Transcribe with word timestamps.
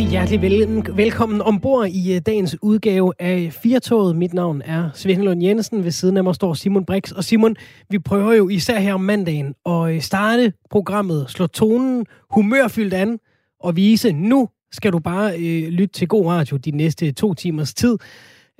sige 0.00 0.10
hjertelig 0.10 0.42
vel- 0.42 0.96
velkommen 0.96 1.40
ombord 1.40 1.88
i 1.88 2.16
uh, 2.16 2.22
dagens 2.26 2.56
udgave 2.62 3.12
af 3.18 3.52
Firtoget. 3.52 4.16
Mit 4.16 4.34
navn 4.34 4.62
er 4.64 4.90
Svend 4.94 5.22
Lund 5.22 5.42
Jensen. 5.42 5.84
Ved 5.84 5.90
siden 5.90 6.16
af 6.16 6.24
mig 6.24 6.34
står 6.34 6.54
Simon 6.54 6.84
Brix. 6.84 7.10
Og 7.10 7.24
Simon, 7.24 7.56
vi 7.90 7.98
prøver 7.98 8.32
jo 8.32 8.48
især 8.48 8.78
her 8.78 8.94
om 8.94 9.00
mandagen 9.00 9.54
at 9.66 9.94
øh, 9.94 10.00
starte 10.00 10.52
programmet, 10.70 11.30
slå 11.30 11.46
tonen 11.46 12.06
humørfyldt 12.30 12.94
an 12.94 13.18
og 13.60 13.76
vise, 13.76 14.12
nu 14.12 14.48
skal 14.72 14.92
du 14.92 14.98
bare 14.98 15.32
øh, 15.38 15.68
lytte 15.68 15.92
til 15.92 16.08
god 16.08 16.26
radio 16.26 16.56
de 16.56 16.70
næste 16.70 17.12
to 17.12 17.34
timers 17.34 17.74
tid. 17.74 17.98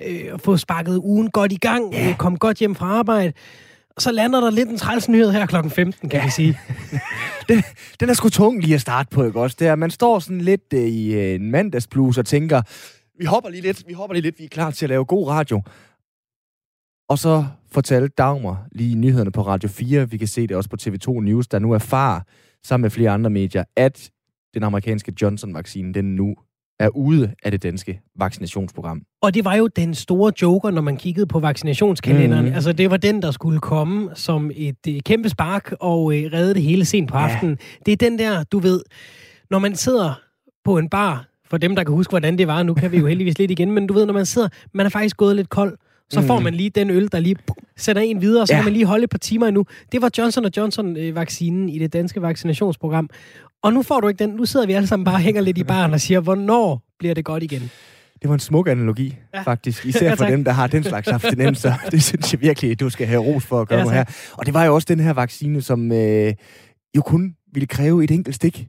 Øh, 0.07 0.33
og 0.33 0.41
få 0.41 0.57
sparket 0.57 0.97
ugen 0.97 1.31
godt 1.31 1.51
i 1.51 1.57
gang, 1.57 1.93
øh, 1.93 2.17
kom 2.17 2.37
godt 2.37 2.57
hjem 2.57 2.75
fra 2.75 2.85
arbejde. 2.85 3.33
Og 3.95 4.01
så 4.01 4.11
lander 4.11 4.41
der 4.41 4.49
lidt 4.49 4.69
en 4.69 4.77
træls 4.77 5.09
nyhed 5.09 5.31
her 5.31 5.45
klokken 5.45 5.71
15, 5.71 6.09
kan 6.09 6.19
ja. 6.19 6.25
vi 6.25 6.31
sige. 6.31 6.59
den, 7.49 7.63
den 7.99 8.09
er 8.09 8.13
sgu 8.13 8.29
tung 8.29 8.61
lige 8.61 8.75
at 8.75 8.81
starte 8.81 9.09
på, 9.09 9.23
ikke 9.23 9.39
også? 9.39 9.55
Det 9.59 9.67
er, 9.67 9.75
man 9.75 9.91
står 9.91 10.19
sådan 10.19 10.41
lidt 10.41 10.73
øh, 10.73 10.79
i 10.79 11.13
øh, 11.13 11.35
en 11.35 11.51
mandagsbluse 11.51 12.21
og 12.21 12.25
tænker, 12.25 12.61
vi 13.19 13.25
hopper 13.25 13.49
lige 13.49 13.61
lidt, 13.61 13.83
vi 13.87 13.93
hopper 13.93 14.13
lige 14.13 14.23
lidt, 14.23 14.39
vi 14.39 14.43
er 14.43 14.49
klar 14.49 14.71
til 14.71 14.85
at 14.85 14.89
lave 14.89 15.05
god 15.05 15.27
radio. 15.27 15.61
Og 17.09 17.17
så 17.17 17.45
fortalte 17.71 18.07
Dagmar 18.17 18.67
lige 18.71 18.95
nyhederne 18.95 19.31
på 19.31 19.41
Radio 19.41 19.69
4, 19.69 20.09
vi 20.09 20.17
kan 20.17 20.27
se 20.27 20.47
det 20.47 20.57
også 20.57 20.69
på 20.69 20.77
TV2 20.81 21.21
News, 21.21 21.47
der 21.47 21.59
nu 21.59 21.71
er 21.71 21.77
far 21.79 22.25
sammen 22.63 22.81
med 22.81 22.89
flere 22.89 23.11
andre 23.11 23.29
medier, 23.29 23.63
at 23.75 24.11
den 24.53 24.63
amerikanske 24.63 25.13
Johnson-vaccine, 25.21 25.93
den 25.93 26.15
nu 26.15 26.35
er 26.81 26.89
ude 26.95 27.33
af 27.43 27.51
det 27.51 27.63
danske 27.63 28.01
vaccinationsprogram. 28.19 29.01
Og 29.21 29.33
det 29.33 29.45
var 29.45 29.55
jo 29.55 29.67
den 29.67 29.95
store 29.95 30.31
joker, 30.41 30.71
når 30.71 30.81
man 30.81 30.97
kiggede 30.97 31.25
på 31.25 31.39
vaccinationskalenderen. 31.39 32.45
Mm. 32.45 32.53
Altså, 32.53 32.73
det 32.73 32.91
var 32.91 32.97
den, 32.97 33.21
der 33.21 33.31
skulle 33.31 33.59
komme 33.59 34.09
som 34.15 34.51
et 34.55 34.87
øh, 34.87 34.99
kæmpe 35.05 35.29
spark 35.29 35.73
og 35.79 36.17
øh, 36.17 36.33
redde 36.33 36.53
det 36.53 36.63
hele 36.63 36.85
sent 36.85 37.09
på 37.09 37.17
aftenen. 37.17 37.57
Ja. 37.59 37.81
Det 37.85 37.91
er 37.91 38.09
den 38.09 38.19
der, 38.19 38.43
du 38.43 38.59
ved, 38.59 38.81
når 39.49 39.59
man 39.59 39.75
sidder 39.75 40.21
på 40.65 40.77
en 40.77 40.89
bar, 40.89 41.27
for 41.49 41.57
dem, 41.57 41.75
der 41.75 41.83
kan 41.83 41.93
huske, 41.93 42.11
hvordan 42.11 42.37
det 42.37 42.47
var, 42.47 42.63
nu 42.63 42.73
kan 42.73 42.91
vi 42.91 42.97
jo 42.97 43.07
heldigvis 43.07 43.39
lidt 43.39 43.51
igen, 43.51 43.71
men 43.71 43.87
du 43.87 43.93
ved, 43.93 44.05
når 44.05 44.13
man 44.13 44.25
sidder, 44.25 44.49
man 44.73 44.85
er 44.85 44.89
faktisk 44.89 45.17
gået 45.17 45.35
lidt 45.35 45.49
kold, 45.49 45.77
så 46.11 46.21
får 46.21 46.37
mm. 46.37 46.43
man 46.43 46.53
lige 46.53 46.69
den 46.69 46.89
øl, 46.89 47.09
der 47.11 47.19
lige 47.19 47.35
sætter 47.77 48.01
en 48.01 48.21
videre, 48.21 48.41
og 48.41 48.47
så 48.47 48.53
ja. 48.53 48.57
kan 48.57 48.65
man 48.65 48.73
lige 48.73 48.85
holde 48.85 49.03
et 49.03 49.09
par 49.09 49.17
timer 49.17 49.47
endnu. 49.47 49.65
Det 49.91 50.01
var 50.01 50.09
Johnson 50.17 50.45
Johnson-vaccinen 50.57 51.69
i 51.69 51.79
det 51.79 51.93
danske 51.93 52.21
vaccinationsprogram. 52.21 53.09
Og 53.63 53.73
nu 53.73 53.81
får 53.81 53.99
du 53.99 54.07
ikke 54.07 54.19
den. 54.19 54.29
Nu 54.29 54.45
sidder 54.45 54.65
vi 54.65 54.73
alle 54.73 54.87
sammen 54.87 55.05
bare 55.05 55.15
og 55.15 55.19
hænger 55.19 55.41
lidt 55.41 55.57
i 55.57 55.63
baren 55.63 55.93
og 55.93 56.01
siger, 56.01 56.19
hvornår 56.19 56.81
bliver 56.99 57.13
det 57.13 57.25
godt 57.25 57.43
igen? 57.43 57.71
Det 58.21 58.29
var 58.29 58.33
en 58.33 58.39
smuk 58.39 58.67
analogi, 58.67 59.15
ja. 59.33 59.41
faktisk. 59.41 59.85
Især 59.85 60.07
ja, 60.09 60.13
for 60.13 60.25
dem, 60.25 60.43
der 60.43 60.51
har 60.51 60.67
den 60.67 60.83
slags 60.83 61.07
abstinenser. 61.07 61.73
det 61.91 62.03
synes 62.03 62.33
jeg 62.33 62.41
virkelig, 62.41 62.79
du 62.79 62.89
skal 62.89 63.07
have 63.07 63.21
ros 63.21 63.45
for 63.45 63.61
at 63.61 63.67
gøre 63.67 63.89
ja, 63.89 63.93
her. 63.93 64.05
Og 64.33 64.45
det 64.45 64.53
var 64.53 64.65
jo 64.65 64.75
også 64.75 64.85
den 64.85 64.99
her 64.99 65.13
vaccine, 65.13 65.61
som 65.61 65.91
øh, 65.91 66.33
jo 66.95 67.01
kun 67.01 67.35
ville 67.53 67.67
kræve 67.67 68.03
et 68.03 68.11
enkelt 68.11 68.35
stik. 68.35 68.67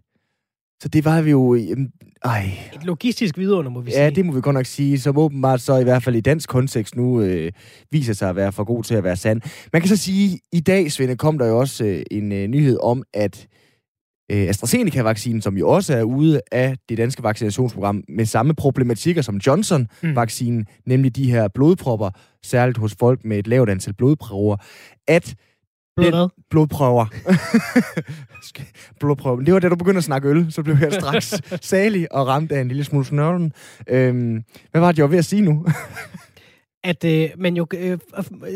Så 0.82 0.88
det 0.88 1.04
var 1.04 1.22
vi 1.22 1.30
jo... 1.30 1.54
Jamen, 1.54 1.92
ej. 2.24 2.50
Et 2.74 2.84
logistisk 2.84 3.38
vidunder, 3.38 3.70
må 3.70 3.80
vi 3.80 3.90
sige. 3.90 4.02
Ja, 4.02 4.10
det 4.10 4.26
må 4.26 4.32
vi 4.32 4.40
godt 4.40 4.54
nok 4.54 4.66
sige, 4.66 5.00
som 5.00 5.18
åbenbart 5.18 5.60
så 5.60 5.76
i 5.76 5.82
hvert 5.82 6.02
fald 6.02 6.16
i 6.16 6.20
dansk 6.20 6.48
kontekst 6.48 6.96
nu 6.96 7.20
øh, 7.20 7.52
viser 7.90 8.12
sig 8.12 8.28
at 8.28 8.36
være 8.36 8.52
for 8.52 8.64
god 8.64 8.84
til 8.84 8.94
at 8.94 9.04
være 9.04 9.16
sand. 9.16 9.40
Man 9.72 9.82
kan 9.82 9.88
så 9.88 9.96
sige, 9.96 10.34
at 10.34 10.38
i 10.52 10.60
dag, 10.60 10.92
Svende, 10.92 11.16
kom 11.16 11.38
der 11.38 11.46
jo 11.46 11.58
også 11.58 11.84
øh, 11.84 12.02
en 12.10 12.32
øh, 12.32 12.46
nyhed 12.48 12.78
om, 12.82 13.02
at 13.14 13.46
øh, 14.32 14.48
AstraZeneca-vaccinen, 14.48 15.42
som 15.42 15.56
jo 15.56 15.68
også 15.68 15.94
er 15.94 16.02
ude 16.02 16.40
af 16.52 16.76
det 16.88 16.98
danske 16.98 17.22
vaccinationsprogram 17.22 18.04
med 18.08 18.26
samme 18.26 18.54
problematikker 18.54 19.22
som 19.22 19.36
Johnson-vaccinen, 19.36 20.58
mm. 20.58 20.66
nemlig 20.86 21.16
de 21.16 21.30
her 21.30 21.48
blodpropper, 21.48 22.10
særligt 22.44 22.78
hos 22.78 22.94
folk 22.98 23.24
med 23.24 23.38
et 23.38 23.46
lavt 23.46 23.70
antal 23.70 23.94
blodprøver, 23.94 24.56
at 25.08 25.34
Blod 25.96 26.28
Blodprøver. 26.50 27.06
Blodprøver. 29.00 29.40
Det 29.40 29.54
var 29.54 29.60
da 29.60 29.68
du 29.68 29.76
begyndte 29.76 29.98
at 29.98 30.04
snakke 30.04 30.28
øl, 30.28 30.52
så 30.52 30.62
blev 30.62 30.76
jeg 30.80 30.92
straks 30.92 31.34
salig 31.70 32.12
og 32.12 32.26
ramt 32.26 32.52
af 32.52 32.60
en 32.60 32.68
lille 32.68 32.84
smule 32.84 33.04
snørren. 33.04 33.52
Øhm, 33.88 34.44
hvad 34.70 34.80
var 34.80 34.92
det, 34.92 34.98
jeg 34.98 35.02
var 35.02 35.10
ved 35.10 35.18
at 35.18 35.24
sige 35.24 35.42
nu? 35.42 35.66
at 36.84 37.04
øh, 37.04 37.28
man 37.38 37.56
jo 37.56 37.66
øh, 37.74 37.98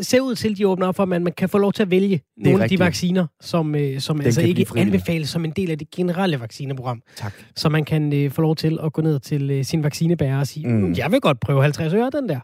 ser 0.01 0.19
ud 0.19 0.35
til, 0.35 0.51
at 0.51 0.57
de 0.57 0.67
åbner 0.67 0.87
op 0.87 0.95
for, 0.95 1.03
at 1.03 1.09
man, 1.09 1.23
man 1.23 1.33
kan 1.33 1.49
få 1.49 1.57
lov 1.57 1.73
til 1.73 1.83
at 1.83 1.91
vælge 1.91 2.21
nogle 2.37 2.63
af 2.63 2.69
de 2.69 2.79
vacciner, 2.79 3.27
som, 3.41 3.75
øh, 3.75 3.99
som 3.99 4.21
altså 4.21 4.41
ikke 4.41 4.65
anbefales 4.75 5.29
som 5.29 5.45
en 5.45 5.51
del 5.51 5.71
af 5.71 5.77
det 5.77 5.91
generelle 5.91 6.39
vaccineprogram. 6.39 7.01
Tak. 7.15 7.33
Så 7.55 7.69
man 7.69 7.85
kan 7.85 8.13
øh, 8.13 8.31
få 8.31 8.41
lov 8.41 8.55
til 8.55 8.79
at 8.83 8.93
gå 8.93 9.01
ned 9.01 9.19
til 9.19 9.51
øh, 9.51 9.63
sin 9.63 9.83
vaccinebærer 9.83 10.39
og 10.39 10.47
sige, 10.47 10.67
mm. 10.67 10.93
jeg 10.93 11.11
vil 11.11 11.21
godt 11.21 11.39
prøve 11.39 11.61
50 11.61 11.93
øre 11.93 12.09
den 12.09 12.29
der. 12.29 12.39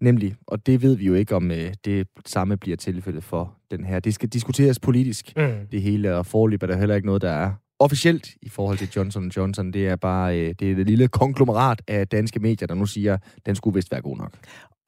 Nemlig, 0.00 0.34
og 0.46 0.66
det 0.66 0.82
ved 0.82 0.96
vi 0.96 1.06
jo 1.06 1.14
ikke, 1.14 1.36
om 1.36 1.50
øh, 1.50 1.72
det 1.84 2.06
samme 2.26 2.56
bliver 2.56 2.76
tilfældet 2.76 3.24
for 3.24 3.54
den 3.70 3.84
her. 3.84 4.00
Det 4.00 4.14
skal 4.14 4.28
diskuteres 4.28 4.78
politisk, 4.78 5.32
mm. 5.36 5.52
det 5.72 5.82
hele, 5.82 6.16
og 6.16 6.26
forløb 6.26 6.62
er 6.62 6.66
der 6.66 6.76
heller 6.76 6.94
ikke 6.94 7.06
noget, 7.06 7.22
der 7.22 7.30
er 7.30 7.52
officielt 7.80 8.30
i 8.42 8.48
forhold 8.48 8.78
til 8.78 8.88
Johnson 8.96 9.28
Johnson. 9.28 9.72
Det 9.72 9.88
er 9.88 9.96
bare 9.96 10.38
øh, 10.38 10.54
det 10.58 10.70
er 10.70 10.74
det 10.74 10.86
lille 10.86 11.08
konglomerat 11.08 11.82
af 11.88 12.08
danske 12.08 12.40
medier, 12.40 12.66
der 12.66 12.74
nu 12.74 12.86
siger, 12.86 13.14
at 13.14 13.20
den 13.46 13.54
skulle 13.54 13.74
vist 13.74 13.90
være 13.90 14.02
god 14.02 14.16
nok. 14.16 14.32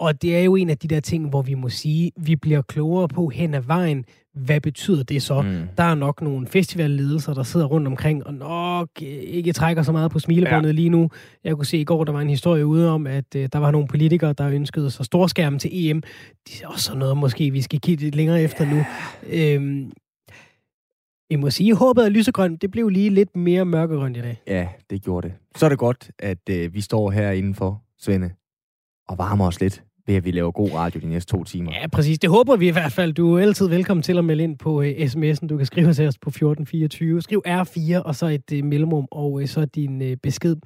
Og 0.02 0.22
det 0.22 0.36
er 0.36 0.40
jo 0.40 0.56
en 0.56 0.70
af 0.70 0.78
de 0.78 0.88
der 0.88 1.00
ting, 1.00 1.28
hvor 1.28 1.42
vi 1.42 1.54
må 1.54 1.68
sige, 1.68 2.12
vi 2.16 2.36
bliver 2.36 2.62
klogere 2.62 3.08
på 3.08 3.28
hen 3.28 3.54
ad 3.54 3.60
vejen. 3.60 4.04
Hvad 4.34 4.60
betyder 4.60 5.02
det 5.02 5.22
så? 5.22 5.42
Mm. 5.42 5.68
Der 5.76 5.82
er 5.82 5.94
nok 5.94 6.22
nogle 6.22 6.46
festivalledelser, 6.46 7.34
der 7.34 7.42
sidder 7.42 7.66
rundt 7.66 7.86
omkring 7.86 8.26
og 8.26 8.34
nok 8.34 8.88
ikke 9.02 9.52
trækker 9.52 9.82
så 9.82 9.92
meget 9.92 10.10
på 10.10 10.18
smilebåndet 10.18 10.68
ja. 10.68 10.72
lige 10.72 10.88
nu. 10.88 11.10
Jeg 11.44 11.56
kunne 11.56 11.66
se 11.66 11.78
i 11.78 11.84
går, 11.84 12.04
der 12.04 12.12
var 12.12 12.20
en 12.20 12.30
historie 12.30 12.66
ude 12.66 12.90
om, 12.90 13.06
at 13.06 13.24
uh, 13.36 13.44
der 13.52 13.58
var 13.58 13.70
nogle 13.70 13.88
politikere, 13.88 14.32
der 14.32 14.48
ønskede 14.48 14.90
sig 14.90 15.04
storskærm 15.04 15.58
til 15.58 15.70
EM. 15.72 16.02
Det 16.48 16.62
er 16.62 16.68
også 16.68 16.94
noget, 16.94 17.16
måske 17.16 17.50
vi 17.50 17.62
skal 17.62 17.80
kigge 17.80 18.04
lidt 18.04 18.14
længere 18.14 18.42
efter 18.42 18.70
nu. 18.70 18.84
Øhm, 19.32 19.92
vi 21.30 21.36
må 21.36 21.50
sige, 21.50 21.70
at 21.70 21.76
håbet 21.76 22.04
er 22.04 22.08
lysegrønt. 22.08 22.62
Det 22.62 22.70
blev 22.70 22.88
lige 22.88 23.10
lidt 23.10 23.36
mere 23.36 23.64
mørkegrønt 23.64 24.16
i 24.16 24.20
dag. 24.20 24.42
Ja, 24.46 24.68
det 24.90 25.02
gjorde 25.02 25.28
det. 25.28 25.36
Så 25.56 25.64
er 25.64 25.68
det 25.68 25.78
godt, 25.78 26.10
at 26.18 26.38
uh, 26.50 26.74
vi 26.74 26.80
står 26.80 27.10
her 27.10 27.30
indenfor, 27.30 27.82
Svende, 27.98 28.30
og 29.08 29.18
varmer 29.18 29.46
os 29.46 29.60
lidt 29.60 29.82
ved 30.06 30.14
at 30.14 30.24
vi 30.24 30.30
laver 30.30 30.50
god 30.50 30.74
radio 30.74 31.00
de 31.00 31.06
næste 31.06 31.30
to 31.30 31.44
timer. 31.44 31.72
Ja, 31.80 31.86
præcis. 31.86 32.18
Det 32.18 32.30
håber 32.30 32.56
vi 32.56 32.68
i 32.68 32.70
hvert 32.70 32.92
fald. 32.92 33.12
Du 33.12 33.34
er 33.34 33.42
altid 33.42 33.68
velkommen 33.68 34.02
til 34.02 34.18
at 34.18 34.24
melde 34.24 34.44
ind 34.44 34.58
på 34.58 34.78
uh, 34.78 34.86
sms'en. 34.86 35.46
Du 35.46 35.56
kan 35.56 35.66
skrive 35.66 35.92
til 35.94 36.06
os 36.06 36.18
på 36.18 36.28
1424. 36.28 37.22
Skriv 37.22 37.42
R4 37.46 38.02
og 38.02 38.14
så 38.14 38.26
et 38.26 38.52
uh, 38.52 38.64
mellemrum 38.64 39.06
og 39.10 39.32
uh, 39.32 39.46
så 39.46 39.64
din 39.64 40.02
uh, 40.02 40.12
besked. 40.22 40.56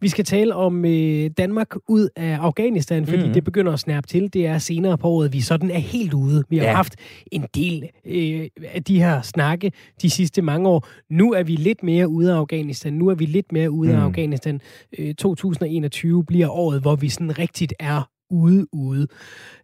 Vi 0.00 0.08
skal 0.08 0.24
tale 0.24 0.54
om 0.54 0.84
uh, 0.84 1.26
Danmark 1.38 1.74
ud 1.88 2.08
af 2.16 2.36
Afghanistan, 2.36 3.06
fordi 3.06 3.26
mm. 3.26 3.32
det 3.32 3.44
begynder 3.44 3.72
at 3.72 3.80
snærpe 3.80 4.06
til. 4.06 4.32
Det 4.32 4.46
er 4.46 4.58
senere 4.58 4.98
på 4.98 5.08
året, 5.08 5.32
vi 5.32 5.40
sådan 5.40 5.70
er 5.70 5.78
helt 5.78 6.14
ude. 6.14 6.44
Vi 6.48 6.58
har 6.58 6.64
ja. 6.64 6.74
haft 6.74 6.96
en 7.32 7.44
del 7.54 7.82
uh, 8.04 8.64
af 8.74 8.84
de 8.86 8.98
her 8.98 9.22
snakke 9.22 9.72
de 10.02 10.10
sidste 10.10 10.42
mange 10.42 10.68
år. 10.68 10.88
Nu 11.10 11.32
er 11.32 11.42
vi 11.42 11.56
lidt 11.56 11.82
mere 11.82 12.08
ude 12.08 12.32
af 12.32 12.36
Afghanistan. 12.36 12.92
Nu 12.92 13.08
er 13.08 13.14
vi 13.14 13.24
lidt 13.24 13.52
mere 13.52 13.70
ude 13.70 13.90
mm. 13.92 13.98
af 13.98 14.00
Afghanistan. 14.00 14.60
Uh, 14.98 15.14
2021 15.18 16.24
bliver 16.24 16.48
året, 16.48 16.80
hvor 16.80 16.96
vi 16.96 17.08
sådan 17.08 17.38
rigtigt 17.38 17.74
er 17.78 18.02
ude, 18.30 18.66
ude. 18.72 19.06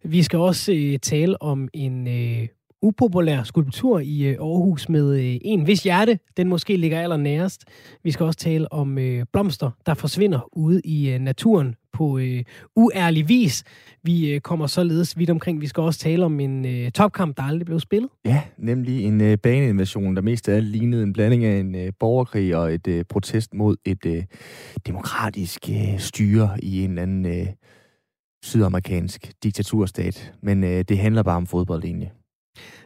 Vi 0.03 0.23
skal 0.23 0.39
også 0.39 0.73
øh, 0.73 0.99
tale 0.99 1.41
om 1.41 1.67
en 1.73 2.07
øh, 2.07 2.47
upopulær 2.81 3.43
skulptur 3.43 3.99
i 3.99 4.23
øh, 4.23 4.37
Aarhus 4.39 4.89
med 4.89 5.19
øh, 5.19 5.37
en 5.41 5.67
vis 5.67 5.83
hjerte. 5.83 6.19
Den 6.37 6.49
måske 6.49 6.77
ligger 6.77 7.01
allernærest. 7.01 7.63
Vi 8.03 8.11
skal 8.11 8.25
også 8.25 8.39
tale 8.39 8.73
om 8.73 8.97
øh, 8.97 9.25
blomster, 9.33 9.71
der 9.85 9.93
forsvinder 9.93 10.57
ude 10.57 10.81
i 10.85 11.09
øh, 11.09 11.19
naturen 11.19 11.75
på 11.93 12.17
øh, 12.17 12.43
uærlig 12.75 13.29
vis. 13.29 13.63
Vi 14.03 14.33
øh, 14.33 14.41
kommer 14.41 14.67
således 14.67 15.17
vidt 15.17 15.29
omkring. 15.29 15.61
Vi 15.61 15.67
skal 15.67 15.83
også 15.83 15.99
tale 15.99 16.25
om 16.25 16.39
en 16.39 16.65
øh, 16.65 16.91
topkamp, 16.91 17.37
der 17.37 17.43
aldrig 17.43 17.65
blev 17.65 17.79
spillet. 17.79 18.09
Ja, 18.25 18.41
nemlig 18.57 19.03
en 19.03 19.21
øh, 19.21 19.37
baneinvasion, 19.37 20.15
der 20.15 20.21
mest 20.21 20.49
af 20.49 20.55
alt 20.55 20.67
lignede 20.67 21.03
en 21.03 21.13
blanding 21.13 21.45
af 21.45 21.59
en 21.59 21.75
øh, 21.75 21.91
borgerkrig 21.99 22.55
og 22.55 22.73
et 22.73 22.87
øh, 22.87 23.03
protest 23.09 23.53
mod 23.53 23.75
et 23.85 24.05
øh, 24.05 24.23
demokratisk 24.87 25.69
øh, 25.69 25.99
styre 25.99 26.49
i 26.63 26.83
en 26.83 26.89
eller 26.89 27.01
anden... 27.01 27.25
Øh, 27.25 27.47
sydamerikansk 28.45 29.31
diktaturstat, 29.43 30.33
men 30.41 30.63
øh, 30.63 30.85
det 30.89 30.97
handler 30.97 31.23
bare 31.23 31.37
om 31.37 31.47
fodbold 31.47 31.83
egentlig. 31.83 32.11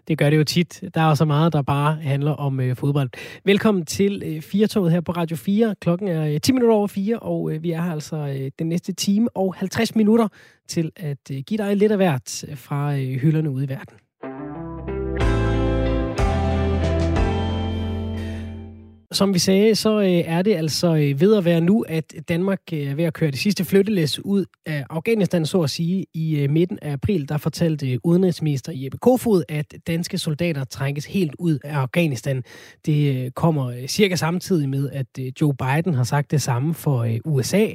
Det 0.07 0.17
gør 0.17 0.29
det 0.29 0.37
jo 0.37 0.43
tit. 0.43 0.83
Der 0.93 1.01
er 1.01 1.05
også 1.05 1.25
meget, 1.25 1.53
der 1.53 1.61
bare 1.61 1.95
handler 1.95 2.31
om 2.31 2.59
øh, 2.59 2.75
fodbold. 2.75 3.09
Velkommen 3.45 3.85
til 3.85 4.23
øh, 4.25 4.41
Firtoget 4.41 4.91
her 4.91 5.01
på 5.01 5.11
Radio 5.11 5.37
4. 5.37 5.75
Klokken 5.81 6.07
er 6.07 6.25
øh, 6.33 6.39
10 6.41 6.51
minutter 6.51 6.75
over 6.75 6.87
4, 6.87 7.19
og 7.19 7.51
øh, 7.51 7.63
vi 7.63 7.71
er 7.71 7.81
her 7.81 7.91
altså 7.91 8.17
øh, 8.17 8.51
den 8.59 8.69
næste 8.69 8.93
time 8.93 9.37
og 9.37 9.55
50 9.55 9.95
minutter 9.95 10.27
til 10.67 10.91
at 10.95 11.31
øh, 11.31 11.37
give 11.47 11.57
dig 11.57 11.75
lidt 11.75 11.91
af 11.91 11.97
hvert 11.97 12.43
øh, 12.43 12.57
fra 12.57 12.95
øh, 12.95 13.15
hylderne 13.15 13.49
ude 13.49 13.65
i 13.65 13.69
verden. 13.69 13.97
Som 19.11 19.33
vi 19.33 19.39
sagde, 19.39 19.75
så 19.75 19.99
øh, 19.99 20.07
er 20.07 20.41
det 20.41 20.55
altså 20.55 20.95
øh, 20.95 21.21
ved 21.21 21.35
at 21.35 21.45
være 21.45 21.61
nu, 21.61 21.85
at 21.87 22.13
Danmark 22.29 22.59
øh, 22.73 22.79
er 22.79 22.95
ved 22.95 23.03
at 23.03 23.13
køre 23.13 23.31
det 23.31 23.39
sidste 23.39 23.65
flyttelæs 23.65 24.25
ud 24.25 24.45
af 24.65 24.85
Afghanistan, 24.89 25.45
så 25.45 25.61
at 25.61 25.69
sige. 25.69 26.05
I 26.13 26.47
midten 26.49 26.79
af 26.81 26.91
april, 26.91 27.29
der 27.29 27.37
fortalte 27.37 28.05
udenrigsminister 28.05 28.71
Jeppe 28.75 28.97
Kofod, 28.97 29.43
at 29.49 29.75
danske 29.87 30.17
soldater 30.17 30.63
trækkes 30.63 31.05
helt 31.05 31.35
ud 31.39 31.59
af 31.63 31.75
Afghanistan. 31.77 32.43
Det 32.85 33.35
kommer 33.35 33.87
cirka 33.87 34.15
samtidig 34.15 34.69
med, 34.69 34.89
at 34.89 35.41
Joe 35.41 35.53
Biden 35.53 35.93
har 35.93 36.03
sagt 36.03 36.31
det 36.31 36.41
samme 36.41 36.73
for 36.73 37.07
USA 37.25 37.67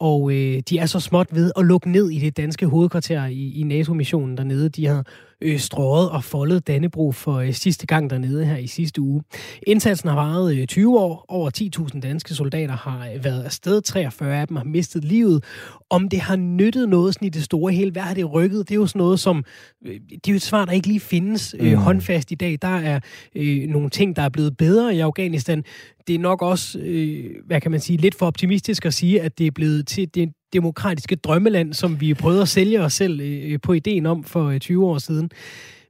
og 0.00 0.32
øh, 0.32 0.62
de 0.68 0.78
er 0.78 0.86
så 0.86 1.00
småt 1.00 1.26
ved 1.30 1.52
at 1.56 1.64
lukke 1.64 1.90
ned 1.90 2.10
i 2.10 2.18
det 2.18 2.36
danske 2.36 2.66
hovedkvarter 2.66 3.26
i, 3.26 3.52
i 3.60 3.62
NATO-missionen 3.62 4.36
dernede. 4.36 4.68
De 4.68 4.86
har 4.86 5.04
øh, 5.40 5.58
strået 5.58 6.10
og 6.10 6.24
foldet 6.24 6.66
Dannebro 6.66 7.12
for 7.12 7.34
øh, 7.34 7.52
sidste 7.52 7.86
gang 7.86 8.10
dernede 8.10 8.44
her 8.44 8.56
i 8.56 8.66
sidste 8.66 9.00
uge. 9.00 9.22
Indsatsen 9.66 10.08
har 10.08 10.16
varet 10.16 10.56
øh, 10.56 10.66
20 10.66 10.98
år. 10.98 11.24
Over 11.28 11.50
10.000 11.94 12.00
danske 12.00 12.34
soldater 12.34 12.76
har 12.76 13.08
øh, 13.14 13.24
været 13.24 13.42
afsted. 13.42 13.82
43 13.82 14.36
af 14.36 14.48
dem 14.48 14.56
har 14.56 14.64
mistet 14.64 15.04
livet. 15.04 15.44
Om 15.90 16.08
det 16.08 16.20
har 16.20 16.36
nyttet 16.36 16.88
noget 16.88 17.14
sådan 17.14 17.26
i 17.26 17.30
det 17.30 17.42
store 17.42 17.72
hele, 17.72 17.90
hvad 17.90 18.02
har 18.02 18.14
det 18.14 18.32
rykket? 18.32 18.68
Det 18.68 18.74
er 18.74 18.78
jo 18.78 18.86
sådan 18.86 18.98
noget, 18.98 19.20
som... 19.20 19.44
Øh, 19.86 19.94
det 20.10 20.28
er 20.28 20.32
jo 20.32 20.36
et 20.36 20.42
svar, 20.42 20.64
der 20.64 20.72
ikke 20.72 20.86
lige 20.86 21.00
findes 21.00 21.54
øh, 21.58 21.72
mm. 21.72 21.78
håndfast 21.78 22.30
i 22.30 22.34
dag. 22.34 22.58
Der 22.62 22.78
er 22.78 23.00
øh, 23.34 23.68
nogle 23.68 23.90
ting, 23.90 24.16
der 24.16 24.22
er 24.22 24.28
blevet 24.28 24.56
bedre 24.56 24.94
i 24.94 25.00
Afghanistan. 25.00 25.64
Det 26.06 26.14
er 26.14 26.18
nok 26.18 26.42
også, 26.42 26.78
øh, 26.78 27.30
hvad 27.46 27.60
kan 27.60 27.70
man 27.70 27.80
sige, 27.80 27.96
lidt 27.96 28.14
for 28.14 28.26
optimistisk 28.26 28.86
at 28.86 28.94
sige, 28.94 29.22
at 29.22 29.38
det 29.38 29.46
er 29.46 29.50
blevet 29.50 29.86
til 29.86 30.14
det 30.14 30.32
demokratiske 30.52 31.16
drømmeland, 31.16 31.72
som 31.72 32.00
vi 32.00 32.14
prøvede 32.14 32.42
at 32.42 32.48
sælge 32.48 32.80
os 32.80 32.92
selv 32.92 33.20
øh, 33.20 33.60
på 33.62 33.72
ideen 33.72 34.06
om 34.06 34.24
for 34.24 34.44
øh, 34.48 34.60
20 34.60 34.86
år 34.86 34.98
siden. 34.98 35.30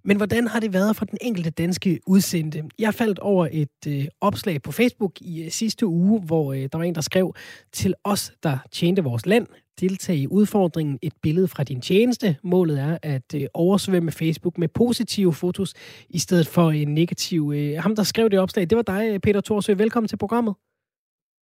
Men 0.04 0.16
hvordan 0.16 0.46
har 0.46 0.60
det 0.60 0.72
været 0.72 0.96
for 0.96 1.04
den 1.04 1.18
enkelte 1.20 1.50
danske 1.50 2.00
udsendte? 2.06 2.64
Jeg 2.78 2.94
faldt 2.94 3.18
over 3.18 3.48
et 3.52 3.86
øh, 3.88 4.04
opslag 4.20 4.62
på 4.62 4.72
Facebook 4.72 5.12
i 5.20 5.42
øh, 5.42 5.50
sidste 5.50 5.86
uge, 5.86 6.20
hvor 6.20 6.52
øh, 6.52 6.68
der 6.72 6.78
var 6.78 6.84
en, 6.84 6.94
der 6.94 7.00
skrev 7.00 7.34
til 7.72 7.94
os, 8.04 8.32
der 8.42 8.58
tjente 8.72 9.02
vores 9.02 9.26
land, 9.26 9.46
deltage 9.80 10.18
i 10.18 10.26
udfordringen 10.26 10.98
et 11.02 11.12
billede 11.22 11.48
fra 11.48 11.62
din 11.64 11.80
tjeneste. 11.80 12.26
Målet 12.42 12.80
er 12.80 12.98
at 13.02 13.28
øh, 13.34 13.42
oversvømme 13.54 14.12
Facebook 14.12 14.58
med 14.58 14.68
positive 14.68 15.32
fotos, 15.32 15.70
i 16.10 16.18
stedet 16.18 16.46
for 16.54 16.70
en 16.70 16.94
negativ. 16.94 17.52
Øh, 17.56 17.82
ham, 17.82 17.96
der 17.96 18.02
skrev 18.02 18.30
det 18.30 18.38
opslag, 18.40 18.70
det 18.70 18.76
var 18.76 18.82
dig, 18.82 19.20
Peter 19.22 19.40
Thorsø. 19.40 19.72
Velkommen 19.74 20.08
til 20.08 20.18
programmet. 20.18 20.54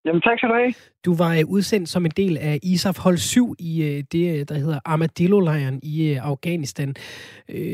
Jamen 0.05 0.23
tak 0.23 0.38
skal 0.38 0.49
du 0.49 0.55
have. 0.55 0.75
Du 1.06 1.12
var 1.23 1.32
øh, 1.38 1.44
udsendt 1.56 1.88
som 1.88 2.05
en 2.05 2.11
del 2.11 2.35
af 2.38 2.58
ISAF 2.62 2.99
hold 2.99 3.17
7 3.17 3.55
i 3.58 3.73
øh, 3.88 3.99
det, 4.12 4.25
øh, 4.35 4.40
der 4.49 4.55
hedder 4.55 4.81
Armadillo-lejren 4.85 5.81
i 5.82 5.96
Afghanistan, 6.32 6.94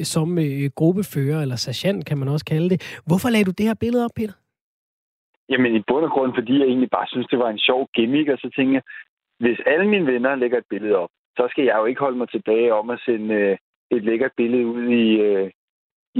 som 0.02 0.38
gruppefører, 0.80 1.42
eller 1.42 1.56
sergeant 1.56 2.06
kan 2.06 2.18
man 2.18 2.28
også 2.28 2.44
kalde 2.44 2.68
det. 2.70 2.78
Hvorfor 3.06 3.28
lagde 3.30 3.44
du 3.44 3.54
det 3.58 3.66
her 3.66 3.74
billede 3.74 4.04
op, 4.04 4.10
Peter? 4.16 4.32
Jamen 5.50 5.76
i 5.76 5.82
bund 5.88 6.04
og 6.04 6.10
grund, 6.10 6.32
fordi 6.38 6.52
jeg 6.58 6.66
egentlig 6.66 6.90
bare 6.90 7.06
synes, 7.12 7.26
det 7.26 7.38
var 7.38 7.50
en 7.50 7.58
sjov 7.58 7.80
gimmick, 7.94 8.28
og 8.28 8.38
så 8.38 8.48
tænkte 8.56 8.74
jeg, 8.74 8.82
hvis 9.44 9.60
alle 9.66 9.88
mine 9.88 10.06
venner 10.12 10.34
lægger 10.34 10.58
et 10.58 10.70
billede 10.70 10.96
op, 10.96 11.12
så 11.36 11.46
skal 11.50 11.64
jeg 11.64 11.76
jo 11.80 11.84
ikke 11.84 12.00
holde 12.00 12.18
mig 12.18 12.28
tilbage 12.30 12.74
om 12.74 12.90
at 12.90 13.00
sende 13.06 13.58
et 13.90 14.04
lækkert 14.04 14.32
billede 14.36 14.66
ud 14.66 14.84
i, 15.02 15.04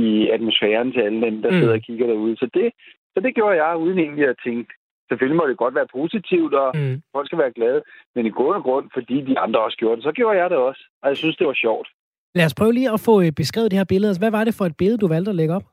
i 0.05 0.29
atmosfæren 0.29 0.93
til 0.93 1.01
alle 1.01 1.21
dem, 1.27 1.43
der 1.43 1.51
mm. 1.51 1.57
sidder 1.57 1.75
og 1.75 1.81
kigger 1.81 2.07
derude. 2.07 2.37
Så 2.37 2.47
det, 2.55 2.73
så 3.15 3.21
det 3.21 3.35
gjorde 3.35 3.65
jeg, 3.65 3.77
uden 3.77 3.99
egentlig 3.99 4.29
at 4.29 4.37
tænke, 4.45 4.75
Selvfølgelig 5.09 5.37
må 5.37 5.47
det 5.47 5.57
godt 5.57 5.75
være 5.75 5.93
positivt, 5.99 6.55
og 6.55 6.69
mm. 6.75 7.03
folk 7.15 7.27
skal 7.27 7.39
være 7.39 7.53
glade. 7.59 7.83
Men 8.15 8.27
i 8.27 8.31
grund 8.31 8.57
og 8.57 8.63
grund, 8.63 8.87
fordi 8.95 9.17
de 9.21 9.39
andre 9.39 9.61
også 9.61 9.77
gjorde 9.77 9.97
det, 9.97 10.05
så 10.05 10.13
gjorde 10.13 10.39
jeg 10.39 10.51
det 10.51 10.59
også. 10.59 10.83
Og 11.03 11.09
jeg 11.09 11.17
synes, 11.17 11.37
det 11.37 11.47
var 11.47 11.55
sjovt. 11.55 11.89
Lad 12.35 12.45
os 12.45 12.55
prøve 12.55 12.73
lige 12.73 12.93
at 12.93 13.01
få 13.01 13.23
øh, 13.23 13.33
beskrevet 13.33 13.71
det 13.71 13.79
her 13.79 13.85
billede. 13.93 14.11
Altså, 14.11 14.21
hvad 14.21 14.31
var 14.31 14.45
det 14.45 14.55
for 14.59 14.65
et 14.65 14.77
billede, 14.77 14.99
du 14.99 15.09
valgte 15.09 15.31
at 15.31 15.37
lægge 15.37 15.55
op? 15.55 15.67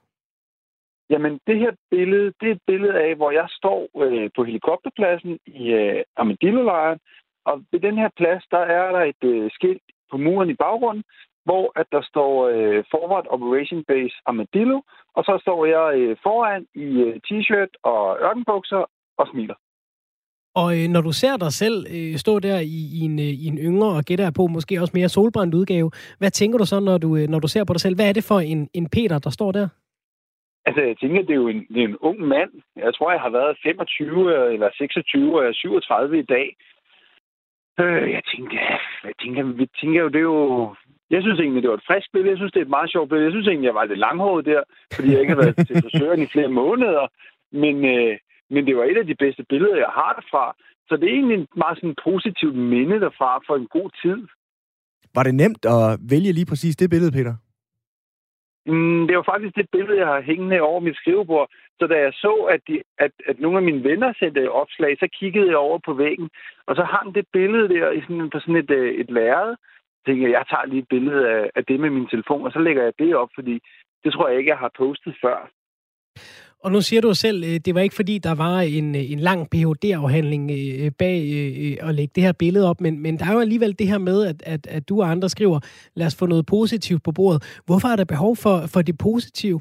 Jamen, 1.10 1.40
det 1.48 1.58
her 1.60 1.72
billede, 1.92 2.34
det 2.40 2.48
er 2.48 2.56
et 2.56 2.66
billede 2.68 2.96
af, 3.06 3.16
hvor 3.16 3.32
jeg 3.32 3.48
står 3.50 3.82
øh, 4.04 4.30
på 4.36 4.44
helikopterpladsen 4.44 5.40
i 5.46 5.64
øh, 5.72 6.04
Armadillo-lejren. 6.22 7.00
Og 7.46 7.64
ved 7.72 7.80
den 7.80 7.98
her 7.98 8.10
plads, 8.18 8.44
der 8.52 8.64
er 8.78 8.92
der 8.92 9.04
et 9.12 9.24
øh, 9.24 9.52
skilt 9.52 9.84
på 10.12 10.18
muren 10.18 10.50
i 10.50 10.54
baggrunden, 10.54 11.04
hvor 11.46 11.80
at 11.80 11.88
der 11.92 12.02
står 12.02 12.48
øh, 12.48 12.84
Forward 12.92 13.26
Operation 13.30 13.84
Base 13.84 14.16
Armadillo, 14.26 14.82
og 15.16 15.24
så 15.24 15.38
står 15.42 15.66
jeg 15.66 16.00
øh, 16.00 16.18
foran 16.24 16.66
i 16.76 16.88
øh, 17.06 17.20
t-shirt 17.28 17.74
og 17.84 18.18
ørkenbukser 18.22 18.84
og 19.18 19.28
smiler. 19.32 19.56
Og 20.56 20.70
øh, 20.78 20.88
når 20.90 21.02
du 21.02 21.12
ser 21.12 21.38
dig 21.38 21.52
selv 21.52 21.78
øh, 21.96 22.16
stå 22.18 22.40
der 22.40 22.60
i, 22.60 22.80
i, 22.98 23.00
en, 23.10 23.20
øh, 23.20 23.34
i 23.44 23.46
en 23.48 23.58
yngre 23.58 23.92
og 23.98 24.04
gætter 24.04 24.32
på 24.32 24.48
måske 24.48 24.82
også 24.82 24.94
mere 24.96 25.10
solbrændt 25.10 25.56
udgave, 25.56 25.92
hvad 26.20 26.32
tænker 26.32 26.58
du 26.58 26.66
så, 26.66 26.80
når 26.80 26.98
du, 26.98 27.10
øh, 27.18 27.28
når 27.30 27.40
du 27.40 27.48
ser 27.48 27.64
på 27.64 27.74
dig 27.74 27.82
selv? 27.82 27.96
Hvad 27.96 28.10
er 28.10 28.14
det 28.14 28.24
for 28.32 28.40
en, 28.40 28.70
en 28.74 28.90
Peter, 28.90 29.20
der 29.20 29.30
står 29.30 29.52
der? 29.52 29.68
Altså, 30.66 30.82
jeg 30.82 30.98
tænker, 30.98 31.22
det 31.22 31.30
er 31.30 31.42
jo 31.46 31.48
en, 31.48 31.66
det 31.74 31.80
er 31.84 31.88
en 31.88 31.98
ung 31.98 32.20
mand. 32.20 32.52
Jeg 32.76 32.94
tror, 32.94 33.12
jeg 33.12 33.22
har 33.22 33.30
været 33.30 33.58
25 33.64 34.54
eller 34.54 34.70
26 34.78 35.40
og 35.40 35.56
37 35.56 36.20
i 36.20 36.22
dag. 36.36 36.56
Øh, 37.80 38.12
jeg 38.12 38.24
tænker, 38.34 38.60
jeg 39.04 39.16
tænker, 39.22 39.44
vi 39.44 39.66
tænker 39.82 40.02
jo, 40.02 40.08
det 40.08 40.16
er 40.16 40.30
jo... 40.36 40.76
Jeg 41.10 41.22
synes 41.22 41.40
egentlig, 41.40 41.64
det 41.64 41.70
var 41.70 41.78
et 41.78 41.90
frisk 41.90 42.08
billede. 42.14 42.32
Jeg 42.32 42.38
synes, 42.38 42.52
det 42.52 42.60
er 42.60 42.68
et 42.68 42.78
meget 42.78 42.92
sjovt 42.92 43.10
billede. 43.10 43.28
Jeg 43.28 43.34
synes 43.34 43.48
egentlig, 43.48 43.68
jeg 43.68 43.80
var 43.80 43.86
lidt 43.86 44.06
langhåret 44.08 44.46
der, 44.46 44.62
fordi 44.96 45.12
jeg 45.12 45.22
ikke 45.22 45.34
har 45.34 45.42
været 45.42 45.68
til 45.68 45.82
frisøren 45.84 46.22
i 46.22 46.34
flere 46.36 46.52
måneder. 46.62 47.04
Men, 47.52 47.76
øh, 47.94 48.14
men 48.54 48.62
det 48.68 48.74
var 48.78 48.84
et 48.84 48.98
af 48.98 49.06
de 49.06 49.16
bedste 49.24 49.44
billeder, 49.50 49.78
jeg 49.86 49.94
har 50.00 50.12
derfra. 50.20 50.46
Så 50.88 50.94
det 50.98 51.06
er 51.10 51.14
egentlig 51.14 51.38
en 51.38 51.48
meget 51.64 51.78
sådan 51.78 51.96
positivt 52.04 52.56
minde 52.56 53.00
derfra 53.06 53.32
for 53.48 53.56
en 53.56 53.68
god 53.78 53.90
tid. 54.04 54.20
Var 55.16 55.24
det 55.24 55.36
nemt 55.36 55.66
at 55.66 56.00
vælge 56.14 56.32
lige 56.34 56.50
præcis 56.52 56.76
det 56.76 56.90
billede, 56.90 57.12
Peter? 57.12 57.36
Mm, 58.66 59.08
det 59.08 59.16
var 59.18 59.24
faktisk 59.24 59.56
det 59.56 59.68
billede, 59.72 60.00
jeg 60.00 60.08
har 60.08 60.22
hængende 60.22 60.62
over 60.62 60.80
mit 60.80 60.96
skrivebord. 60.96 61.50
Så 61.80 61.88
da 61.88 61.98
jeg 62.00 62.14
så, 62.14 62.34
at, 62.54 62.62
de, 62.68 62.82
at, 62.98 63.12
at 63.28 63.40
nogle 63.40 63.58
af 63.58 63.64
mine 63.64 63.84
venner 63.84 64.14
sendte 64.20 64.52
opslag, 64.52 64.98
så 65.00 65.08
kiggede 65.20 65.48
jeg 65.48 65.58
over 65.58 65.80
på 65.86 65.94
væggen, 65.94 66.30
og 66.68 66.76
så 66.76 66.84
hang 66.84 67.16
det 67.16 67.26
billede 67.34 67.70
der 67.70 67.92
i 67.92 68.02
sådan, 68.02 68.30
på 68.30 68.40
sådan 68.40 68.56
et, 68.56 68.72
øh, 68.72 68.94
et 68.94 69.12
lærred. 69.12 69.56
Så 69.96 70.02
tænkte 70.06 70.24
jeg, 70.24 70.32
jeg 70.32 70.46
tager 70.50 70.66
lige 70.66 70.82
et 70.82 70.88
billede 70.90 71.30
af, 71.30 71.50
af 71.56 71.66
det 71.66 71.80
med 71.80 71.90
min 71.90 72.08
telefon, 72.08 72.46
og 72.46 72.52
så 72.52 72.60
lægger 72.60 72.84
jeg 72.84 72.94
det 73.00 73.16
op, 73.16 73.30
fordi 73.36 73.60
det 74.04 74.14
tror 74.14 74.28
jeg 74.28 74.38
ikke, 74.38 74.50
jeg 74.50 74.58
har 74.58 74.72
postet 74.78 75.16
før. 75.22 75.50
Og 76.64 76.72
nu 76.72 76.82
siger 76.82 77.02
du 77.02 77.14
selv, 77.14 77.44
øh, 77.44 77.60
det 77.66 77.76
var 77.76 77.82
ikke 77.82 78.00
fordi, 78.02 78.16
der 78.18 78.36
var 78.46 78.56
en, 78.80 78.96
øh, 78.96 79.12
en 79.14 79.20
lang 79.20 79.42
Ph.D.-afhandling 79.52 80.46
øh, 80.60 80.92
bag 81.00 81.18
at 81.88 81.96
lægge 81.96 82.14
det 82.16 82.24
her 82.24 82.34
billede 82.44 82.70
op, 82.70 82.82
men, 82.82 82.94
men 83.06 83.14
der 83.20 83.26
er 83.30 83.34
jo 83.34 83.46
alligevel 83.48 83.80
det 83.80 83.88
her 83.88 83.98
med, 84.10 84.18
at, 84.32 84.40
at, 84.54 84.68
at 84.78 84.90
du 84.90 85.02
og 85.02 85.12
andre 85.12 85.30
skriver, 85.30 85.60
lad 85.96 86.08
os 86.08 86.20
få 86.20 86.26
noget 86.26 86.46
positivt 86.46 87.04
på 87.04 87.12
bordet. 87.12 87.62
Hvorfor 87.68 87.88
er 87.88 87.96
der 87.96 88.14
behov 88.14 88.34
for, 88.44 88.56
for 88.74 88.82
det 88.82 88.96
positive? 89.08 89.60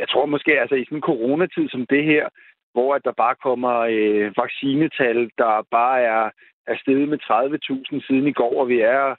Jeg 0.00 0.08
tror 0.08 0.26
måske, 0.26 0.52
altså 0.62 0.74
i 0.74 0.84
sådan 0.84 0.98
en 0.98 1.08
coronatid 1.10 1.68
som 1.68 1.86
det 1.86 2.04
her, 2.04 2.24
hvor 2.72 2.94
at 2.94 3.04
der 3.04 3.12
bare 3.24 3.36
kommer 3.46 3.74
øh, 3.96 4.26
vaccinetal, 4.42 5.18
der 5.38 5.52
bare 5.70 5.98
er, 6.00 6.24
er 6.66 6.76
steget 6.82 7.08
med 7.08 7.18
30.000 7.22 8.06
siden 8.06 8.26
i 8.26 8.32
går, 8.32 8.54
og 8.60 8.68
vi 8.68 8.80
er 8.80 9.14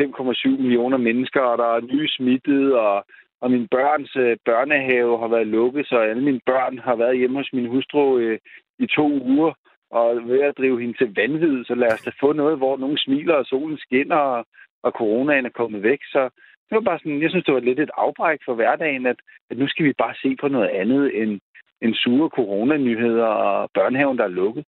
5,7 0.00 0.62
millioner 0.62 0.96
mennesker, 0.96 1.40
og 1.40 1.58
der 1.58 1.68
er 1.76 1.88
nye 1.92 2.08
smittede, 2.08 2.80
og 2.80 3.04
og 3.40 3.50
min 3.50 3.68
børns 3.68 4.16
øh, 4.16 4.36
børnehave 4.44 5.18
har 5.18 5.28
været 5.28 5.46
lukket, 5.46 5.86
så 5.86 5.98
alle 5.98 6.24
mine 6.24 6.40
børn 6.46 6.78
har 6.78 6.96
været 6.96 7.18
hjemme 7.18 7.38
hos 7.38 7.52
min 7.52 7.68
hustru 7.68 8.18
øh, 8.18 8.38
i 8.78 8.86
to 8.86 9.06
uger, 9.22 9.52
og 9.90 10.28
ved 10.28 10.40
at 10.40 10.58
drive 10.58 10.80
hende 10.80 10.98
til 10.98 11.14
vanvid, 11.16 11.64
så 11.64 11.74
lad 11.74 11.92
os 11.92 12.02
da 12.02 12.10
få 12.20 12.32
noget, 12.32 12.56
hvor 12.58 12.76
nogen 12.76 12.98
smiler, 12.98 13.34
og 13.34 13.46
solen 13.46 13.78
skinner, 13.78 14.16
og, 14.16 14.46
og 14.82 14.92
coronaen 14.92 15.46
er 15.46 15.58
kommet 15.60 15.82
væk. 15.82 15.98
Så 16.04 16.22
det 16.68 16.74
var 16.76 16.80
bare 16.80 16.98
sådan, 16.98 17.22
jeg 17.22 17.30
synes, 17.30 17.44
det 17.44 17.54
var 17.54 17.60
lidt 17.60 17.80
et 17.80 17.90
afbræk 17.96 18.38
for 18.44 18.54
hverdagen, 18.54 19.06
at, 19.06 19.16
at 19.50 19.58
nu 19.58 19.68
skal 19.68 19.84
vi 19.84 19.92
bare 19.98 20.14
se 20.22 20.36
på 20.40 20.48
noget 20.48 20.68
andet 20.68 21.22
end, 21.22 21.40
end 21.82 21.94
sure 21.94 22.28
coronanyheder 22.28 23.26
og 23.26 23.70
børnehaven, 23.74 24.18
der 24.18 24.24
er 24.24 24.38
lukket. 24.42 24.64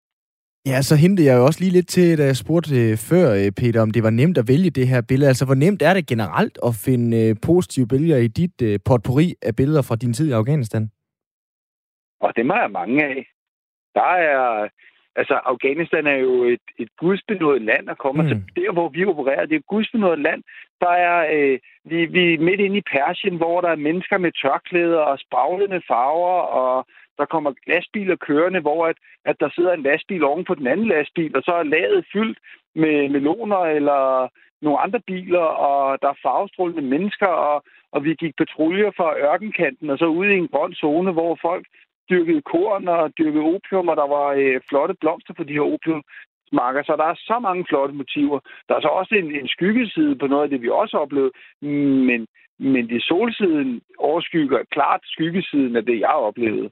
Ja, 0.70 0.82
så 0.82 0.94
hentede 0.96 1.28
jeg 1.28 1.36
jo 1.38 1.44
også 1.44 1.60
lige 1.60 1.76
lidt 1.76 1.88
til, 1.88 2.18
da 2.18 2.24
jeg 2.24 2.36
spurgte 2.36 2.74
øh, 2.82 2.96
før, 3.10 3.26
øh, 3.40 3.52
Peter, 3.60 3.80
om 3.82 3.90
det 3.90 4.02
var 4.02 4.10
nemt 4.10 4.38
at 4.38 4.48
vælge 4.48 4.70
det 4.70 4.88
her 4.88 5.02
billede. 5.08 5.28
Altså, 5.28 5.44
hvor 5.46 5.54
nemt 5.54 5.82
er 5.82 5.94
det 5.94 6.06
generelt 6.12 6.58
at 6.68 6.72
finde 6.86 7.08
øh, 7.22 7.36
positive 7.46 7.88
billeder 7.88 8.18
i 8.26 8.28
dit 8.40 8.56
potpourri 8.88 9.34
af 9.42 9.56
billeder 9.56 9.82
fra 9.88 9.96
din 9.96 10.12
tid 10.12 10.28
i 10.28 10.38
Afghanistan? 10.40 10.84
Og 12.20 12.32
det 12.36 12.42
er 12.42 12.68
mange 12.68 13.04
af. 13.04 13.26
Der 13.94 14.10
er... 14.30 14.68
Altså, 15.20 15.34
Afghanistan 15.52 16.06
er 16.06 16.18
jo 16.26 16.44
et, 16.44 16.66
et 16.78 16.88
gudsbenået 17.00 17.62
land, 17.62 17.88
og 17.88 17.98
kommer 17.98 18.22
mm. 18.22 18.28
til 18.28 18.36
der, 18.56 18.72
hvor 18.72 18.88
vi 18.88 19.04
opererer. 19.04 19.46
Det 19.46 19.54
er 19.54 19.58
et 19.58 19.72
gudsbenået 19.74 20.18
land. 20.18 20.42
Der 20.80 20.94
er, 21.08 21.18
øh, 21.34 21.58
vi, 21.84 22.06
vi 22.06 22.34
er 22.34 22.44
midt 22.48 22.60
inde 22.60 22.78
i 22.78 22.88
Persien, 22.96 23.36
hvor 23.36 23.60
der 23.60 23.68
er 23.68 23.86
mennesker 23.88 24.18
med 24.18 24.32
tørklæder 24.42 24.98
og 24.98 25.18
spraglende 25.18 25.80
farver, 25.88 26.40
og 26.62 26.86
der 27.18 27.24
kommer 27.24 27.52
lastbiler 27.66 28.16
kørende, 28.16 28.60
hvor 28.60 28.86
at, 28.86 28.96
at 29.24 29.36
der 29.40 29.48
sidder 29.54 29.72
en 29.72 29.82
lastbil 29.82 30.24
oven 30.24 30.44
på 30.44 30.54
den 30.54 30.66
anden 30.66 30.88
lastbil, 30.88 31.36
og 31.36 31.42
så 31.42 31.52
er 31.52 31.62
laget 31.62 32.06
fyldt 32.12 32.38
med 32.74 33.08
meloner 33.08 33.56
eller 33.78 34.28
nogle 34.62 34.78
andre 34.78 35.00
biler, 35.06 35.46
og 35.68 35.98
der 36.02 36.08
er 36.08 36.22
farvestrålende 36.22 36.82
mennesker, 36.82 37.26
og, 37.26 37.64
og 37.92 38.04
vi 38.04 38.14
gik 38.14 38.34
patruljer 38.36 38.90
fra 38.96 39.18
ørkenkanten, 39.18 39.90
og 39.90 39.98
så 39.98 40.06
ud 40.06 40.26
i 40.26 40.36
en 40.36 40.48
grøn 40.48 40.74
zone, 40.74 41.12
hvor 41.12 41.38
folk 41.42 41.66
dyrkede 42.10 42.42
korn 42.42 42.88
og 42.88 43.12
dyrkede 43.18 43.44
opium, 43.54 43.88
og 43.88 43.96
der 43.96 44.08
var 44.16 44.28
øh, 44.40 44.60
flotte 44.68 44.94
blomster 45.00 45.34
på 45.34 45.44
de 45.44 45.52
her 45.52 45.66
opiumsmarker. 45.74 46.82
Så 46.82 46.92
der 46.96 47.04
er 47.04 47.14
så 47.14 47.38
mange 47.38 47.64
flotte 47.68 47.94
motiver. 47.94 48.40
Der 48.68 48.74
er 48.74 48.80
så 48.80 48.88
også 48.88 49.14
en, 49.14 49.34
en 49.40 49.48
skyggeside 49.48 50.16
på 50.18 50.26
noget 50.26 50.42
af 50.44 50.50
det, 50.50 50.62
vi 50.62 50.68
også 50.68 50.96
oplevede, 50.96 51.32
men, 52.08 52.26
men 52.58 52.88
det 52.88 53.02
solsiden 53.02 53.82
overskygger 53.98 54.60
klart 54.70 55.00
skyggesiden 55.04 55.76
af 55.76 55.84
det, 55.84 56.00
jeg 56.00 56.16
oplevede. 56.28 56.70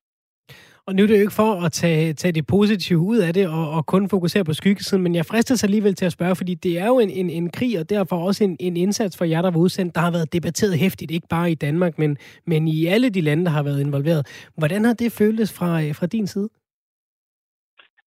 Og 0.87 0.95
nu 0.95 1.03
er 1.03 1.07
det 1.07 1.15
jo 1.15 1.21
ikke 1.21 1.41
for 1.43 1.53
at 1.67 1.73
tage, 1.73 2.13
tage 2.13 2.33
det 2.33 2.47
positive 2.47 2.99
ud 2.99 3.19
af 3.19 3.33
det 3.35 3.47
og, 3.49 3.65
og 3.77 3.87
kun 3.87 4.09
fokusere 4.09 4.45
på 4.45 4.53
skyggesiden, 4.53 5.03
men 5.03 5.15
jeg 5.15 5.27
fristes 5.27 5.65
alligevel 5.65 5.95
til 5.95 6.07
at 6.07 6.13
spørge, 6.13 6.37
fordi 6.37 6.55
det 6.55 6.79
er 6.79 6.87
jo 6.87 6.99
en, 6.99 7.11
en, 7.11 7.31
en 7.31 7.51
krig, 7.51 7.79
og 7.81 7.91
derfor 7.91 8.17
også 8.17 8.45
en, 8.45 8.57
en 8.61 8.77
indsats 8.77 9.19
for 9.19 9.25
jer, 9.25 9.43
der 9.43 9.51
var 9.51 9.59
udsendt, 9.59 9.95
der 9.95 10.01
har 10.01 10.11
været 10.11 10.33
debatteret 10.33 10.79
hæftigt, 10.79 11.11
ikke 11.11 11.27
bare 11.31 11.51
i 11.51 11.55
Danmark, 11.55 11.99
men, 11.99 12.19
men 12.47 12.69
i 12.69 12.87
alle 12.87 13.11
de 13.11 13.21
lande, 13.21 13.45
der 13.45 13.51
har 13.51 13.63
været 13.63 13.81
involveret. 13.87 14.51
Hvordan 14.59 14.85
har 14.85 14.95
det 14.95 15.13
føltes 15.13 15.59
fra, 15.59 15.71
øh, 15.83 15.95
fra 15.99 16.07
din 16.07 16.27
side? 16.27 16.49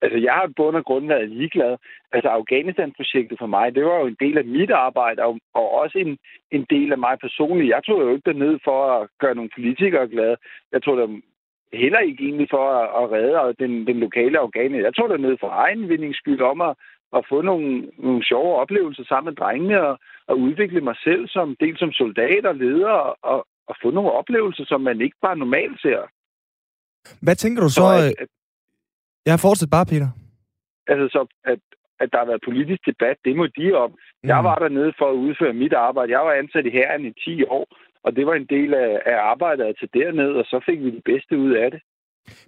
Altså, 0.02 0.18
jeg 0.28 0.34
har 0.34 0.54
bund 0.58 0.76
og 0.76 0.86
grund 0.86 1.08
været 1.08 1.30
ligeglad. 1.30 1.78
Altså, 2.12 2.30
Afghanistan-projektet 2.30 3.38
for 3.40 3.50
mig, 3.56 3.76
det 3.76 3.86
var 3.86 4.00
jo 4.00 4.08
en 4.08 4.18
del 4.20 4.38
af 4.38 4.46
mit 4.46 4.72
arbejde, 4.72 5.22
og, 5.24 5.40
og 5.54 5.72
også 5.82 5.98
en, 5.98 6.18
en 6.52 6.66
del 6.70 6.92
af 6.92 6.98
mig 6.98 7.16
personligt. 7.22 7.70
Jeg 7.70 7.82
tog 7.84 8.02
jo 8.02 8.10
ikke 8.14 8.30
derned 8.32 8.60
for 8.64 8.80
at 8.98 9.08
gøre 9.20 9.36
nogle 9.36 9.50
politikere 9.56 10.08
glade. 10.08 10.38
Jeg 10.72 10.82
tog 10.84 10.98
der 10.98 11.08
heller 11.74 12.00
ikke 12.00 12.24
egentlig 12.24 12.48
for 12.50 12.66
at, 12.80 13.04
at 13.04 13.12
redde 13.12 13.56
den, 13.60 13.88
den 13.88 14.00
lokale 14.00 14.40
Afghanistan. 14.40 14.84
Jeg 14.86 14.96
tog 14.96 15.10
derned 15.10 15.38
for 15.40 15.50
egen 15.50 15.90
vindingsskyld 15.90 16.42
om 16.42 16.62
at, 16.62 16.76
at 17.16 17.26
få 17.30 17.42
nogle, 17.42 17.92
nogle 17.98 18.24
sjove 18.26 18.56
oplevelser 18.56 19.04
sammen 19.08 19.32
med 19.32 19.36
drengene 19.36 19.82
og, 19.88 20.00
og 20.28 20.40
udvikle 20.40 20.82
mig 20.82 20.96
selv 21.04 21.28
som 21.28 21.56
del 21.60 21.78
som 21.78 21.92
soldat 21.92 22.46
og 22.46 22.56
leder 22.56 22.90
og, 22.90 23.18
og, 23.22 23.48
og 23.68 23.76
få 23.82 23.92
nogle 23.92 24.12
oplevelser, 24.12 24.66
som 24.66 24.82
man 24.82 25.02
ikke 25.02 25.18
bare 25.22 25.38
normalt 25.38 25.82
ser. 25.82 26.02
Hvad 27.22 27.36
tænker 27.36 27.62
du 27.62 27.70
så? 27.70 27.76
så 27.76 27.88
at, 27.88 28.16
at, 28.24 28.28
jeg 29.26 29.40
fortsætter 29.40 29.78
bare, 29.78 29.86
Peter. 29.92 30.10
Altså, 30.88 31.08
så 31.16 31.22
at, 31.52 31.60
at 32.00 32.10
der 32.12 32.18
har 32.18 32.26
været 32.32 32.48
politisk 32.50 32.82
debat, 32.86 33.18
det 33.26 33.36
må 33.36 33.46
de 33.48 33.74
om. 33.74 33.92
Mm. 33.92 34.30
Jeg 34.32 34.44
var 34.44 34.56
dernede 34.56 34.94
for 35.00 35.08
at 35.10 35.20
udføre 35.26 35.54
mit 35.54 35.74
arbejde. 35.74 36.12
Jeg 36.12 36.26
var 36.28 36.34
ansat 36.34 36.66
i 36.66 36.70
herren 36.70 37.06
i 37.06 37.14
10 37.26 37.44
år, 37.44 37.68
og 38.08 38.16
det 38.16 38.26
var 38.26 38.34
en 38.34 38.50
del 38.56 38.74
af, 38.74 39.02
af 39.06 39.18
arbejdet 39.34 39.64
at 39.64 39.76
tage 39.80 39.96
derned, 40.00 40.32
og 40.42 40.46
så 40.46 40.64
fik 40.66 40.80
vi 40.80 40.92
det 40.92 41.04
bedste 41.04 41.38
ud 41.38 41.52
af 41.64 41.72
det. 41.72 41.82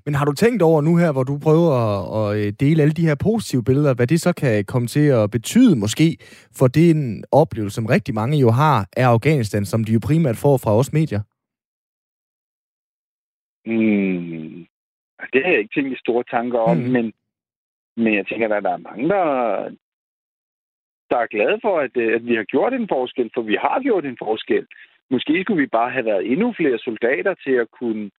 Men 0.05 0.15
har 0.15 0.25
du 0.25 0.33
tænkt 0.33 0.61
over 0.61 0.81
nu 0.81 0.93
her, 0.97 1.11
hvor 1.11 1.23
du 1.23 1.35
prøver 1.47 1.75
at, 2.19 2.37
øh, 2.37 2.53
dele 2.59 2.81
alle 2.81 2.97
de 2.99 3.07
her 3.09 3.15
positive 3.27 3.63
billeder, 3.63 3.93
hvad 3.95 4.07
det 4.07 4.21
så 4.21 4.33
kan 4.33 4.65
komme 4.65 4.87
til 4.87 5.07
at 5.21 5.31
betyde 5.31 5.79
måske 5.79 6.17
for 6.59 6.67
den 6.67 7.23
oplevelse, 7.31 7.75
som 7.75 7.85
rigtig 7.85 8.13
mange 8.15 8.37
jo 8.37 8.49
har 8.49 8.77
af 8.97 9.05
Afghanistan, 9.15 9.65
som 9.65 9.83
de 9.83 9.93
jo 9.93 9.99
primært 10.07 10.37
får 10.43 10.57
fra 10.63 10.75
os 10.79 10.93
medier? 10.93 11.21
Mm, 13.65 14.65
det 15.33 15.39
har 15.43 15.51
jeg 15.51 15.59
ikke 15.59 15.75
tænkt 15.75 15.91
i 15.93 16.03
store 16.05 16.23
tanker 16.23 16.59
om, 16.59 16.77
mm. 16.77 16.83
men, 16.83 17.13
men 17.97 18.13
jeg 18.15 18.25
tænker, 18.27 18.45
at 18.47 18.63
der 18.63 18.71
er 18.71 18.87
mange, 18.89 19.09
der, 19.09 19.25
der 21.09 21.17
er 21.17 21.33
glade 21.35 21.59
for, 21.61 21.79
at, 21.79 21.93
at 21.97 22.25
vi 22.25 22.35
har 22.35 22.43
gjort 22.43 22.73
en 22.73 22.87
forskel, 22.87 23.31
for 23.33 23.41
vi 23.41 23.57
har 23.61 23.79
gjort 23.81 24.05
en 24.05 24.17
forskel. 24.19 24.65
Måske 25.11 25.43
skulle 25.43 25.61
vi 25.61 25.67
bare 25.67 25.91
have 25.91 26.05
været 26.05 26.31
endnu 26.31 26.53
flere 26.57 26.79
soldater 26.79 27.33
til 27.43 27.51
at 27.51 27.67
kunne, 27.79 28.09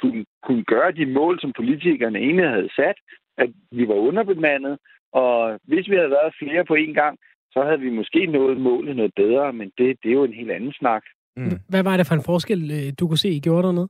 kunne, 0.00 0.24
kunne 0.42 0.64
gøre 0.64 0.92
de 0.92 1.06
mål, 1.06 1.40
som 1.40 1.52
politikerne 1.52 2.18
egentlig 2.18 2.48
havde 2.48 2.70
sat, 2.76 2.98
at 3.38 3.50
vi 3.70 3.88
var 3.88 3.94
underbemandet, 3.94 4.78
og 5.12 5.60
hvis 5.64 5.88
vi 5.90 5.96
havde 5.96 6.10
været 6.10 6.34
flere 6.38 6.64
på 6.64 6.74
en 6.74 6.94
gang, 6.94 7.18
så 7.52 7.62
havde 7.62 7.80
vi 7.80 7.90
måske 7.90 8.26
nået 8.26 8.60
målet 8.60 8.96
noget 8.96 9.12
bedre, 9.16 9.52
men 9.52 9.72
det, 9.78 9.98
det 10.02 10.08
er 10.08 10.18
jo 10.20 10.24
en 10.24 10.40
helt 10.40 10.50
anden 10.50 10.72
snak. 10.72 11.02
Mm. 11.36 11.58
Hvad 11.68 11.82
var 11.82 11.96
det 11.96 12.06
for 12.06 12.14
en 12.14 12.28
forskel, 12.30 12.60
øh, 12.76 12.92
du 12.98 13.06
kunne 13.06 13.24
se, 13.24 13.28
I 13.28 13.40
gjorde 13.40 13.66
dernede? 13.66 13.88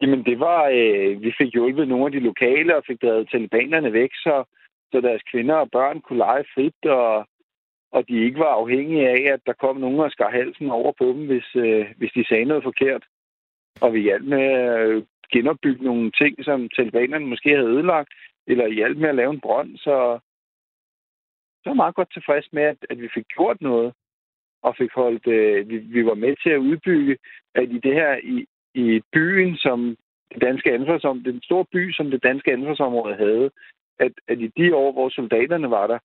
Jamen, 0.00 0.24
det 0.24 0.40
var, 0.40 0.60
øh, 0.78 1.22
vi 1.22 1.32
fik 1.38 1.52
hjulpet 1.52 1.88
nogle 1.88 2.06
af 2.06 2.12
de 2.12 2.20
lokale 2.20 2.76
og 2.76 2.82
fik 2.86 3.02
drevet 3.02 3.30
talibanerne 3.30 3.92
væk, 3.92 4.10
så, 4.14 4.44
så 4.92 5.00
deres 5.00 5.22
kvinder 5.30 5.54
og 5.54 5.68
børn 5.72 6.00
kunne 6.00 6.18
lege 6.18 6.44
frit, 6.54 6.80
og, 6.84 7.26
og 7.92 8.08
de 8.08 8.24
ikke 8.24 8.38
var 8.38 8.52
afhængige 8.60 9.08
af, 9.08 9.32
at 9.32 9.40
der 9.46 9.52
kom 9.52 9.76
nogen 9.76 10.00
og 10.00 10.10
skar 10.10 10.30
halsen 10.30 10.70
over 10.70 10.92
på 10.98 11.04
dem, 11.04 11.26
hvis, 11.26 11.56
øh, 11.56 11.86
hvis 11.96 12.12
de 12.12 12.24
sagde 12.28 12.44
noget 12.44 12.62
forkert. 12.62 13.04
Og 13.80 13.94
vi 13.94 14.00
hjalp 14.00 14.24
med 14.24 14.42
at 14.42 14.88
øh, 14.88 15.02
genopbygge 15.32 15.84
nogle 15.84 16.10
ting, 16.10 16.44
som 16.44 16.68
talibanerne 16.68 17.26
måske 17.26 17.50
havde 17.56 17.68
ødelagt, 17.68 18.08
eller 18.46 18.68
hjalp 18.68 18.98
med 18.98 19.08
at 19.08 19.14
lave 19.14 19.32
en 19.32 19.40
brønd, 19.40 19.76
så 19.76 20.18
så 21.66 21.70
er 21.70 21.82
meget 21.82 21.94
godt 21.94 22.12
tilfreds 22.12 22.48
med, 22.52 22.62
at, 22.62 22.76
at 22.90 23.00
vi 23.00 23.08
fik 23.14 23.26
gjort 23.36 23.60
noget, 23.60 23.92
og 24.62 24.76
fik 24.78 24.92
holdt, 24.94 25.26
øh, 25.26 25.68
vi, 25.68 25.76
vi 25.76 26.06
var 26.06 26.14
med 26.14 26.34
til 26.42 26.50
at 26.50 26.64
udbygge, 26.68 27.16
at 27.54 27.68
i 27.76 27.78
det 27.78 27.94
her, 27.94 28.16
i, 28.22 28.46
i 28.74 29.00
byen, 29.12 29.56
som 29.56 29.96
det 30.34 30.42
danske 30.42 30.72
ansvarsområde, 30.72 31.32
den 31.32 31.42
store 31.42 31.64
by, 31.72 31.92
som 31.92 32.10
det 32.10 32.22
danske 32.22 32.52
ansvarsområde 32.52 33.14
havde, 33.14 33.50
at, 33.98 34.12
at 34.28 34.38
i 34.40 34.48
de 34.56 34.74
år, 34.74 34.92
hvor 34.92 35.08
soldaterne 35.08 35.70
var 35.70 35.86
der, 35.86 35.98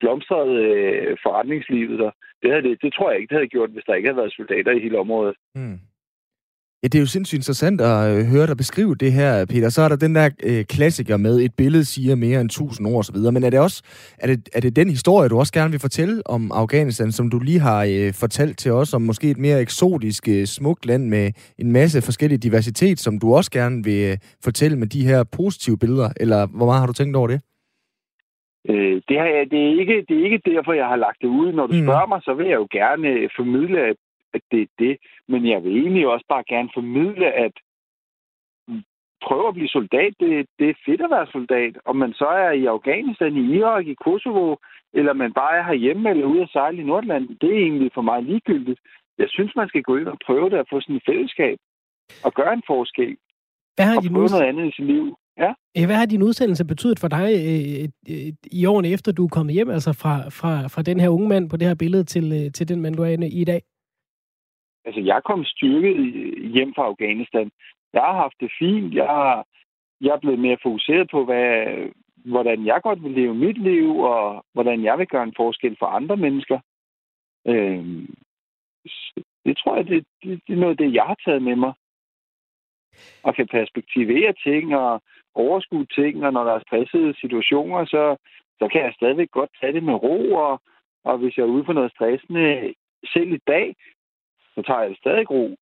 blomstrede 0.00 0.56
øh, 0.70 1.16
forretningslivet 1.24 1.98
der. 1.98 2.10
Det, 2.42 2.50
havde 2.50 2.64
det, 2.68 2.82
det 2.82 2.92
tror 2.92 3.10
jeg 3.10 3.18
ikke, 3.18 3.30
det 3.30 3.38
havde 3.38 3.54
gjort, 3.56 3.70
hvis 3.70 3.84
der 3.86 3.94
ikke 3.94 4.08
havde 4.08 4.22
været 4.22 4.36
soldater 4.38 4.72
i 4.72 4.84
hele 4.86 4.98
området. 4.98 5.36
Mm. 5.54 5.78
Ja, 6.82 6.88
det 6.88 6.94
er 6.94 7.00
jo 7.00 7.06
sindssygt 7.06 7.38
interessant 7.38 7.80
at 7.80 8.16
øh, 8.16 8.24
høre 8.24 8.46
dig 8.46 8.56
beskrive 8.56 8.94
det 8.94 9.12
her, 9.12 9.44
Peter. 9.44 9.68
Så 9.68 9.82
er 9.82 9.88
der 9.88 9.96
den 9.96 10.14
der 10.14 10.30
øh, 10.44 10.64
klassiker 10.64 11.16
med, 11.16 11.40
et 11.40 11.54
billede 11.56 11.84
siger 11.84 12.14
mere 12.14 12.40
end 12.40 12.50
tusind 12.50 12.86
ord 12.86 12.98
osv. 12.98 13.16
Men 13.16 13.44
er 13.44 13.50
det 13.50 13.60
også 13.60 13.82
er 14.18 14.26
det, 14.26 14.48
er 14.52 14.60
det 14.60 14.76
den 14.76 14.90
historie, 14.90 15.28
du 15.28 15.38
også 15.38 15.52
gerne 15.52 15.70
vil 15.70 15.80
fortælle 15.80 16.22
om 16.26 16.52
Afghanistan, 16.52 17.12
som 17.12 17.30
du 17.30 17.38
lige 17.38 17.58
har 17.58 17.84
øh, 17.84 18.14
fortalt 18.14 18.58
til 18.58 18.72
os, 18.72 18.94
om 18.94 19.02
måske 19.02 19.30
et 19.30 19.38
mere 19.38 19.60
eksotisk, 19.60 20.28
øh, 20.28 20.46
smukt 20.46 20.86
land 20.86 21.08
med 21.08 21.32
en 21.58 21.72
masse 21.72 22.02
forskellig 22.02 22.42
diversitet, 22.42 23.00
som 23.00 23.18
du 23.18 23.34
også 23.34 23.50
gerne 23.50 23.84
vil 23.84 24.10
øh, 24.10 24.16
fortælle 24.44 24.76
med 24.78 24.86
de 24.86 25.06
her 25.06 25.24
positive 25.24 25.78
billeder? 25.78 26.10
Eller 26.16 26.46
hvor 26.46 26.66
meget 26.66 26.80
har 26.80 26.86
du 26.86 26.92
tænkt 26.92 27.16
over 27.16 27.28
det? 27.28 27.40
Øh, 28.68 29.02
det, 29.08 29.18
har 29.18 29.26
jeg, 29.26 29.50
det, 29.50 29.60
er 29.66 29.80
ikke, 29.80 30.04
det 30.08 30.20
er 30.20 30.24
ikke 30.24 30.50
derfor, 30.50 30.72
jeg 30.72 30.86
har 30.86 30.96
lagt 30.96 31.22
det 31.22 31.28
ud. 31.28 31.52
Når 31.52 31.66
du 31.66 31.74
mm. 31.74 31.84
spørger 31.84 32.06
mig, 32.06 32.20
så 32.22 32.34
vil 32.34 32.46
jeg 32.46 32.56
jo 32.56 32.68
gerne 32.70 33.08
øh, 33.08 33.30
formidle, 33.36 33.80
at 34.34 34.42
det 34.50 34.62
er 34.62 34.66
det. 34.78 34.96
Men 35.28 35.48
jeg 35.48 35.64
vil 35.64 35.76
egentlig 35.76 36.06
også 36.08 36.26
bare 36.28 36.44
gerne 36.48 36.70
formidle, 36.74 37.32
at 37.32 37.52
prøve 39.26 39.48
at 39.48 39.54
blive 39.54 39.68
soldat, 39.68 40.12
det, 40.20 40.46
det 40.58 40.68
er 40.70 40.82
fedt 40.86 41.00
at 41.00 41.10
være 41.10 41.26
soldat. 41.26 41.74
Om 41.84 41.96
man 41.96 42.12
så 42.12 42.26
er 42.26 42.50
i 42.50 42.64
Afghanistan, 42.66 43.36
i 43.36 43.56
Irak, 43.56 43.86
i 43.86 43.94
Kosovo, 43.94 44.56
eller 44.92 45.12
man 45.12 45.32
bare 45.32 45.56
er 45.58 45.62
herhjemme 45.62 46.10
eller 46.10 46.26
ude 46.26 46.42
at 46.42 46.52
sejle 46.52 46.80
i 46.82 46.84
Nordland, 46.84 47.28
det 47.40 47.50
er 47.52 47.62
egentlig 47.66 47.90
for 47.94 48.02
mig 48.02 48.22
ligegyldigt. 48.22 48.80
Jeg 49.18 49.28
synes, 49.28 49.56
man 49.56 49.68
skal 49.68 49.82
gå 49.82 49.96
ind 49.96 50.08
og 50.08 50.18
prøve 50.26 50.50
det 50.50 50.56
at 50.56 50.70
få 50.70 50.80
sådan 50.80 50.96
et 50.96 51.02
fællesskab 51.06 51.58
og 52.24 52.34
gøre 52.34 52.52
en 52.52 52.62
forskel. 52.66 53.16
Hvad 53.76 53.86
har 53.86 53.96
og 53.96 54.02
prøve 54.12 54.28
noget 54.34 54.48
andet 54.50 54.68
i 54.68 54.72
sit 54.76 54.86
liv. 54.86 55.16
Ja. 55.38 55.54
Hvad 55.86 55.96
har 55.96 56.06
din 56.06 56.22
udsendelse 56.22 56.64
betydet 56.64 56.98
for 56.98 57.08
dig 57.08 57.28
øh, 57.48 57.88
øh, 58.10 58.32
i 58.52 58.66
årene 58.66 58.88
efter, 58.88 59.12
du 59.12 59.24
er 59.24 59.28
kommet 59.28 59.54
hjem, 59.54 59.70
altså 59.70 59.92
fra, 59.92 60.28
fra, 60.28 60.68
fra 60.68 60.82
den 60.82 61.00
her 61.00 61.08
unge 61.08 61.28
mand 61.28 61.50
på 61.50 61.56
det 61.56 61.68
her 61.68 61.74
billede 61.74 62.04
til, 62.04 62.24
øh, 62.32 62.52
til 62.52 62.68
den 62.68 62.80
mand, 62.80 62.94
du 62.94 63.02
er 63.02 63.06
inde 63.06 63.28
i 63.28 63.40
i 63.40 63.44
dag? 63.44 63.62
Altså, 64.84 65.00
jeg 65.00 65.20
kom 65.24 65.44
styrket 65.44 65.96
hjem 66.54 66.74
fra 66.74 66.84
Afghanistan. 66.84 67.50
Jeg 67.92 68.02
har 68.02 68.16
haft 68.16 68.34
det 68.40 68.52
fint. 68.58 68.94
Jeg, 68.94 69.06
har, 69.06 69.46
jeg 70.00 70.12
er 70.14 70.20
blevet 70.20 70.38
mere 70.38 70.58
fokuseret 70.62 71.10
på, 71.10 71.24
hvad, 71.24 71.66
hvordan 72.24 72.66
jeg 72.66 72.80
godt 72.82 73.02
vil 73.02 73.12
leve 73.12 73.34
mit 73.34 73.58
liv, 73.58 73.98
og 73.98 74.44
hvordan 74.52 74.84
jeg 74.84 74.98
vil 74.98 75.06
gøre 75.06 75.22
en 75.22 75.34
forskel 75.36 75.76
for 75.78 75.86
andre 75.86 76.16
mennesker. 76.16 76.58
Øhm, 77.46 78.14
det 79.44 79.56
tror 79.56 79.76
jeg, 79.76 79.86
det, 79.86 80.04
det, 80.22 80.40
det 80.46 80.52
er 80.52 80.60
noget 80.60 80.70
af 80.70 80.76
det, 80.76 80.94
jeg 80.94 81.04
har 81.04 81.16
taget 81.24 81.42
med 81.42 81.56
mig. 81.56 81.72
Og 83.22 83.34
kan 83.34 83.46
perspektivere 83.46 84.34
ting 84.44 84.76
og 84.76 85.02
overskue 85.34 85.86
ting, 85.86 86.26
og 86.26 86.32
når 86.32 86.44
der 86.44 86.52
er 86.52 86.60
stressede 86.66 87.14
situationer, 87.20 87.84
så, 87.84 88.16
så 88.58 88.68
kan 88.72 88.80
jeg 88.82 88.92
stadigvæk 88.94 89.30
godt 89.30 89.50
tage 89.60 89.72
det 89.72 89.82
med 89.82 89.94
ro, 89.94 90.34
og, 90.34 90.60
og 91.04 91.18
hvis 91.18 91.36
jeg 91.36 91.42
er 91.42 91.54
ude 91.56 91.64
for 91.64 91.72
noget 91.72 91.90
stressende, 91.90 92.74
selv 93.12 93.32
i 93.32 93.40
dag, 93.46 93.76
så 94.54 94.62
tager 94.62 94.80
jeg 94.80 94.90
det 94.90 94.98
stadig 94.98 95.30
ro. 95.30 95.56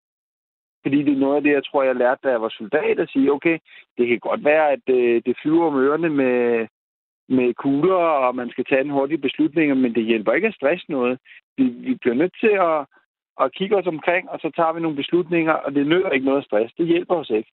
Fordi 0.83 1.03
det 1.03 1.13
er 1.13 1.25
noget 1.25 1.37
af 1.37 1.43
det, 1.43 1.53
jeg 1.53 1.65
tror, 1.65 1.83
jeg 1.83 1.97
lærte, 1.97 2.21
da 2.25 2.29
jeg 2.31 2.43
var 2.43 2.49
soldat, 2.49 2.99
at 2.99 3.11
sige, 3.11 3.33
okay, 3.33 3.59
det 3.99 4.09
kan 4.09 4.19
godt 4.19 4.45
være, 4.45 4.73
at 4.73 4.81
det, 4.87 5.27
det 5.27 5.37
flyver 5.43 5.67
om 5.67 5.77
ørerne 5.77 6.11
med, 6.11 6.67
med 7.29 7.55
kugler, 7.55 7.95
og 8.25 8.35
man 8.35 8.51
skal 8.51 8.65
tage 8.65 8.81
en 8.81 8.91
hurtig 8.91 9.21
beslutning, 9.21 9.77
men 9.77 9.95
det 9.95 10.05
hjælper 10.05 10.33
ikke 10.33 10.49
at 10.49 10.55
stresse 10.55 10.87
noget. 10.89 11.19
Vi, 11.57 11.65
vi 11.65 11.95
bliver 11.95 12.15
nødt 12.15 12.37
til 12.41 12.55
at, 12.69 12.87
at 13.41 13.53
kigge 13.55 13.77
os 13.77 13.87
omkring, 13.87 14.31
og 14.31 14.39
så 14.41 14.51
tager 14.57 14.73
vi 14.73 14.81
nogle 14.81 14.97
beslutninger, 14.97 15.53
og 15.53 15.75
det 15.75 15.87
nytter 15.87 16.11
ikke 16.11 16.27
noget 16.27 16.45
stress. 16.45 16.75
Det 16.75 16.87
hjælper 16.87 17.15
os 17.15 17.31
ikke. 17.31 17.51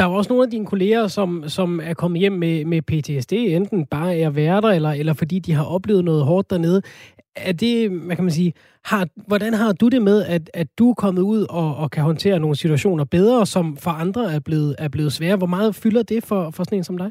Der 0.00 0.06
er 0.06 0.16
også 0.20 0.32
nogle 0.32 0.46
af 0.46 0.50
dine 0.50 0.66
kolleger, 0.66 1.06
som, 1.06 1.30
som 1.58 1.80
er 1.90 1.94
kommet 1.94 2.20
hjem 2.20 2.32
med, 2.32 2.64
med 2.64 2.80
PTSD, 2.88 3.32
enten 3.32 3.86
bare 3.86 4.12
er 4.24 4.30
værter, 4.30 4.68
eller, 4.68 4.92
eller 5.00 5.14
fordi 5.20 5.36
de 5.46 5.52
har 5.52 5.66
oplevet 5.76 6.04
noget 6.04 6.22
hårdt 6.24 6.50
dernede. 6.50 6.80
Er 7.48 7.54
det, 7.62 7.74
hvad 8.06 8.16
kan 8.16 8.24
man 8.28 8.38
sige, 8.40 8.52
har, 8.90 9.02
hvordan 9.30 9.52
har 9.62 9.72
du 9.80 9.86
det 9.94 10.02
med, 10.10 10.18
at, 10.36 10.44
at 10.60 10.68
du 10.78 10.84
er 10.90 11.00
kommet 11.04 11.22
ud 11.22 11.42
og, 11.60 11.68
og 11.82 11.90
kan 11.90 12.02
håndtere 12.10 12.38
nogle 12.44 12.56
situationer 12.56 13.04
bedre, 13.18 13.46
som 13.54 13.64
for 13.84 13.92
andre 14.04 14.22
er 14.36 14.40
blevet, 14.48 14.72
er 14.84 14.88
blevet 14.94 15.12
svære? 15.12 15.40
Hvor 15.40 15.52
meget 15.56 15.80
fylder 15.82 16.02
det 16.12 16.20
for, 16.30 16.40
for 16.54 16.62
sådan 16.64 16.78
en 16.78 16.88
som 16.88 16.98
dig? 16.98 17.10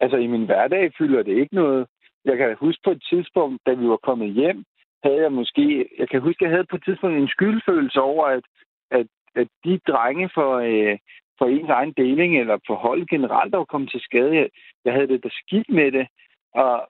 Altså, 0.00 0.16
i 0.16 0.26
min 0.34 0.46
hverdag 0.48 0.84
fylder 0.98 1.22
det 1.22 1.34
ikke 1.42 1.54
noget. 1.54 1.86
Jeg 2.24 2.36
kan 2.36 2.56
huske 2.60 2.80
på 2.84 2.90
et 2.90 3.02
tidspunkt, 3.10 3.58
da 3.66 3.72
vi 3.80 3.86
var 3.88 4.00
kommet 4.08 4.30
hjem, 4.40 4.58
havde 5.04 5.20
jeg 5.26 5.32
måske... 5.32 5.64
Jeg 5.98 6.08
kan 6.08 6.20
huske, 6.20 6.44
jeg 6.44 6.52
havde 6.54 6.70
på 6.70 6.76
et 6.76 6.84
tidspunkt 6.84 7.16
en 7.16 7.34
skyldfølelse 7.36 8.00
over, 8.00 8.24
at, 8.26 8.44
at, 8.90 9.06
at 9.40 9.48
de 9.64 9.78
drenge 9.90 10.30
for, 10.34 10.50
øh, 10.70 10.98
for 11.40 11.48
ens 11.48 11.68
egen 11.68 11.92
deling, 11.92 12.40
eller 12.40 12.58
for 12.66 12.74
hold 12.74 13.06
generelt, 13.06 13.54
at 13.54 13.68
komme 13.68 13.86
til 13.86 14.00
skade, 14.00 14.34
jeg, 14.36 14.48
jeg 14.84 14.92
havde 14.92 15.08
det 15.08 15.24
da 15.24 15.28
skidt 15.32 15.68
med 15.68 15.92
det. 15.92 16.06
Og, 16.54 16.88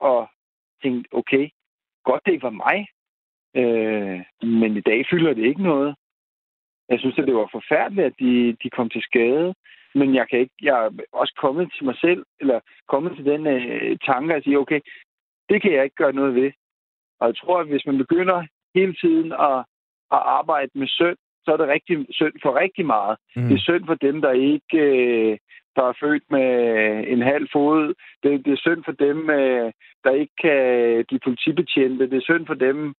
og 0.00 0.28
tænkte, 0.82 1.08
okay, 1.12 1.48
godt 2.04 2.22
det 2.26 2.32
ikke 2.32 2.50
var 2.50 2.62
mig, 2.66 2.78
øh, 3.60 4.48
men 4.60 4.76
i 4.76 4.80
dag 4.80 5.06
fylder 5.10 5.34
det 5.34 5.44
ikke 5.44 5.62
noget. 5.62 5.94
Jeg 6.88 6.98
synes, 7.00 7.18
at 7.18 7.26
det 7.26 7.34
var 7.34 7.48
forfærdeligt, 7.52 8.06
at 8.06 8.14
de, 8.18 8.56
de 8.62 8.70
kom 8.70 8.88
til 8.90 9.02
skade, 9.02 9.54
men 9.94 10.14
jeg 10.14 10.28
kan 10.28 10.38
ikke, 10.38 10.54
jeg 10.62 10.84
er 10.84 10.90
også 11.12 11.34
kommet 11.40 11.72
til 11.76 11.84
mig 11.84 11.96
selv, 11.96 12.24
eller 12.40 12.60
kommet 12.88 13.16
til 13.16 13.24
den 13.24 13.46
øh, 13.46 13.98
tanke 14.06 14.34
at 14.34 14.44
sige, 14.44 14.58
okay, 14.58 14.80
det 15.48 15.62
kan 15.62 15.72
jeg 15.72 15.84
ikke 15.84 15.96
gøre 15.96 16.12
noget 16.12 16.34
ved. 16.34 16.52
Og 17.20 17.26
jeg 17.28 17.36
tror, 17.36 17.60
at 17.60 17.66
hvis 17.66 17.86
man 17.86 17.98
begynder 17.98 18.46
hele 18.74 18.94
tiden 18.94 19.32
at, 19.32 19.58
at 20.16 20.20
arbejde 20.38 20.70
med 20.74 20.88
søn, 20.88 21.16
så 21.44 21.52
er 21.52 21.56
det 21.56 21.68
rigtig 21.68 22.06
synd 22.10 22.36
for 22.42 22.60
rigtig 22.60 22.86
meget. 22.86 23.16
Mm. 23.36 23.42
Det 23.48 23.54
er 23.54 23.66
synd 23.68 23.84
for 23.86 23.94
dem, 23.94 24.20
der 24.20 24.32
ikke 24.32 24.78
øh, 24.78 25.38
der 25.76 25.82
er 25.82 25.98
født 26.00 26.24
med 26.30 26.48
en 27.08 27.22
halv 27.22 27.48
fod. 27.52 27.94
Det, 28.22 28.44
det 28.44 28.52
er 28.52 28.64
synd 28.66 28.84
for 28.84 28.92
dem, 28.92 29.30
øh, 29.30 29.72
der 30.04 30.10
ikke 30.10 30.36
kan 30.42 30.58
de 31.10 31.18
politibetjente. 31.24 32.10
Det 32.10 32.16
er 32.16 32.28
synd 32.30 32.46
for 32.46 32.54
dem, 32.54 32.94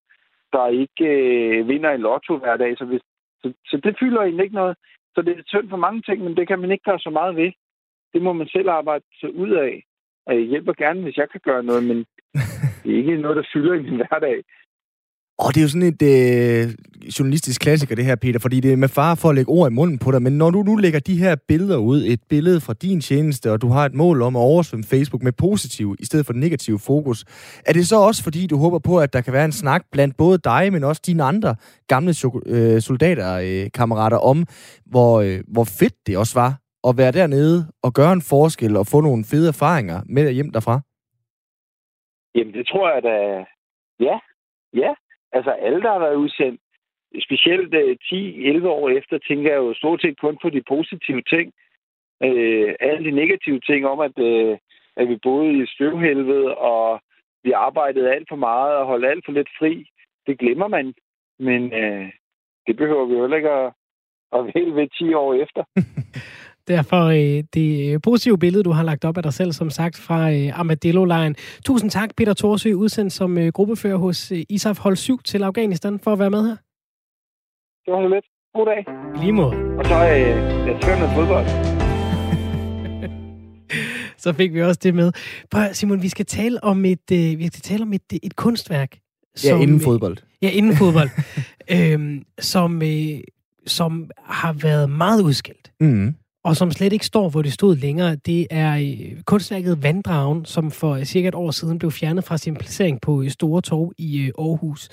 der 0.54 0.68
ikke 0.68 1.06
øh, 1.06 1.68
vinder 1.68 1.92
i 1.92 1.98
lotto 1.98 2.38
hver 2.38 2.58
dag. 2.58 2.78
Så, 2.78 2.86
hvis, 2.86 3.02
så, 3.42 3.54
så 3.66 3.78
det 3.84 3.96
fylder 4.00 4.22
egentlig 4.22 4.44
ikke 4.44 4.56
noget. 4.56 4.78
Så 5.16 5.22
det 5.22 5.34
er 5.38 5.44
synd 5.46 5.70
for 5.70 5.78
mange 5.78 6.02
ting, 6.02 6.24
men 6.24 6.38
det 6.38 6.48
kan 6.48 6.60
man 6.60 6.72
ikke 6.72 6.84
gøre 6.84 7.00
så 7.00 7.10
meget 7.10 7.36
ved. 7.36 7.52
Det 8.14 8.22
må 8.22 8.34
man 8.34 8.48
selv 8.48 8.70
arbejde 8.70 9.04
sig 9.20 9.36
ud 9.36 9.52
af. 9.52 9.84
Og 10.26 10.36
jeg 10.36 10.44
hjælper 10.44 10.74
gerne, 10.74 11.02
hvis 11.02 11.18
jeg 11.18 11.30
kan 11.30 11.42
gøre 11.44 11.64
noget, 11.64 11.84
men 11.84 11.98
det 12.84 12.94
er 12.94 12.98
ikke 12.98 13.18
noget, 13.18 13.38
der 13.38 13.50
fylder 13.54 13.74
i 13.74 13.82
min 13.82 13.96
hverdag. 13.96 14.44
Og 15.40 15.50
det 15.54 15.58
er 15.58 15.62
jo 15.62 15.70
sådan 15.70 15.94
et 15.94 16.02
øh, 16.02 16.74
journalistisk 17.20 17.62
klassiker, 17.62 17.96
det 17.96 18.06
her, 18.06 18.16
Peter, 18.16 18.40
fordi 18.40 18.60
det 18.60 18.74
er 18.74 18.78
med 18.78 18.88
far 18.88 19.16
for 19.16 19.30
at 19.30 19.36
lægge 19.36 19.52
ord 19.52 19.72
i 19.72 19.74
munden 19.74 20.00
på 20.00 20.12
dig. 20.12 20.22
Men 20.22 20.38
når 20.38 20.50
du 20.50 20.64
nu 20.64 20.76
lægger 20.76 21.00
de 21.00 21.18
her 21.18 21.36
billeder 21.48 21.78
ud, 21.78 22.04
et 22.06 22.20
billede 22.30 22.62
fra 22.62 22.74
din 22.74 23.02
tjeneste, 23.02 23.52
og 23.52 23.62
du 23.62 23.68
har 23.68 23.86
et 23.86 23.94
mål 23.94 24.22
om 24.22 24.36
at 24.36 24.40
oversvømme 24.40 24.84
Facebook 24.84 25.24
med 25.24 25.32
positiv 25.32 25.96
i 26.00 26.06
stedet 26.06 26.26
for 26.26 26.34
negativ 26.34 26.80
fokus, 26.80 27.26
er 27.66 27.74
det 27.74 27.88
så 27.88 28.00
også 28.00 28.24
fordi, 28.24 28.48
du 28.48 28.58
håber 28.58 28.80
på, 28.80 29.00
at 29.00 29.14
der 29.14 29.22
kan 29.22 29.34
være 29.34 29.46
en 29.46 29.52
snak 29.52 29.84
blandt 29.92 30.18
både 30.18 30.38
dig, 30.38 30.72
men 30.72 30.84
også 30.84 31.02
dine 31.06 31.24
andre 31.24 31.56
gamle 31.88 32.14
øh, 32.46 32.82
soldater, 32.82 33.40
øh, 33.44 33.72
kammerater, 33.74 34.18
om, 34.18 34.46
hvor, 34.86 35.22
øh, 35.22 35.40
hvor 35.48 35.64
fedt 35.64 36.08
det 36.08 36.18
også 36.18 36.40
var 36.40 36.60
at 36.88 36.98
være 36.98 37.12
dernede 37.12 37.68
og 37.84 37.94
gøre 37.94 38.14
en 38.14 38.22
forskel 38.22 38.78
og 38.78 38.88
få 38.88 39.02
nogle 39.02 39.24
fede 39.32 39.48
erfaringer 39.48 40.02
med 40.06 40.32
hjem 40.32 40.52
derfra? 40.52 40.82
Jamen, 42.36 42.54
det 42.54 42.68
tror 42.68 42.94
jeg 42.94 43.04
da... 43.04 43.46
Ja, 44.00 44.18
ja. 44.74 44.94
Altså, 45.34 45.52
alle, 45.52 45.82
der 45.82 45.92
har 45.92 46.00
været 46.00 46.16
udsendt, 46.16 46.62
specielt 47.28 47.74
øh, 47.74 47.98
10-11 48.04 48.68
år 48.68 48.90
efter, 48.90 49.18
tænker 49.18 49.52
jeg 49.52 49.58
jo 49.58 49.74
stort 49.74 50.02
set 50.02 50.20
kun 50.20 50.38
på 50.42 50.50
de 50.50 50.64
positive 50.68 51.22
ting. 51.22 51.54
Øh, 52.24 52.76
alle 52.80 53.06
de 53.06 53.12
negative 53.12 53.60
ting 53.60 53.88
om, 53.88 54.00
at, 54.00 54.20
øh, 54.20 54.58
at 54.96 55.10
vi 55.10 55.18
boede 55.24 55.64
i 55.64 55.66
støvhelvede, 55.66 56.58
og 56.58 57.02
vi 57.44 57.52
arbejdede 57.52 58.14
alt 58.14 58.28
for 58.30 58.36
meget 58.36 58.76
og 58.76 58.86
holdt 58.86 59.06
alt 59.06 59.26
for 59.26 59.32
lidt 59.32 59.50
fri. 59.60 59.86
Det 60.28 60.40
glemmer 60.40 60.68
man. 60.68 60.94
Men 61.40 61.74
øh, 61.74 62.12
det 62.68 62.78
behøver 62.78 63.06
vi 63.06 63.14
jo 63.14 63.22
heller 63.22 63.38
ikke 63.38 63.50
at, 63.50 63.74
at 64.32 64.52
vælge 64.56 64.76
ved 64.76 64.88
10 64.88 65.14
år 65.14 65.34
efter. 65.34 65.64
Derfor 66.68 67.04
øh, 67.06 67.44
det 67.54 68.02
positive 68.02 68.40
billede, 68.40 68.64
du 68.64 68.72
har 68.72 68.84
lagt 68.84 69.06
op 69.06 69.18
af 69.18 69.24
dig 69.24 69.34
selv, 69.34 69.52
som 69.52 69.70
sagt, 69.70 69.98
fra 69.98 70.32
øh, 70.32 70.60
Armadillo-lejren. 70.60 71.36
Tusind 71.66 71.92
tak, 71.92 72.10
Peter 72.18 72.34
Thorsø, 72.34 72.74
udsendt 72.74 73.14
som 73.14 73.38
øh, 73.38 73.48
gruppefører 73.48 73.98
hos 73.98 74.32
øh, 74.32 74.44
ISAF 74.50 74.80
Hold 74.80 74.96
7 74.96 75.22
til 75.24 75.44
Afghanistan, 75.44 76.00
for 76.00 76.14
at 76.14 76.20
være 76.20 76.30
med 76.30 76.48
her. 76.48 76.56
Det 77.86 77.94
var 77.94 78.08
lidt. 78.08 78.26
God 78.54 78.66
dag. 78.66 78.86
Lige 79.22 79.32
måde. 79.32 79.56
Og 79.78 79.86
så 79.86 79.94
er 79.94 80.16
øh, 80.20 80.68
jeg 80.68 80.82
tør 80.82 81.16
fodbold. 81.16 81.48
så 84.24 84.34
fik 84.34 84.54
vi 84.54 84.62
også 84.62 84.80
det 84.84 84.96
med. 84.96 85.12
Prøv, 85.52 85.64
Simon, 85.72 86.02
vi 86.02 86.10
skal 86.10 86.26
tale 86.26 86.64
om 86.64 86.86
et, 86.86 87.12
øh, 87.12 87.40
vi 87.40 87.48
skal 87.48 87.62
tale 87.62 87.82
om 87.82 87.94
et, 87.94 88.14
et 88.24 88.36
kunstværk. 88.36 88.98
Som, 89.36 89.58
ja, 89.58 89.64
inden 89.64 89.80
fodbold. 89.80 90.18
Ja, 90.42 90.50
inden 90.50 90.76
fodbold. 90.76 91.10
øhm, 91.76 92.24
som, 92.40 92.82
øh, 92.82 93.20
som 93.68 94.10
har 94.26 94.54
været 94.54 94.90
meget 94.90 95.22
udskilt. 95.22 95.72
Mm 95.80 96.16
og 96.44 96.58
som 96.58 96.72
slet 96.72 96.94
ikke 96.94 97.06
står, 97.06 97.30
hvor 97.30 97.42
det 97.42 97.54
stod 97.54 97.76
længere. 97.76 98.16
Det 98.16 98.48
er 98.50 98.78
øh, 98.78 99.22
kunstværket 99.26 99.84
Vanddragen, 99.84 100.46
som 100.46 100.72
for 100.72 100.96
øh, 100.96 101.04
cirka 101.04 101.28
et 101.28 101.36
år 101.36 101.52
siden 101.52 101.80
blev 101.80 101.92
fjernet 101.92 102.24
fra 102.24 102.38
sin 102.38 102.56
placering 102.56 103.02
på 103.02 103.22
øh, 103.22 103.30
Store 103.30 103.62
Torv 103.62 103.92
i 103.98 104.32
Aarhus. 104.40 104.90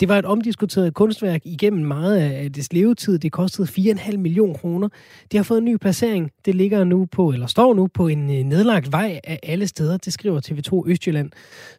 Det 0.00 0.08
var 0.08 0.18
et 0.18 0.24
omdiskuteret 0.24 0.94
kunstværk 0.94 1.40
igennem 1.44 1.86
meget 1.86 2.16
af 2.16 2.52
dets 2.52 2.72
levetid. 2.72 3.18
Det 3.18 3.32
kostede 3.32 3.68
4,5 3.92 4.16
millioner 4.16 4.54
kroner. 4.54 4.88
Det 5.32 5.38
har 5.38 5.44
fået 5.44 5.58
en 5.58 5.64
ny 5.64 5.76
placering. 5.76 6.30
Det 6.44 6.54
ligger 6.54 6.84
nu 6.84 7.06
på, 7.12 7.32
eller 7.32 7.46
står 7.46 7.74
nu 7.74 7.86
på 7.86 8.08
en 8.08 8.18
nedlagt 8.26 8.92
vej 8.92 9.20
af 9.24 9.38
alle 9.42 9.66
steder. 9.66 9.96
Det 9.96 10.12
skriver 10.12 10.40
TV2 10.46 10.90
Østjylland. 10.90 11.30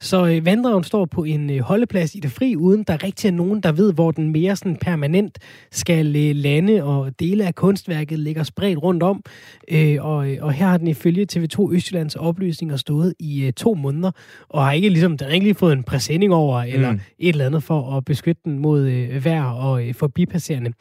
Så 0.01 0.41
Vanddragen 0.43 0.84
står 0.84 1.05
på 1.05 1.24
en 1.24 1.60
holdeplads 1.60 2.15
i 2.15 2.19
det 2.19 2.31
fri, 2.31 2.55
uden 2.55 2.84
der 2.84 3.03
rigtig 3.03 3.27
er 3.27 3.31
nogen, 3.31 3.62
der 3.62 3.72
ved, 3.72 3.93
hvor 3.93 4.12
den 4.12 4.31
mere 4.31 4.55
sådan 4.55 4.75
permanent 4.75 5.39
skal 5.72 6.05
lande, 6.36 6.84
og 6.84 7.19
dele 7.19 7.48
af 7.48 7.55
kunstværket 7.55 8.19
ligger 8.19 8.43
spredt 8.43 8.84
rundt 8.84 9.04
om. 9.06 9.24
Øh, 9.72 9.98
og, 10.06 10.15
og 10.41 10.54
her 10.54 10.68
har 10.68 10.78
den 10.78 10.88
ifølge 10.88 11.28
TV2 11.34 11.74
Østjyllands 11.74 12.15
oplysninger 12.15 12.76
stået 12.76 13.13
i 13.20 13.46
øh, 13.46 13.54
to 13.54 13.74
måneder, 13.74 14.12
og 14.50 14.65
har 14.65 14.72
ikke 14.72 14.89
ligesom, 14.89 15.18
den 15.18 15.28
har 15.28 15.34
ikke 15.34 15.46
lige 15.46 15.56
fået 15.56 15.74
en 15.74 15.84
præsending 15.84 16.34
over, 16.34 16.62
eller 16.62 16.91
mm. 16.91 17.00
et 17.20 17.30
eller 17.30 17.46
andet 17.46 17.63
for 17.63 17.98
at 17.98 18.06
beskytte 18.06 18.41
den 18.46 18.60
mod 18.60 18.82
øh, 18.82 19.26
vejr 19.26 19.46
og 19.46 19.88
øh, 19.88 19.94
forbipasserende. 19.94 20.74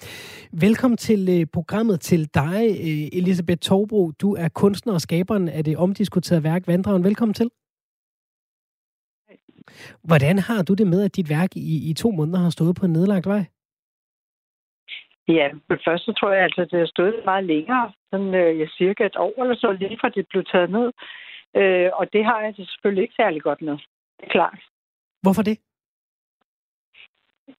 Velkommen 0.53 0.97
til 0.97 1.29
øh, 1.29 1.47
programmet 1.53 2.01
til 2.01 2.29
dig, 2.35 2.77
øh, 2.81 3.19
Elisabeth 3.19 3.59
Torbro. 3.59 4.11
Du 4.11 4.35
er 4.35 4.49
kunstner 4.49 4.93
og 4.93 5.01
skaberen 5.01 5.49
af 5.49 5.65
det 5.65 5.77
omdiskuterede 5.77 6.45
værk 6.45 6.67
Vanddragen. 6.67 7.05
Velkommen 7.05 7.35
til. 7.35 7.51
Hvordan 10.05 10.39
har 10.39 10.63
du 10.63 10.75
det 10.75 10.87
med, 10.87 11.03
at 11.03 11.17
dit 11.17 11.29
værk 11.29 11.57
i, 11.57 11.91
i 11.91 11.93
to 11.93 12.11
måneder 12.11 12.39
har 12.39 12.51
stået 12.51 12.77
på 12.77 12.87
en 12.87 12.93
nedlagt 12.93 13.27
vej? 13.27 13.45
Ja, 15.29 15.49
men 15.69 15.79
først 15.85 16.05
så 16.05 16.13
tror 16.13 16.33
jeg 16.33 16.43
altså, 16.43 16.61
at 16.61 16.71
det 16.71 16.79
har 16.79 16.87
stået 16.87 17.23
meget 17.25 17.45
længere. 17.45 17.93
Sådan 18.11 18.35
øh, 18.35 18.69
cirka 18.69 19.07
et 19.07 19.17
år 19.17 19.43
eller 19.43 19.57
så, 19.57 19.73
lige 19.73 19.99
fra 20.01 20.09
det 20.09 20.27
blev 20.29 20.45
taget 20.45 20.71
ned. 20.71 20.93
Øh, 21.57 21.91
og 21.95 22.13
det 22.13 22.25
har 22.25 22.41
jeg 22.41 22.57
det 22.57 22.69
selvfølgelig 22.69 23.03
ikke 23.03 23.15
særlig 23.17 23.43
godt 23.43 23.63
med. 23.63 23.73
Det 24.19 24.27
er 24.27 24.31
klart. 24.31 24.61
Hvorfor 25.23 25.43
det? 25.43 25.59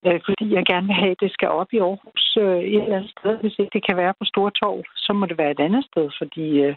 Øh, 0.06 0.20
fordi 0.28 0.54
jeg 0.54 0.64
gerne 0.66 0.86
vil 0.86 0.94
have, 0.94 1.10
at 1.10 1.20
det 1.20 1.32
skal 1.32 1.48
op 1.48 1.72
i 1.72 1.78
Aarhus 1.78 2.36
øh, 2.40 2.58
et 2.58 2.82
eller 2.82 2.96
andet 2.96 3.14
sted. 3.18 3.38
Hvis 3.40 3.58
ikke 3.58 3.70
det 3.72 3.86
kan 3.86 3.96
være 3.96 4.14
på 4.18 4.24
Stortorv, 4.24 4.84
så 4.96 5.12
må 5.12 5.26
det 5.26 5.38
være 5.38 5.50
et 5.50 5.60
andet 5.60 5.84
sted, 5.84 6.10
fordi 6.18 6.46
øh, 6.66 6.76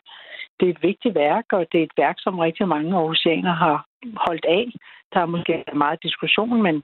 det 0.60 0.65
er 0.65 0.73
et 0.73 0.84
vigtigt 0.84 1.15
værk, 1.15 1.45
og 1.52 1.65
det 1.71 1.80
er 1.80 1.84
et 1.84 1.97
værk, 1.97 2.15
som 2.19 2.39
rigtig 2.39 2.67
mange 2.67 2.95
aarhusianer 2.95 3.54
har 3.54 3.86
holdt 4.28 4.45
af. 4.45 4.65
Der 5.13 5.19
er 5.19 5.25
måske 5.25 5.63
meget 5.73 6.04
diskussion, 6.04 6.62
men 6.62 6.84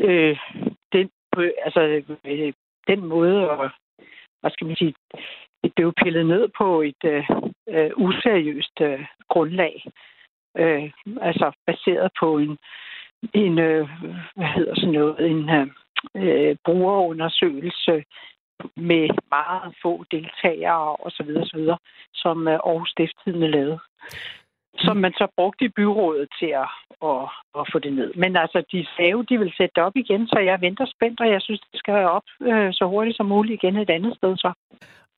øh, 0.00 0.38
den, 0.92 1.10
altså, 1.64 2.02
øh, 2.24 2.52
den 2.88 3.06
måde, 3.06 3.50
at, 3.50 3.70
hvad 4.40 4.50
skal 4.50 4.66
man 4.66 4.76
sige, 4.76 4.94
det 5.64 5.74
blev 5.74 5.92
pillet 6.02 6.26
ned 6.26 6.48
på 6.58 6.80
et 6.80 7.04
øh, 7.04 7.24
øh, 7.68 7.90
useriøst 7.96 8.80
øh, 8.80 9.06
grundlag. 9.28 9.84
Øh, 10.56 10.90
altså 11.20 11.52
baseret 11.66 12.10
på 12.20 12.38
en, 12.38 12.58
en 13.34 13.58
øh, 13.58 13.88
hvad 14.36 14.46
hedder 14.56 14.74
sådan 14.74 14.92
noget, 14.92 15.30
en 15.30 15.50
øh, 15.50 15.66
øh 16.16 16.56
brugerundersøgelse 16.64 18.04
med 18.76 19.08
meget 19.30 19.74
få 19.82 20.04
deltagere 20.10 20.96
osv., 20.96 21.30
osv. 21.42 21.68
som 22.14 22.48
øh, 22.48 22.54
Aarhus 22.54 22.90
Stiftstidende 22.90 23.48
lavede 23.48 23.78
som 24.78 24.96
man 24.96 25.12
så 25.12 25.26
brugte 25.36 25.64
i 25.64 25.74
byrådet 25.76 26.28
til 26.38 26.50
at, 26.62 26.68
at, 27.10 27.22
at 27.58 27.64
få 27.72 27.78
det 27.78 27.92
ned. 27.92 28.10
Men 28.14 28.36
altså, 28.36 28.58
de 28.72 28.86
sagde 28.96 29.24
de 29.28 29.38
vil 29.38 29.52
sætte 29.56 29.72
det 29.76 29.82
op 29.82 29.96
igen, 29.96 30.26
så 30.26 30.38
jeg 30.38 30.60
venter 30.60 30.86
spændt, 30.86 31.20
og 31.20 31.28
jeg 31.30 31.40
synes, 31.42 31.60
det 31.60 31.78
skal 31.78 31.94
være 31.94 32.10
op 32.10 32.26
øh, 32.40 32.72
så 32.72 32.84
hurtigt 32.92 33.16
som 33.16 33.26
muligt 33.26 33.62
igen 33.62 33.76
et 33.76 33.90
andet 33.90 34.16
sted 34.16 34.36
så. 34.36 34.52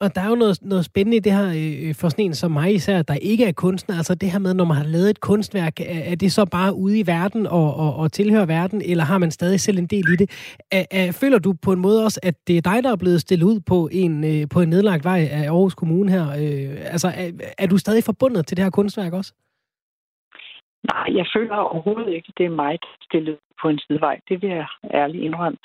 Og 0.01 0.15
der 0.15 0.21
er 0.21 0.29
jo 0.29 0.35
noget, 0.35 0.59
noget 0.63 0.85
spændende 0.85 1.17
i 1.17 1.21
det 1.21 1.33
her 1.33 1.49
øh, 1.49 1.95
for 1.95 2.09
sådan 2.09 2.25
en 2.25 2.35
som 2.35 2.51
mig 2.51 2.75
især, 2.75 3.03
der 3.03 3.15
ikke 3.15 3.45
er 3.45 3.53
kunstner. 3.53 3.97
Altså 3.97 4.15
det 4.15 4.31
her 4.31 4.39
med, 4.39 4.55
når 4.55 4.65
man 4.65 4.77
har 4.77 4.85
lavet 4.85 5.11
et 5.11 5.21
kunstværk, 5.21 5.81
er 5.81 6.15
det 6.15 6.33
så 6.33 6.45
bare 6.45 6.75
ude 6.75 6.99
i 6.99 7.07
verden 7.07 7.47
og, 7.47 7.75
og, 7.77 7.97
og 7.97 8.13
tilhører 8.13 8.47
verden, 8.47 8.83
eller 8.85 9.05
har 9.05 9.19
man 9.19 9.31
stadig 9.31 9.61
selv 9.61 9.79
en 9.79 9.87
del 9.87 10.13
i 10.13 10.17
det? 10.17 10.31
Er, 10.71 10.85
er, 10.91 11.13
føler 11.13 11.39
du 11.39 11.53
på 11.53 11.73
en 11.73 11.81
måde 11.81 12.05
også, 12.05 12.21
at 12.23 12.35
det 12.47 12.57
er 12.57 12.61
dig, 12.61 12.83
der 12.85 12.93
er 12.93 12.97
blevet 12.97 13.21
stillet 13.21 13.47
ud 13.47 13.61
på 13.61 13.89
en, 13.93 14.25
øh, 14.25 14.49
på 14.49 14.61
en 14.61 14.69
nedlagt 14.69 15.05
vej 15.05 15.29
af 15.31 15.43
Aarhus 15.43 15.75
Kommune 15.75 16.11
her? 16.11 16.31
Øh, 16.31 16.93
altså 16.93 17.09
er, 17.09 17.31
er 17.59 17.67
du 17.67 17.79
stadig 17.79 18.05
forbundet 18.05 18.47
til 18.47 18.57
det 18.57 18.65
her 18.65 18.71
kunstværk 18.71 19.13
også? 19.13 19.33
Nej, 20.93 21.17
jeg 21.17 21.27
føler 21.37 21.57
overhovedet 21.57 22.13
ikke, 22.13 22.29
at 22.29 22.39
det 22.39 22.47
er 22.47 22.61
mig, 22.65 22.79
der 22.83 22.89
stillet 23.03 23.39
på 23.63 23.69
en 23.69 23.79
sidevej. 23.79 24.21
Det 24.29 24.43
vil 24.43 24.51
jeg 24.51 24.67
ærligt 24.95 25.25
indrømme. 25.25 25.59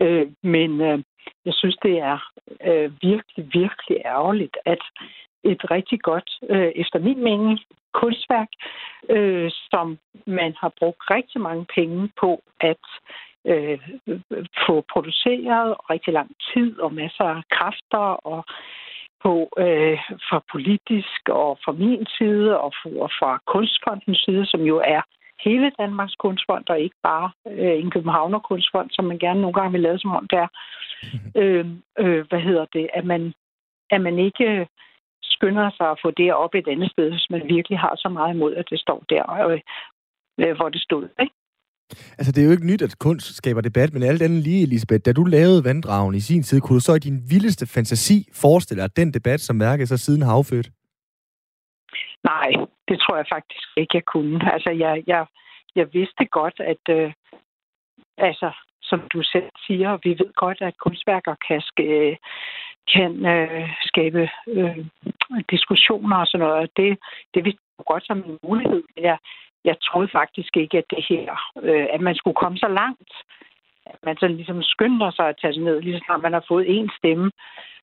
Øh, 0.00 0.26
men 0.42 0.80
øh, 0.80 0.98
jeg 1.44 1.54
synes, 1.54 1.76
det 1.82 1.98
er 1.98 2.18
øh, 2.66 2.92
virkelig, 3.02 3.44
virkelig 3.60 3.96
ærgerligt, 4.04 4.56
at 4.64 4.82
et 5.44 5.70
rigtig 5.70 6.00
godt, 6.00 6.30
øh, 6.50 6.72
efter 6.82 6.98
min 6.98 7.24
mening, 7.24 7.58
kunstværk, 7.92 8.48
øh, 9.10 9.50
som 9.70 9.98
man 10.26 10.54
har 10.60 10.72
brugt 10.78 11.02
rigtig 11.10 11.40
mange 11.40 11.66
penge 11.74 12.10
på 12.20 12.42
at 12.60 12.84
øh, 13.44 13.78
få 14.66 14.84
produceret, 14.92 15.70
og 15.78 15.90
rigtig 15.90 16.12
lang 16.12 16.30
tid 16.52 16.80
og 16.80 16.94
masser 16.94 17.24
af 17.24 17.42
kræfter 17.50 18.06
og 18.32 18.44
på 19.26 19.34
øh, 19.64 19.98
fra 20.28 20.38
politisk 20.52 21.20
og 21.28 21.58
fra 21.64 21.72
min 21.72 22.06
side 22.18 22.60
og 22.60 22.72
fra 23.18 23.30
kunstfondens 23.46 24.20
side, 24.26 24.46
som 24.46 24.60
jo 24.60 24.76
er 24.96 25.02
hele 25.44 25.72
Danmarks 25.78 26.14
kunstfond, 26.14 26.64
og 26.68 26.80
ikke 26.80 27.00
bare 27.02 27.30
øh, 27.46 27.76
en 27.82 27.90
Københavner 27.90 28.38
kunstfond, 28.38 28.88
som 28.92 29.04
man 29.04 29.18
gerne 29.18 29.40
nogle 29.40 29.54
gange 29.54 29.72
vil 29.72 29.80
lave 29.80 29.98
som 29.98 30.10
om 30.10 30.28
det 30.30 30.38
er. 30.44 30.48
øh, 31.40 31.66
øh, 31.98 32.24
hvad 32.28 32.40
hedder 32.40 32.66
det? 32.72 32.88
At 32.94 33.04
man, 33.04 33.34
at 33.90 34.00
man 34.00 34.18
ikke 34.18 34.66
skynder 35.22 35.70
sig 35.76 35.90
at 35.90 36.00
få 36.04 36.10
det 36.10 36.34
op 36.34 36.54
et 36.54 36.68
andet 36.68 36.90
sted, 36.90 37.10
hvis 37.10 37.30
man 37.30 37.42
virkelig 37.48 37.78
har 37.78 37.94
så 37.96 38.08
meget 38.08 38.34
imod, 38.34 38.54
at 38.54 38.70
det 38.70 38.80
står 38.80 39.04
der, 39.08 39.24
øh, 39.48 39.60
øh 40.40 40.56
hvor 40.56 40.68
det 40.68 40.82
stod. 40.82 41.08
Ikke? 41.20 41.34
Altså, 42.18 42.32
det 42.32 42.40
er 42.40 42.46
jo 42.46 42.52
ikke 42.56 42.66
nyt, 42.66 42.82
at 42.82 42.98
kunst 42.98 43.36
skaber 43.36 43.60
debat, 43.60 43.92
men 43.92 44.02
alt 44.02 44.22
andet 44.22 44.42
lige, 44.42 44.62
Elisabeth, 44.62 45.02
da 45.06 45.12
du 45.12 45.24
lavede 45.24 45.64
vanddragen 45.64 46.14
i 46.14 46.20
sin 46.20 46.42
tid, 46.42 46.60
kunne 46.60 46.76
du 46.76 46.80
så 46.80 46.94
i 46.94 47.06
din 47.08 47.18
vildeste 47.30 47.66
fantasi 47.66 48.28
forestille 48.34 48.82
dig 48.82 48.96
den 48.96 49.14
debat, 49.14 49.40
som 49.40 49.60
værket 49.60 49.88
så 49.88 49.96
siden 49.96 50.22
har 50.22 50.32
affødt? 50.32 50.68
Nej, 52.24 52.50
det 52.88 52.96
tror 53.00 53.16
jeg 53.16 53.26
faktisk 53.32 53.66
ikke, 53.76 53.94
jeg 53.94 54.04
kunne. 54.04 54.52
Altså, 54.54 54.70
jeg, 54.70 55.04
jeg, 55.06 55.26
jeg 55.74 55.86
vidste 55.92 56.24
godt, 56.24 56.60
at 56.72 56.84
øh, 56.96 57.12
altså, 58.18 58.50
som 58.82 59.00
du 59.12 59.22
selv 59.22 59.50
siger, 59.66 59.98
vi 60.04 60.10
ved 60.10 60.32
godt, 60.34 60.58
at 60.60 60.78
kunstværker 60.78 61.34
kan, 61.48 61.60
sk- 61.68 62.16
kan 62.94 63.12
øh, 63.26 63.68
skabe 63.80 64.28
øh, 64.48 64.78
diskussioner 65.50 66.16
og 66.16 66.26
sådan 66.26 66.46
noget. 66.46 66.70
Det, 66.76 66.98
det 67.34 67.44
vidste 67.44 67.62
jeg 67.78 67.84
godt 67.86 68.06
som 68.06 68.18
en 68.18 68.38
mulighed. 68.42 68.82
Men 68.94 69.04
jeg, 69.04 69.18
jeg 69.66 69.76
troede 69.80 70.08
faktisk 70.12 70.56
ikke, 70.56 70.78
at 70.78 70.90
det 70.90 71.04
her, 71.08 71.26
øh, 71.62 71.86
at 71.94 72.00
man 72.00 72.14
skulle 72.14 72.40
komme 72.42 72.58
så 72.58 72.68
langt, 72.68 73.12
at 73.86 73.98
man 74.02 74.16
så 74.16 74.26
ligesom 74.28 74.62
skynder 74.62 75.10
sig 75.10 75.28
at 75.28 75.38
tage 75.40 75.54
sig 75.54 75.62
ned, 75.62 75.80
lige 75.80 75.98
så 75.98 76.02
snart 76.06 76.22
man 76.22 76.32
har 76.32 76.44
fået 76.48 76.64
en 76.78 76.90
stemme 76.98 77.30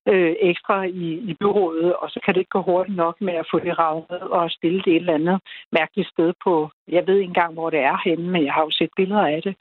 øh, 0.08 0.34
ekstra 0.40 0.82
i, 0.82 1.08
i 1.30 1.34
byrådet, 1.40 1.94
og 1.96 2.10
så 2.10 2.20
kan 2.24 2.34
det 2.34 2.40
ikke 2.40 2.56
gå 2.56 2.62
hurtigt 2.62 2.96
nok 2.96 3.20
med 3.20 3.34
at 3.34 3.48
få 3.50 3.58
det 3.58 3.78
ravet 3.78 4.10
og 4.10 4.50
stille 4.50 4.82
det 4.82 4.92
et 4.92 4.96
eller 4.96 5.14
andet 5.14 5.40
mærkeligt 5.72 6.08
sted 6.08 6.32
på, 6.44 6.70
jeg 6.88 7.06
ved 7.06 7.16
ikke 7.16 7.28
engang, 7.28 7.54
hvor 7.54 7.70
det 7.70 7.80
er 7.80 7.98
henne, 8.04 8.30
men 8.30 8.44
jeg 8.44 8.52
har 8.52 8.62
jo 8.62 8.70
set 8.70 8.90
billeder 8.96 9.26
af 9.26 9.42
det, 9.42 9.54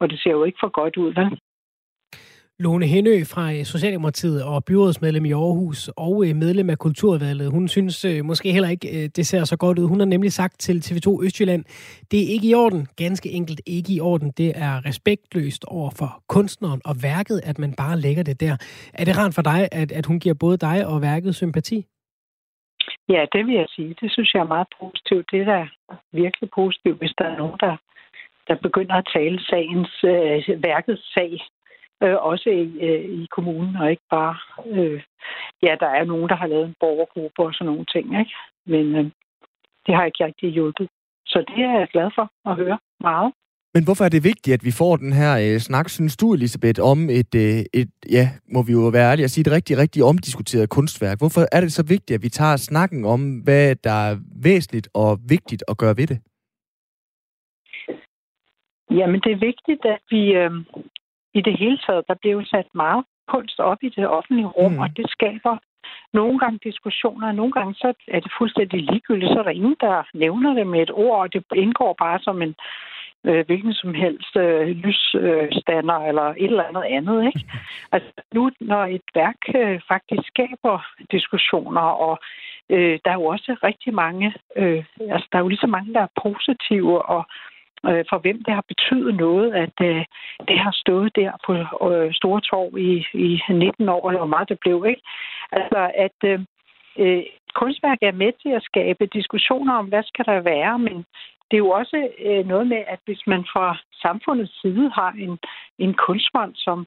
og 0.00 0.10
det 0.10 0.20
ser 0.20 0.30
jo 0.30 0.44
ikke 0.44 0.58
for 0.60 0.68
godt 0.68 0.96
ud, 0.96 1.14
vel? 1.14 1.38
Lone 2.64 2.86
Henø 2.86 3.24
fra 3.32 3.44
øh, 3.52 3.64
Socialdemokratiet 3.64 4.44
og 4.44 4.64
byrådsmedlem 4.64 5.24
i 5.24 5.32
Aarhus 5.32 5.90
og 5.96 6.14
øh, 6.26 6.36
medlem 6.36 6.70
af 6.70 6.78
Kulturvalget. 6.78 7.50
Hun 7.50 7.68
synes 7.68 8.04
øh, 8.04 8.24
måske 8.24 8.52
heller 8.52 8.68
ikke, 8.68 9.08
det 9.16 9.26
ser 9.26 9.44
så 9.44 9.56
godt 9.56 9.78
ud. 9.78 9.86
Hun 9.88 10.00
har 10.00 10.06
nemlig 10.06 10.32
sagt 10.32 10.60
til 10.60 10.76
TV2 10.86 11.24
Østjylland, 11.24 11.64
det 12.10 12.18
er 12.22 12.28
ikke 12.34 12.48
i 12.48 12.54
orden, 12.54 12.86
ganske 12.96 13.28
enkelt 13.30 13.60
ikke 13.66 13.92
i 13.96 14.00
orden. 14.00 14.30
Det 14.30 14.50
er 14.66 14.86
respektløst 14.88 15.64
over 15.64 15.90
for 15.98 16.10
kunstneren 16.28 16.80
og 16.84 16.94
værket, 17.02 17.40
at 17.50 17.58
man 17.58 17.72
bare 17.82 17.96
lægger 18.00 18.22
det 18.22 18.40
der. 18.40 18.54
Er 18.94 19.04
det 19.04 19.18
rart 19.18 19.34
for 19.34 19.42
dig, 19.42 19.60
at, 19.72 19.92
at 19.92 20.06
hun 20.06 20.20
giver 20.20 20.34
både 20.44 20.56
dig 20.56 20.86
og 20.86 21.02
værket 21.02 21.34
sympati? 21.34 21.86
Ja, 23.08 23.22
det 23.32 23.46
vil 23.46 23.54
jeg 23.54 23.68
sige. 23.76 23.94
Det 24.00 24.12
synes 24.12 24.34
jeg 24.34 24.40
er 24.40 24.54
meget 24.56 24.68
positivt. 24.80 25.26
Det 25.32 25.40
er 25.40 25.44
da 25.44 25.60
virkelig 26.12 26.50
positivt, 26.54 26.98
hvis 26.98 27.14
der 27.18 27.24
er 27.24 27.36
nogen, 27.36 27.58
der, 27.60 27.76
der 28.48 28.56
begynder 28.66 28.94
at 28.94 29.08
tale 29.16 29.38
sagens, 29.50 29.92
øh, 30.04 30.62
værkets 30.62 31.14
sag 31.14 31.32
øh, 32.02 32.16
også 32.30 32.50
i, 32.50 32.64
øh, 32.86 33.04
i 33.20 33.26
kommunen, 33.30 33.76
og 33.76 33.90
ikke 33.90 34.08
bare... 34.10 34.36
Øh, 34.66 35.02
ja, 35.62 35.76
der 35.80 35.86
er 35.86 36.04
nogen, 36.04 36.28
der 36.28 36.36
har 36.36 36.46
lavet 36.46 36.66
en 36.66 36.76
borgergruppe 36.80 37.42
og 37.42 37.54
sådan 37.54 37.66
nogle 37.66 37.86
ting, 37.94 38.06
ikke? 38.20 38.34
Men 38.66 38.94
øh, 38.94 39.04
det 39.86 39.94
har 39.94 40.04
ikke 40.04 40.24
rigtig 40.24 40.50
hjulpet. 40.50 40.88
Så 41.26 41.38
det 41.48 41.64
er 41.64 41.78
jeg 41.78 41.88
glad 41.92 42.10
for 42.14 42.50
at 42.50 42.56
høre 42.56 42.78
meget. 43.00 43.32
Men 43.74 43.84
hvorfor 43.84 44.04
er 44.04 44.08
det 44.08 44.24
vigtigt, 44.24 44.54
at 44.54 44.64
vi 44.64 44.72
får 44.80 44.96
den 44.96 45.12
her 45.12 45.32
øh, 45.44 45.58
snak, 45.58 45.88
synes 45.88 46.16
du, 46.16 46.32
Elisabeth, 46.32 46.80
om 46.92 46.98
et, 47.10 47.34
øh, 47.34 47.58
et, 47.80 47.90
ja, 48.16 48.24
må 48.54 48.62
vi 48.62 48.72
jo 48.72 48.78
være 48.78 49.10
ærlige 49.10 49.24
at 49.24 49.30
sige, 49.30 49.42
et 49.46 49.52
rigtig, 49.52 49.78
rigtig 49.78 50.04
omdiskuteret 50.04 50.70
kunstværk? 50.70 51.18
Hvorfor 51.18 51.42
er 51.52 51.60
det 51.60 51.72
så 51.72 51.84
vigtigt, 51.88 52.16
at 52.16 52.22
vi 52.22 52.28
tager 52.28 52.56
snakken 52.56 53.04
om, 53.04 53.20
hvad 53.44 53.74
der 53.84 53.96
er 54.10 54.16
væsentligt 54.42 54.88
og 54.94 55.18
vigtigt 55.28 55.62
at 55.68 55.78
gøre 55.78 55.96
ved 55.96 56.06
det? 56.06 56.18
Jamen, 58.98 59.20
det 59.24 59.32
er 59.32 59.46
vigtigt, 59.50 59.82
at 59.84 60.02
vi, 60.10 60.22
øh, 60.42 60.50
i 61.34 61.40
det 61.40 61.58
hele 61.58 61.78
taget, 61.86 62.08
der 62.08 62.14
bliver 62.14 62.34
jo 62.34 62.44
sat 62.44 62.66
meget 62.74 63.04
kunst 63.28 63.60
op 63.60 63.78
i 63.82 63.88
det 63.88 64.08
offentlige 64.08 64.46
rum, 64.46 64.72
mm. 64.72 64.78
og 64.78 64.96
det 64.96 65.10
skaber 65.10 65.56
nogle 66.12 66.38
gange 66.38 66.58
diskussioner, 66.64 67.26
og 67.28 67.34
nogle 67.34 67.52
gange 67.52 67.74
så 67.74 67.92
er 68.08 68.20
det 68.20 68.32
fuldstændig 68.38 68.80
ligegyldigt, 68.80 69.32
så 69.32 69.38
er 69.38 69.42
der 69.42 69.50
ingen, 69.60 69.76
der 69.80 70.08
nævner 70.14 70.54
det 70.54 70.66
med 70.66 70.82
et 70.82 70.90
ord, 70.90 71.20
og 71.20 71.32
det 71.32 71.44
indgår 71.54 71.92
bare 71.98 72.18
som 72.22 72.42
en 72.42 72.54
øh, 73.24 73.46
hvilken 73.46 73.74
som 73.74 73.94
helst 73.94 74.36
øh, 74.36 74.68
lysstander 74.68 76.00
øh, 76.00 76.08
eller 76.08 76.22
et 76.22 76.44
eller 76.44 76.64
andet 76.64 76.84
andet. 76.96 77.26
Ikke? 77.26 77.46
Altså 77.92 78.10
nu, 78.34 78.50
når 78.60 78.84
et 78.84 79.08
værk 79.14 79.40
øh, 79.54 79.80
faktisk 79.88 80.22
skaber 80.26 80.86
diskussioner, 81.10 81.86
og 82.06 82.18
øh, 82.70 82.98
der 83.04 83.10
er 83.10 83.14
jo 83.14 83.24
også 83.24 83.56
rigtig 83.64 83.94
mange, 83.94 84.34
øh, 84.56 84.84
altså 85.00 85.28
der 85.32 85.38
er 85.38 85.42
jo 85.42 85.48
lige 85.48 85.64
så 85.66 85.66
mange, 85.66 85.94
der 85.94 86.00
er 86.00 86.20
positive, 86.22 87.02
og 87.02 87.18
øh, 87.18 87.59
Øh, 87.88 88.04
for 88.10 88.18
hvem 88.18 88.42
det 88.44 88.54
har 88.54 88.64
betydet 88.68 89.14
noget, 89.14 89.54
at 89.54 89.76
øh, 89.82 90.04
det 90.48 90.58
har 90.58 90.72
stået 90.82 91.16
der 91.16 91.32
på 91.46 91.52
øh, 91.90 92.14
Store 92.14 92.40
Torv 92.40 92.78
i, 92.78 92.92
i 93.26 93.40
19 93.48 93.88
år, 93.88 94.08
eller 94.08 94.20
hvor 94.20 94.34
meget 94.34 94.48
det 94.48 94.58
blev. 94.60 94.84
Ikke? 94.88 95.02
Altså, 95.52 95.90
at 95.94 96.18
øh, 96.24 96.40
øh 96.98 97.22
kunstværk 97.54 97.98
er 98.02 98.12
med 98.12 98.32
til 98.42 98.48
at 98.48 98.62
skabe 98.62 99.06
diskussioner 99.06 99.74
om, 99.74 99.86
hvad 99.86 100.02
skal 100.02 100.24
der 100.24 100.40
være, 100.40 100.78
men 100.78 100.96
det 101.50 101.56
er 101.56 101.64
jo 101.66 101.70
også 101.70 102.08
øh, 102.26 102.46
noget 102.46 102.66
med, 102.66 102.82
at 102.86 103.00
hvis 103.04 103.22
man 103.26 103.44
fra 103.52 103.78
samfundets 104.02 104.60
side 104.60 104.90
har 104.90 105.12
en, 105.18 105.38
en 105.78 105.94
kunstmand, 105.94 106.54
som 106.54 106.86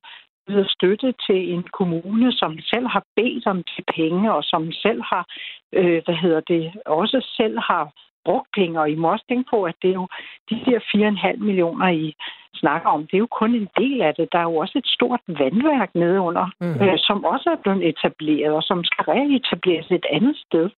yder 0.49 0.65
støtte 0.67 1.13
til 1.27 1.53
en 1.53 1.63
kommune, 1.63 2.31
som 2.31 2.59
selv 2.59 2.87
har 2.87 3.03
bedt 3.15 3.47
om 3.47 3.63
de 3.63 3.81
penge, 3.95 4.33
og 4.33 4.43
som 4.43 4.71
selv 4.71 5.01
har, 5.01 5.25
øh, 5.73 6.01
hvad 6.05 6.15
hedder 6.15 6.39
det, 6.39 6.73
også 6.85 7.33
selv 7.37 7.59
har 7.59 7.91
brugt 8.25 8.47
penge, 8.53 8.79
og 8.79 8.89
I 8.89 8.95
må 8.95 9.11
også 9.11 9.25
tænke 9.29 9.49
på, 9.49 9.63
at 9.63 9.75
det 9.81 9.89
er 9.89 9.93
jo 9.93 10.07
de 10.49 10.55
der 10.65 10.79
4,5 10.79 11.37
millioner, 11.37 11.87
I 11.89 12.15
snakker 12.53 12.89
om, 12.89 13.01
det 13.07 13.13
er 13.13 13.25
jo 13.25 13.37
kun 13.41 13.55
en 13.55 13.69
del 13.77 14.01
af 14.01 14.13
det. 14.15 14.27
Der 14.31 14.39
er 14.39 14.49
jo 14.51 14.55
også 14.55 14.77
et 14.77 14.87
stort 14.87 15.21
vandværk 15.27 15.95
nede 15.95 16.19
under, 16.19 16.45
mm. 16.61 16.81
øh, 16.81 16.97
som 16.97 17.25
også 17.25 17.49
er 17.55 17.61
blevet 17.63 17.87
etableret, 17.89 18.53
og 18.59 18.63
som 18.63 18.83
skal 18.83 19.03
reetableres 19.03 19.91
et 19.91 20.05
andet 20.09 20.37
sted, 20.45 20.69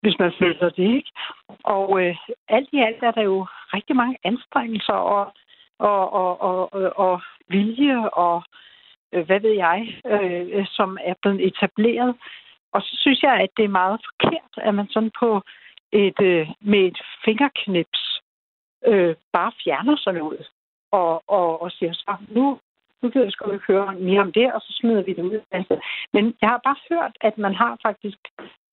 hvis 0.00 0.16
man 0.18 0.32
føler 0.38 0.68
det, 0.78 0.88
ikke? 0.98 1.10
Og 1.64 1.86
øh, 2.02 2.16
alt 2.48 2.68
i 2.72 2.78
alt 2.78 3.02
er 3.02 3.10
der 3.10 3.22
jo 3.22 3.46
rigtig 3.76 3.96
mange 3.96 4.16
anstrengelser 4.24 4.98
og, 5.14 5.32
og, 5.78 6.12
og, 6.12 6.40
og, 6.40 6.72
og, 6.74 6.92
og 6.96 7.20
vilje 7.48 8.08
og 8.08 8.42
øh, 9.12 9.26
hvad 9.26 9.40
ved 9.40 9.54
jeg, 9.66 9.78
øh, 10.12 10.66
som 10.70 10.98
er 11.04 11.14
blevet 11.22 11.46
etableret. 11.46 12.14
Og 12.72 12.82
så 12.82 12.96
synes 13.00 13.22
jeg, 13.22 13.34
at 13.34 13.50
det 13.56 13.64
er 13.64 13.78
meget 13.82 14.00
forkert, 14.08 14.52
at 14.56 14.74
man 14.74 14.88
sådan 14.90 15.10
på 15.20 15.42
et, 15.92 16.20
øh, 16.20 16.48
med 16.60 16.78
et 16.78 16.98
fingerknips 17.24 18.20
øh, 18.86 19.14
bare 19.32 19.52
fjerner 19.64 19.96
sådan 19.96 20.20
noget 20.20 20.46
og, 20.92 21.22
og, 21.26 21.62
og 21.62 21.70
siger 21.70 21.92
så, 21.92 22.16
nu, 22.28 22.58
nu 23.02 23.10
kan 23.10 23.22
jeg 23.22 23.32
sgu 23.32 23.50
ikke 23.50 23.72
høre 23.72 23.94
mere 23.94 24.20
om 24.20 24.32
det, 24.32 24.52
og 24.52 24.60
så 24.60 24.72
smider 24.80 25.02
vi 25.02 25.12
det 25.12 25.22
ud. 25.22 25.40
Altså, 25.50 25.80
men 26.12 26.34
jeg 26.40 26.48
har 26.48 26.60
bare 26.64 26.76
hørt, 26.90 27.16
at 27.20 27.38
man 27.38 27.54
har 27.54 27.78
faktisk 27.82 28.18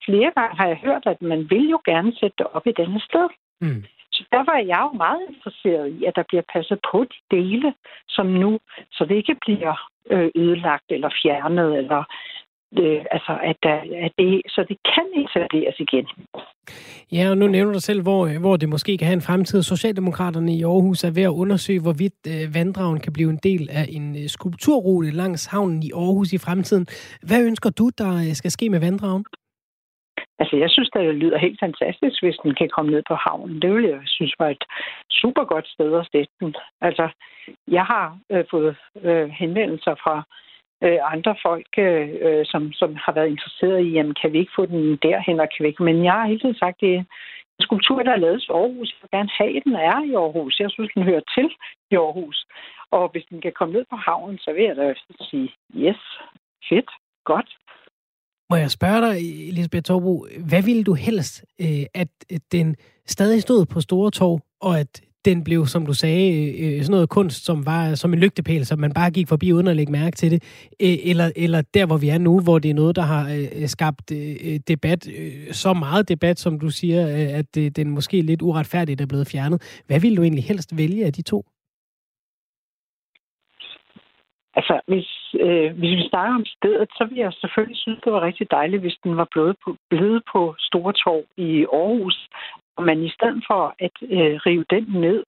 flere 0.05 0.31
gange 0.35 0.57
har 0.57 0.67
jeg 0.67 0.77
hørt, 0.77 1.03
at 1.05 1.21
man 1.21 1.49
vil 1.49 1.69
jo 1.69 1.79
gerne 1.85 2.13
sætte 2.19 2.35
det 2.37 2.47
op 2.53 2.67
i 2.67 2.71
denne 2.71 2.99
sted. 2.99 3.27
Mm. 3.61 3.83
Så 4.11 4.23
derfor 4.31 4.51
er 4.51 4.65
jeg 4.73 4.81
jo 4.81 4.97
meget 4.97 5.21
interesseret 5.29 5.87
i, 5.87 6.05
at 6.05 6.15
der 6.15 6.23
bliver 6.27 6.43
passet 6.53 6.79
på 6.91 7.03
de 7.03 7.35
dele, 7.37 7.73
som 8.07 8.25
nu, 8.25 8.59
så 8.91 9.05
det 9.05 9.15
ikke 9.15 9.35
bliver 9.45 9.75
øh, 10.11 10.29
ødelagt 10.35 10.89
eller 10.89 11.09
fjernet, 11.23 11.77
eller 11.77 12.03
øh, 12.79 13.05
altså 13.11 13.33
at, 13.43 13.57
der, 13.63 13.77
at 14.05 14.11
det, 14.17 14.41
så 14.47 14.65
det 14.69 14.77
kan 14.93 15.07
etableres 15.23 15.79
igen. 15.79 16.07
Ja, 17.11 17.29
og 17.29 17.37
nu 17.37 17.47
nævner 17.47 17.73
du 17.73 17.79
selv, 17.79 18.01
hvor, 18.01 18.39
hvor 18.39 18.55
det 18.57 18.69
måske 18.69 18.97
kan 18.97 19.07
have 19.07 19.19
en 19.21 19.27
fremtid. 19.29 19.61
Socialdemokraterne 19.61 20.51
i 20.53 20.63
Aarhus 20.63 21.03
er 21.03 21.11
ved 21.15 21.23
at 21.23 21.37
undersøge, 21.43 21.81
hvorvidt 21.81 22.19
øh, 22.27 22.55
vanddragen 22.55 22.99
kan 22.99 23.13
blive 23.13 23.29
en 23.29 23.39
del 23.43 23.69
af 23.71 23.85
en 23.89 24.15
øh, 24.15 24.27
skulpturrute 24.27 25.11
langs 25.11 25.45
havnen 25.45 25.83
i 25.83 25.91
Aarhus 25.95 26.33
i 26.33 26.37
fremtiden. 26.37 26.85
Hvad 27.27 27.45
ønsker 27.45 27.69
du, 27.69 27.89
der 27.97 28.11
øh, 28.15 28.33
skal 28.33 28.51
ske 28.51 28.69
med 28.69 28.79
vanddragen? 28.79 29.25
Altså, 30.39 30.55
jeg 30.57 30.69
synes, 30.69 30.89
det 30.89 31.15
lyder 31.15 31.37
helt 31.37 31.59
fantastisk, 31.59 32.23
hvis 32.23 32.37
den 32.43 32.53
kan 32.55 32.69
komme 32.75 32.91
ned 32.91 33.03
på 33.07 33.15
havnen. 33.15 33.61
Det 33.61 33.73
vil 33.73 33.83
jeg 33.83 33.99
synes 34.05 34.33
var 34.39 34.49
et 34.49 34.63
super 35.09 35.43
godt 35.43 35.67
sted 35.67 35.99
at 35.99 36.05
stætte 36.05 36.33
den. 36.39 36.55
Altså, 36.81 37.09
jeg 37.67 37.85
har 37.85 38.17
øh, 38.31 38.45
fået 38.51 38.75
øh, 39.03 39.29
henvendelser 39.29 39.95
fra 40.03 40.15
øh, 40.87 40.99
andre 41.13 41.35
folk, 41.45 41.71
øh, 41.77 42.09
øh, 42.25 42.43
som, 42.51 42.61
som 42.73 42.89
har 43.03 43.13
været 43.17 43.29
interesseret 43.29 43.79
i, 43.85 43.89
jamen, 43.95 44.15
kan 44.21 44.33
vi 44.33 44.37
ikke 44.39 44.57
få 44.59 44.65
den 44.65 44.83
derhen, 45.07 45.39
og 45.39 45.47
kan 45.49 45.63
vi 45.63 45.67
ikke? 45.67 45.83
Men 45.83 46.03
jeg 46.03 46.13
har 46.13 46.27
hele 46.27 46.39
tiden 46.39 46.61
sagt, 46.63 46.81
det 46.81 46.91
er 46.95 46.99
en 46.99 47.07
skulptur, 47.67 48.03
der 48.03 48.11
er 48.13 48.23
lavet 48.25 48.43
i 48.43 48.51
Aarhus. 48.59 48.89
Jeg 48.91 48.99
vil 49.01 49.17
gerne 49.17 49.31
have, 49.39 49.57
at 49.57 49.63
den 49.67 49.75
er 49.75 49.97
i 50.11 50.13
Aarhus. 50.23 50.59
Jeg 50.59 50.71
synes, 50.71 50.91
den 50.95 51.03
hører 51.03 51.25
til 51.35 51.47
i 51.91 51.95
Aarhus. 51.95 52.37
Og 52.91 53.09
hvis 53.11 53.25
den 53.29 53.41
kan 53.41 53.53
komme 53.59 53.73
ned 53.73 53.85
på 53.89 53.95
havnen, 53.95 54.37
så 54.37 54.49
vil 54.55 54.63
jeg 54.63 54.75
da 54.75 54.93
sige, 55.29 55.49
yes, 55.75 56.01
fedt, 56.69 56.89
godt. 57.31 57.49
Må 58.49 58.55
jeg 58.55 58.71
spørge 58.71 59.01
dig, 59.07 59.15
Elisabeth 59.49 59.83
Torbo, 59.83 60.25
hvad 60.49 60.63
ville 60.63 60.83
du 60.83 60.93
helst, 60.93 61.45
øh, 61.61 61.85
at 61.93 62.11
den 62.51 62.75
stadig 63.05 63.41
stod 63.41 63.65
på 63.65 63.81
Store 63.81 64.11
Torv, 64.11 64.39
og 64.61 64.79
at 64.79 65.01
den 65.25 65.43
blev, 65.43 65.65
som 65.65 65.85
du 65.85 65.93
sagde, 65.93 66.25
øh, 66.39 66.77
øh, 66.77 66.81
sådan 66.83 66.91
noget 66.91 67.09
kunst, 67.09 67.45
som 67.45 67.65
var 67.65 67.95
som 67.95 68.13
en 68.13 68.19
lygtepæl, 68.19 68.65
som 68.65 68.79
man 68.79 68.93
bare 68.93 69.11
gik 69.11 69.27
forbi 69.27 69.53
uden 69.53 69.67
at 69.67 69.75
lægge 69.75 69.91
mærke 69.91 70.15
til 70.15 70.31
det, 70.31 70.39
øh, 70.81 70.97
eller, 71.11 71.31
eller 71.35 71.61
der, 71.73 71.85
hvor 71.85 71.97
vi 71.97 72.09
er 72.09 72.17
nu, 72.17 72.39
hvor 72.39 72.59
det 72.59 72.69
er 72.71 72.79
noget, 72.81 72.95
der 72.95 73.01
har 73.01 73.23
øh, 73.35 73.61
øh 73.61 73.67
skabt 73.67 74.11
øh, 74.11 74.59
debat, 74.67 75.07
så 75.51 75.73
meget 75.73 76.09
debat, 76.09 76.39
som 76.39 76.59
du 76.59 76.69
siger, 76.69 77.01
at 77.39 77.55
den 77.75 77.89
måske 77.89 78.21
lidt 78.21 78.41
uretfærdigt 78.41 79.01
er 79.01 79.05
blevet 79.05 79.27
fjernet. 79.31 79.83
Hvad 79.87 79.99
ville 79.99 80.17
du 80.17 80.23
egentlig 80.23 80.43
helst 80.43 80.77
vælge 80.77 81.05
af 81.05 81.13
de 81.13 81.21
to? 81.21 81.45
Altså, 84.59 84.75
hvis, 84.87 85.09
øh, 85.45 85.69
hvis 85.79 85.93
vi 85.99 86.09
snakker 86.09 86.35
om 86.35 86.45
stedet, 86.45 86.89
så 86.97 87.03
vil 87.09 87.17
jeg 87.17 87.33
selvfølgelig 87.33 87.77
synes, 87.77 87.99
det 88.05 88.13
var 88.13 88.21
rigtig 88.21 88.47
dejligt, 88.51 88.81
hvis 88.81 88.97
den 89.03 89.17
var 89.17 89.27
blevet 89.31 89.55
på, 89.63 89.75
blevet 89.89 90.23
på 90.33 90.55
Store 90.59 90.93
Torv 90.93 91.23
i 91.37 91.65
Aarhus, 91.79 92.17
og 92.77 92.83
man 92.83 93.03
i 93.03 93.09
stedet 93.09 93.43
for 93.47 93.75
at 93.79 93.95
øh, 94.01 94.35
rive 94.45 94.65
den 94.69 94.85
ned, 95.05 95.23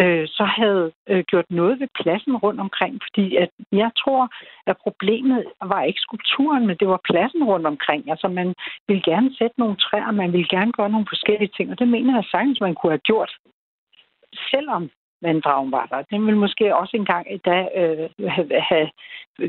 øh, 0.00 0.28
så 0.28 0.44
havde 0.44 0.92
øh, 1.08 1.24
gjort 1.24 1.50
noget 1.50 1.80
ved 1.80 1.88
pladsen 2.00 2.36
rundt 2.36 2.60
omkring. 2.60 3.00
Fordi 3.06 3.36
at 3.36 3.50
jeg 3.72 3.90
tror, 4.02 4.28
at 4.66 4.76
problemet 4.76 5.44
var 5.62 5.82
ikke 5.82 6.00
skulpturen, 6.00 6.66
men 6.66 6.76
det 6.80 6.88
var 6.88 7.00
pladsen 7.10 7.44
rundt 7.44 7.66
omkring. 7.66 8.10
Altså 8.10 8.28
man 8.28 8.54
ville 8.88 9.02
gerne 9.02 9.36
sætte 9.36 9.54
nogle 9.58 9.76
træer, 9.76 10.10
man 10.10 10.32
ville 10.32 10.48
gerne 10.48 10.72
gøre 10.72 10.90
nogle 10.90 11.06
forskellige 11.08 11.52
ting, 11.56 11.70
og 11.70 11.78
det 11.78 11.88
mener 11.88 12.14
jeg 12.14 12.24
sagtens, 12.30 12.60
man 12.60 12.74
kunne 12.74 12.92
have 12.92 13.08
gjort. 13.10 13.32
Selvom 14.50 14.90
vanddragen 15.22 15.72
var 15.72 15.86
der. 15.86 16.02
Den 16.02 16.26
ville 16.26 16.40
måske 16.40 16.76
også 16.76 16.96
engang 16.96 17.34
i 17.34 17.36
dag 17.36 17.64
øh, 17.80 18.28
have, 18.28 18.60
have, 18.60 18.90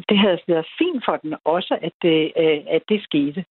det 0.10 0.17
havde 0.17 0.39
været 0.47 0.67
fint 0.77 1.06
for 1.06 1.15
den 1.17 1.36
også, 1.43 1.77
at 1.82 1.93
det, 2.01 2.32
øh, 2.38 2.60
at 2.67 2.82
det 2.89 3.03
skete. 3.03 3.45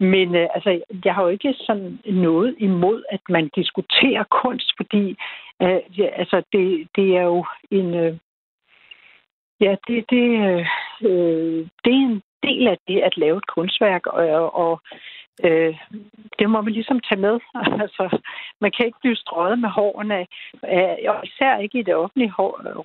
Men 0.00 0.34
øh, 0.34 0.48
altså, 0.54 0.82
jeg 1.04 1.14
har 1.14 1.22
jo 1.22 1.28
ikke 1.28 1.54
sådan 1.58 1.98
noget 2.04 2.54
imod, 2.58 3.04
at 3.10 3.20
man 3.28 3.50
diskuterer 3.56 4.24
kunst, 4.42 4.72
fordi 4.76 5.16
øh, 5.62 5.98
ja, 5.98 6.06
altså, 6.06 6.42
det, 6.52 6.88
det 6.96 7.16
er 7.16 7.22
jo 7.22 7.46
en... 7.70 7.94
Øh, 7.94 8.16
ja, 9.60 9.76
det, 9.86 10.04
det, 10.10 10.26
øh, 10.48 10.66
øh 11.02 11.66
det 11.84 11.92
er 11.92 12.06
en 12.10 12.22
del 12.42 12.68
af 12.68 12.78
det 12.88 13.00
at 13.00 13.16
lave 13.16 13.36
et 13.36 13.46
kunstværk, 13.46 14.06
og, 14.06 14.54
og 14.54 14.80
øh, 15.44 15.74
det 16.38 16.50
må 16.50 16.60
man 16.60 16.72
ligesom 16.72 17.00
tage 17.00 17.20
med. 17.20 17.40
altså, 17.84 18.18
man 18.60 18.72
kan 18.72 18.86
ikke 18.86 18.98
blive 19.00 19.16
strøget 19.16 19.58
med 19.58 19.68
hårene, 19.68 20.26
af, 20.62 21.06
og 21.08 21.26
især 21.26 21.58
ikke 21.58 21.78
i 21.78 21.82
det 21.82 21.94
offentlige 21.94 22.32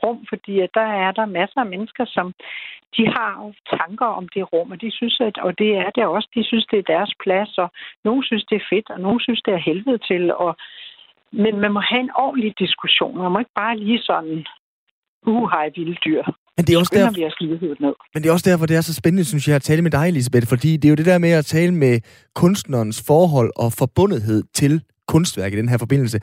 rum, 0.04 0.26
fordi 0.30 0.60
at 0.60 0.70
der 0.74 0.88
er 1.06 1.12
der 1.12 1.26
masser 1.26 1.60
af 1.60 1.66
mennesker, 1.66 2.06
som 2.06 2.34
de 2.98 3.08
har 3.08 3.52
tanker 3.78 4.06
om 4.06 4.28
det 4.28 4.54
rum, 4.54 4.72
og 4.72 4.82
de 4.82 4.92
synes, 4.92 5.20
at, 5.20 5.38
og 5.38 5.58
det 5.60 5.78
er 5.78 5.89
det 5.89 6.06
også, 6.06 6.30
de 6.36 6.44
synes, 6.44 6.66
det 6.72 6.80
er 6.80 6.94
deres 6.96 7.13
plads, 7.24 7.58
og 7.58 7.70
nogen 8.04 8.24
synes, 8.24 8.46
det 8.46 8.56
er 8.56 8.68
fedt, 8.70 8.89
og 8.89 9.00
nogen 9.00 9.20
synes, 9.20 9.42
det 9.42 9.54
er 9.54 9.66
helvede 9.70 9.98
til, 9.98 10.34
og 10.34 10.56
men 11.36 11.60
man 11.60 11.74
må 11.74 11.80
have 11.80 12.02
en 12.02 12.16
ordentlig 12.16 12.60
diskussion. 12.60 13.18
Man 13.18 13.32
må 13.32 13.39
ikke 13.39 13.52
bare 13.56 13.78
lige 13.78 14.02
sådan, 14.02 14.46
uh, 15.26 15.52
vilde 15.76 15.98
dyr. 16.06 16.24
Men 16.58 16.66
det 16.66 16.74
er 16.74 16.80
også 16.80 16.94
derfor, 16.96 17.13
vi 17.13 17.76
ned. 17.80 17.94
Men 18.13 18.24
det 18.24 18.30
er 18.30 18.34
også 18.34 18.50
derfor, 18.50 18.66
det 18.66 18.78
er 18.78 18.82
så 18.82 18.94
spændende, 18.94 19.26
synes 19.26 19.48
jeg, 19.48 19.56
at 19.56 19.62
tale 19.62 19.82
med 19.82 19.92
dig, 19.92 20.08
Elisabeth, 20.08 20.48
fordi 20.48 20.78
det 20.78 20.86
er 20.86 20.89
jo 20.89 20.96
det 20.96 21.06
der 21.06 21.18
med 21.18 21.32
at 21.32 21.46
tale 21.46 21.74
med 21.74 22.00
kunstnerens 22.36 23.04
forhold 23.08 23.52
og 23.56 23.72
forbundethed 23.74 24.44
til 24.54 24.82
kunstværk 25.08 25.54
i 25.54 25.58
den 25.58 25.70
her 25.70 25.78
forbindelse. 25.78 26.20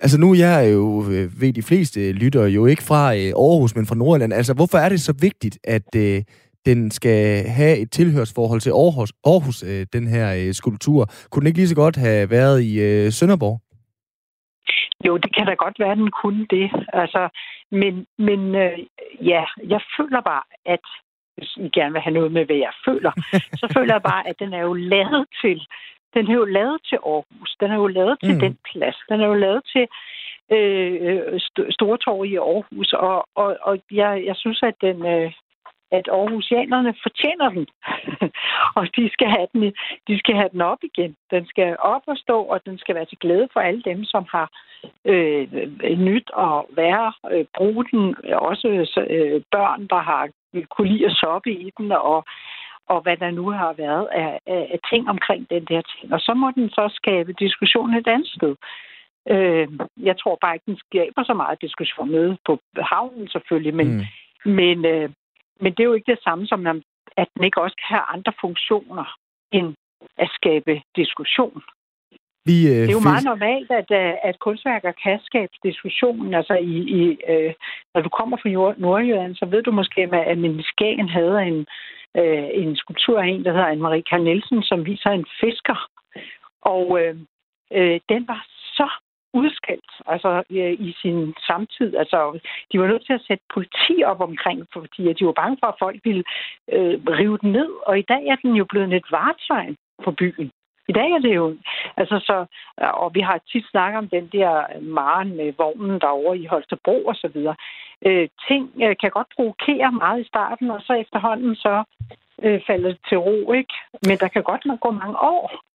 Altså 0.00 0.20
nu 0.20 0.34
jeg 0.34 0.64
er 0.64 0.68
jo, 0.68 1.04
øh, 1.10 1.40
ved 1.40 1.52
de 1.52 1.62
fleste 1.62 2.12
lytter 2.12 2.46
jo 2.46 2.66
ikke 2.66 2.82
fra 2.82 3.14
øh, 3.14 3.32
Aarhus, 3.46 3.76
men 3.76 3.86
fra 3.86 3.94
Nordjylland. 3.94 4.32
Altså 4.32 4.54
hvorfor 4.54 4.78
er 4.78 4.88
det 4.88 5.00
så 5.00 5.14
vigtigt, 5.20 5.58
at 5.64 5.88
øh, 5.96 6.22
den 6.66 6.90
skal 6.90 7.48
have 7.48 7.78
et 7.78 7.90
tilhørsforhold 7.90 8.60
til 8.60 8.70
Aarhus, 8.70 9.12
Aarhus 9.26 9.62
øh, 9.62 9.86
den 9.92 10.06
her 10.06 10.26
øh, 10.40 10.52
skulptur? 10.52 11.06
Kunne 11.30 11.40
den 11.40 11.46
ikke 11.46 11.58
lige 11.58 11.68
så 11.68 11.74
godt 11.74 11.96
have 11.96 12.30
været 12.30 12.62
i 12.62 12.80
øh, 12.80 13.12
Sønderborg? 13.12 13.60
Jo, 15.06 15.16
det 15.16 15.30
kan 15.36 15.46
da 15.46 15.54
godt 15.54 15.76
være, 15.78 15.94
den 16.02 16.10
kunne 16.22 16.46
det. 16.50 16.68
Altså, 17.02 17.22
men 17.70 18.06
men 18.18 18.54
øh, 18.54 18.78
ja, 19.20 19.44
jeg 19.68 19.80
føler 19.96 20.20
bare, 20.20 20.42
at 20.66 20.84
hvis 21.36 21.56
I 21.56 21.68
gerne 21.68 21.92
vil 21.92 22.02
have 22.02 22.14
noget 22.14 22.32
med, 22.32 22.44
hvad 22.44 22.56
jeg 22.56 22.72
føler, 22.86 23.12
så 23.60 23.66
føler 23.76 23.94
jeg 23.94 24.02
bare, 24.02 24.28
at 24.28 24.36
den 24.38 24.52
er 24.52 24.60
jo 24.60 24.74
lavet 24.74 25.26
til 25.42 25.66
den 26.14 26.30
er 26.30 26.34
jo 26.34 26.44
lavet 26.44 26.78
til 26.88 26.98
Aarhus. 27.06 27.56
Den 27.60 27.70
er 27.70 27.74
jo 27.74 27.86
lavet 27.86 28.16
til 28.24 28.34
mm. 28.34 28.40
den 28.40 28.58
plads. 28.70 28.96
Den 29.08 29.20
er 29.20 29.26
jo 29.26 29.34
lavet 29.34 29.62
til 29.72 29.86
øh, 30.56 31.40
Stortorv 31.70 32.24
i 32.24 32.36
Aarhus. 32.36 32.92
Og, 32.92 33.28
og, 33.34 33.56
og 33.62 33.78
jeg, 33.90 34.22
jeg 34.26 34.36
synes, 34.36 34.60
at 34.62 34.74
den, 34.80 35.06
øh, 35.06 35.32
at 35.90 36.08
Aarhusianerne 36.08 36.94
fortjener 37.02 37.48
den. 37.48 37.66
og 38.78 38.84
de 38.96 39.10
skal, 39.12 39.28
have 39.28 39.46
den, 39.52 39.62
de 40.08 40.18
skal 40.18 40.34
have 40.34 40.48
den 40.52 40.60
op 40.60 40.78
igen. 40.82 41.16
Den 41.30 41.46
skal 41.46 41.76
op 41.78 42.02
og 42.06 42.16
stå, 42.16 42.42
og 42.42 42.60
den 42.66 42.78
skal 42.78 42.94
være 42.94 43.04
til 43.04 43.18
glæde 43.18 43.48
for 43.52 43.60
alle 43.60 43.82
dem, 43.82 44.04
som 44.04 44.24
har 44.30 44.48
øh, 45.04 45.46
nyt 45.98 46.30
at 46.38 46.64
være, 46.70 47.12
øh, 47.32 47.44
bruge 47.56 47.84
den. 47.90 48.16
Også 48.34 48.68
øh, 49.10 49.42
børn, 49.50 49.86
der 49.86 50.02
har 50.10 50.28
kunne 50.70 50.88
lide 50.88 51.06
at 51.06 51.12
soppe 51.12 51.52
i 51.52 51.70
den, 51.78 51.92
og, 51.92 52.24
og 52.88 53.00
hvad 53.00 53.16
der 53.16 53.30
nu 53.30 53.50
har 53.50 53.72
været 53.72 54.08
af, 54.12 54.38
af, 54.46 54.62
af 54.72 54.78
ting 54.92 55.08
omkring 55.08 55.50
den 55.50 55.64
der 55.64 55.82
ting. 55.82 56.12
Og 56.12 56.20
så 56.20 56.34
må 56.34 56.50
den 56.50 56.70
så 56.70 56.90
skabe 56.94 57.32
diskussion 57.32 57.94
et 57.94 58.06
andet 58.06 58.28
sted. 58.28 58.54
Øh, 59.30 59.68
jeg 59.96 60.18
tror 60.18 60.38
bare 60.40 60.54
ikke, 60.54 60.66
den 60.66 60.78
skaber 60.86 61.22
så 61.24 61.34
meget 61.34 61.62
diskussion 61.62 62.10
med 62.10 62.36
på 62.46 62.58
havnen 62.78 63.28
selvfølgelig, 63.28 63.74
men, 63.74 63.88
mm. 63.96 64.52
men, 64.52 64.84
øh, 64.84 65.10
men 65.60 65.72
det 65.72 65.80
er 65.80 65.84
jo 65.84 65.98
ikke 65.98 66.12
det 66.12 66.24
samme 66.24 66.46
som, 66.46 66.66
at 67.16 67.28
den 67.34 67.44
ikke 67.44 67.62
også 67.62 67.76
kan 67.76 67.96
have 67.96 68.06
andre 68.14 68.32
funktioner 68.40 69.16
end 69.52 69.74
at 70.18 70.30
skabe 70.34 70.82
diskussion. 70.96 71.62
Vi, 72.48 72.56
øh, 72.68 72.80
det 72.84 72.90
er 72.90 73.00
jo 73.00 73.10
meget 73.12 73.24
normalt, 73.24 73.70
at, 73.70 73.90
øh, 73.90 74.14
at 74.22 74.38
kunstværker 74.38 74.92
kan 75.04 75.20
skabe 75.22 75.52
diskussion. 75.62 76.34
Altså, 76.34 76.54
i, 76.54 76.76
i, 76.98 77.18
øh, 77.28 77.52
når 77.94 78.00
du 78.00 78.08
kommer 78.08 78.36
fra 78.36 78.74
Nordjylland, 78.78 79.34
så 79.34 79.46
ved 79.46 79.62
du 79.62 79.72
måske, 79.72 80.00
at 80.00 80.38
min 80.38 80.62
Skagen 80.62 81.08
havde 81.08 81.42
en, 81.42 81.66
øh, 82.16 82.48
en 82.52 82.76
skulptur 82.76 83.20
af 83.20 83.26
en, 83.26 83.44
der 83.44 83.52
hedder 83.52 83.72
Anne-Marie 83.72 84.02
Karl 84.10 84.22
Nielsen, 84.22 84.62
som 84.62 84.86
viser 84.86 85.10
en 85.10 85.26
fisker. 85.40 85.88
Og 86.62 87.00
øh, 87.00 87.16
øh, 87.72 88.00
den 88.08 88.28
var 88.28 88.46
så 88.76 88.88
udskældt 89.40 89.92
altså, 90.06 90.42
øh, 90.50 90.72
i 90.88 90.94
sin 91.02 91.34
samtid. 91.46 91.96
Altså, 91.96 92.18
de 92.72 92.80
var 92.80 92.86
nødt 92.86 93.06
til 93.06 93.12
at 93.12 93.26
sætte 93.28 93.44
politi 93.54 93.94
op 94.04 94.20
omkring, 94.20 94.66
fordi 94.72 95.12
de 95.12 95.26
var 95.26 95.32
bange 95.42 95.56
for, 95.60 95.66
at 95.66 95.80
folk 95.84 96.00
ville 96.04 96.24
øh, 96.72 96.96
rive 97.18 97.38
den 97.42 97.52
ned. 97.52 97.70
Og 97.86 97.98
i 97.98 98.06
dag 98.12 98.22
er 98.26 98.36
den 98.36 98.52
jo 98.56 98.64
blevet 98.64 98.92
et 98.92 99.08
vartegn 99.10 99.76
på 100.04 100.10
byen. 100.10 100.50
I 100.88 100.92
dag 100.92 101.10
er 101.10 101.18
det 101.18 101.34
jo, 101.34 101.56
altså 101.96 102.18
så, 102.28 102.36
øh, 102.80 102.92
og 103.02 103.14
vi 103.14 103.20
har 103.20 103.38
tit 103.52 103.66
snakket 103.70 103.98
om 103.98 104.08
den 104.08 104.26
der 104.32 104.80
maren 104.80 105.36
med 105.36 105.52
vognen 105.58 106.00
derovre 106.00 106.38
i 106.38 106.46
Holstebro 106.46 107.04
og 107.04 107.14
så 107.14 107.28
videre. 107.34 107.56
Øh, 108.06 108.28
ting 108.48 108.72
øh, 108.82 108.96
kan 109.00 109.10
godt 109.10 109.34
provokere 109.36 109.92
meget 109.92 110.20
i 110.20 110.28
starten, 110.28 110.70
og 110.70 110.80
så 110.86 110.92
efterhånden 110.92 111.56
så 111.56 111.84
øh, 112.42 112.60
falder 112.66 112.88
det 112.88 113.00
til 113.08 113.18
ro, 113.18 113.52
ikke? 113.52 113.74
Men 114.06 114.16
der 114.18 114.28
kan 114.28 114.42
godt 114.42 114.64
nok 114.66 114.80
gå 114.80 114.90
mange 114.90 115.18
år. 115.18 115.73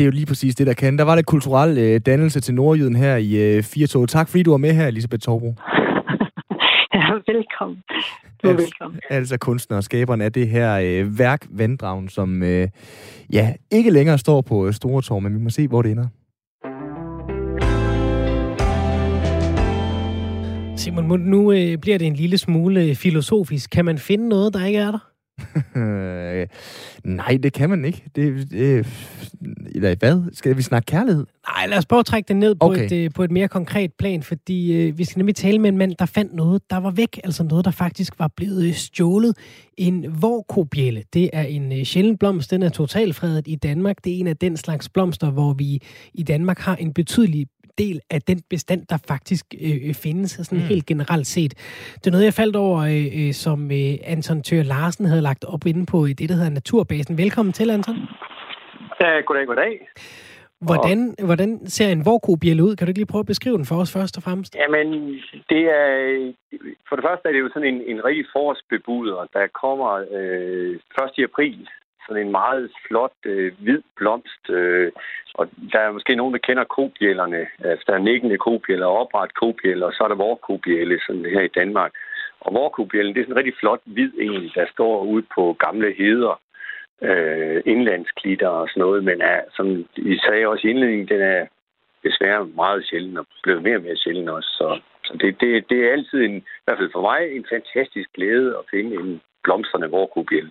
Det 0.00 0.04
er 0.04 0.08
jo 0.08 0.14
lige 0.14 0.26
præcis 0.26 0.54
det, 0.54 0.66
der 0.66 0.72
kan. 0.74 0.98
Der 0.98 1.04
var 1.04 1.14
lidt 1.14 1.26
kulturel 1.26 1.78
øh, 1.78 2.00
dannelse 2.06 2.40
til 2.40 2.54
Nordjyden 2.54 2.96
her 2.96 3.16
i 3.16 3.36
øh, 3.36 3.62
Firtog. 3.62 4.08
Tak 4.08 4.28
fordi 4.28 4.42
du 4.42 4.50
var 4.50 4.56
med 4.56 4.72
her, 4.72 4.86
Elisabeth 4.86 5.20
Torbro. 5.20 5.46
ja, 6.94 7.04
velkommen. 7.26 7.82
Du 8.42 8.48
er 8.48 8.52
altså, 8.52 8.64
velkommen. 8.64 9.00
Altså 9.10 9.38
kunstner 9.38 9.76
og 9.76 9.84
skaberen 9.84 10.20
af 10.20 10.32
det 10.32 10.48
her 10.48 10.80
øh, 10.82 11.18
værk, 11.18 11.46
Vanddragen, 11.50 12.08
som 12.08 12.42
øh, 12.42 12.68
ja, 13.32 13.54
ikke 13.70 13.90
længere 13.90 14.18
står 14.18 14.40
på 14.40 14.66
øh, 14.66 14.72
Store 14.72 15.02
Torv, 15.02 15.20
men 15.20 15.34
vi 15.34 15.38
må 15.38 15.50
se, 15.50 15.68
hvor 15.68 15.82
det 15.82 15.90
ender. 15.90 16.06
Simon, 20.76 21.20
nu 21.20 21.52
øh, 21.52 21.78
bliver 21.78 21.98
det 21.98 22.06
en 22.06 22.14
lille 22.14 22.38
smule 22.38 22.94
filosofisk. 22.94 23.70
Kan 23.70 23.84
man 23.84 23.98
finde 23.98 24.28
noget, 24.28 24.54
der 24.54 24.64
ikke 24.64 24.78
er 24.78 24.90
der? 24.90 25.09
Nej, 27.04 27.38
det 27.42 27.52
kan 27.52 27.70
man 27.70 27.84
ikke. 27.84 28.04
Det, 28.16 28.50
det, 28.50 28.86
eller 29.74 29.94
hvad? 29.98 30.22
Skal 30.32 30.56
vi 30.56 30.62
snakke 30.62 30.86
kærlighed? 30.86 31.26
Nej, 31.56 31.66
lad 31.66 31.78
os 31.78 31.86
prøve 31.86 32.00
at 32.00 32.06
trække 32.06 32.28
det 32.28 32.36
ned 32.36 32.54
på, 32.54 32.66
okay. 32.66 32.84
et, 32.84 32.92
øh, 32.92 33.10
på 33.14 33.22
et 33.22 33.30
mere 33.30 33.48
konkret 33.48 33.92
plan, 33.98 34.22
fordi 34.22 34.72
øh, 34.72 34.98
vi 34.98 35.04
skal 35.04 35.18
nemlig 35.18 35.34
tale 35.34 35.58
med 35.58 35.68
en 35.68 35.78
mand, 35.78 35.92
der 35.98 36.06
fandt 36.06 36.34
noget, 36.34 36.62
der 36.70 36.76
var 36.76 36.90
væk. 36.90 37.20
Altså 37.24 37.42
noget, 37.42 37.64
der 37.64 37.70
faktisk 37.70 38.18
var 38.18 38.28
blevet 38.36 38.66
øh, 38.66 38.74
stjålet. 38.74 39.36
En 39.76 40.22
vorkobjælle. 40.22 41.02
Det 41.14 41.30
er 41.32 41.42
en 41.42 41.72
øh, 41.72 41.84
sjælden 41.84 42.18
blomst. 42.18 42.50
Den 42.50 42.62
er 42.62 42.68
totalfredet 42.68 43.48
i 43.48 43.56
Danmark. 43.56 44.04
Det 44.04 44.12
er 44.12 44.20
en 44.20 44.26
af 44.26 44.36
den 44.36 44.56
slags 44.56 44.88
blomster, 44.88 45.30
hvor 45.30 45.52
vi 45.52 45.82
i 46.14 46.22
Danmark 46.22 46.58
har 46.58 46.76
en 46.76 46.94
betydelig 46.94 47.46
del 47.78 48.00
af 48.10 48.20
den 48.22 48.40
bestand, 48.50 48.86
der 48.86 48.98
faktisk 49.08 49.44
øh, 49.66 49.94
findes, 49.94 50.30
sådan 50.30 50.58
mm. 50.58 50.64
helt 50.64 50.86
generelt 50.86 51.26
set. 51.26 51.52
Det 51.94 52.06
er 52.06 52.10
noget, 52.10 52.24
jeg 52.24 52.34
faldt 52.34 52.56
over, 52.56 52.78
øh, 52.80 53.26
øh, 53.26 53.32
som 53.32 53.70
øh, 53.70 54.12
Anton 54.12 54.42
Tør 54.42 54.62
Larsen 54.62 55.06
havde 55.06 55.22
lagt 55.22 55.44
op 55.44 55.66
inde 55.66 55.86
på 55.86 55.98
det, 56.06 56.28
der 56.28 56.34
hedder 56.34 56.50
Naturbasen. 56.50 57.18
Velkommen 57.18 57.52
til, 57.52 57.70
Anton. 57.70 57.96
Ja, 59.00 59.20
goddag, 59.20 59.46
goddag. 59.46 59.88
Hvordan, 60.68 61.14
og... 61.18 61.24
hvordan 61.26 61.66
ser 61.66 61.88
en 61.88 62.06
vorkobjælle 62.06 62.64
ud? 62.64 62.76
Kan 62.76 62.86
du 62.86 62.90
ikke 62.90 63.02
lige 63.02 63.12
prøve 63.12 63.26
at 63.26 63.32
beskrive 63.34 63.56
den 63.56 63.66
for 63.70 63.76
os 63.82 63.92
først 63.96 64.16
og 64.16 64.22
fremmest? 64.22 64.56
Jamen, 64.56 64.88
det 65.52 65.62
er... 65.80 65.88
For 66.88 66.96
det 66.96 67.04
første 67.08 67.28
er 67.28 67.32
det 67.32 67.40
jo 67.40 67.50
sådan 67.54 67.68
en, 67.74 67.80
en 67.92 68.04
rigtig 68.04 68.26
forårsbebuder, 68.32 69.26
der 69.32 69.46
kommer 69.62 69.90
øh, 70.16 70.72
1. 71.18 71.24
april 71.28 71.68
sådan 72.10 72.26
en 72.26 72.32
meget 72.32 72.70
flot 72.86 73.16
øh, 73.24 73.52
hvid 73.58 73.82
blomst. 73.96 74.44
Øh, 74.50 74.92
og 75.34 75.44
der 75.72 75.78
er 75.78 75.92
måske 75.92 76.14
nogen, 76.14 76.34
der 76.34 76.46
kender 76.48 76.64
kobjællerne. 76.64 77.46
Altså, 77.64 77.84
der 77.86 77.94
er 77.94 78.08
nikkende 78.08 78.38
kobjæller, 78.38 78.86
opret 78.86 79.34
kobjæller, 79.34 79.86
og 79.86 79.92
så 79.92 80.04
er 80.04 80.08
der 80.08 80.24
vorkobjælle, 80.28 81.00
sådan 81.06 81.24
her 81.24 81.40
i 81.40 81.54
Danmark. 81.60 81.92
Og 82.40 82.54
vorkobjællen, 82.54 83.14
det 83.14 83.20
er 83.20 83.24
sådan 83.24 83.32
en 83.32 83.38
rigtig 83.38 83.58
flot 83.60 83.82
hvid 83.84 84.12
en, 84.18 84.50
der 84.54 84.66
står 84.72 85.04
ude 85.04 85.24
på 85.34 85.56
gamle 85.64 85.94
heder, 85.98 86.40
øh, 87.02 87.62
indlandsklitter 87.66 88.48
og 88.48 88.68
sådan 88.68 88.80
noget, 88.80 89.04
men 89.04 89.20
er, 89.20 89.40
som 89.56 89.66
I 89.96 90.18
sagde 90.26 90.46
også 90.46 90.66
i 90.66 90.70
indledningen, 90.70 91.08
den 91.08 91.20
er 91.20 91.46
desværre 92.04 92.46
meget 92.46 92.86
sjælden 92.88 93.16
og 93.18 93.26
blevet 93.42 93.62
mere 93.62 93.76
og 93.76 93.82
mere 93.82 93.96
sjælden 93.96 94.28
også. 94.28 94.48
Så, 94.48 94.80
så 95.04 95.12
det, 95.20 95.40
det, 95.40 95.70
det 95.70 95.78
er 95.84 95.92
altid, 95.92 96.18
en, 96.22 96.36
i 96.36 96.62
hvert 96.64 96.78
fald 96.78 96.92
for 96.92 97.00
mig, 97.00 97.36
en 97.36 97.46
fantastisk 97.50 98.08
glæde 98.14 98.48
at 98.58 98.64
finde 98.70 98.94
en 98.96 99.20
blomstrende 99.44 99.90
vorkobjælle. 99.90 100.50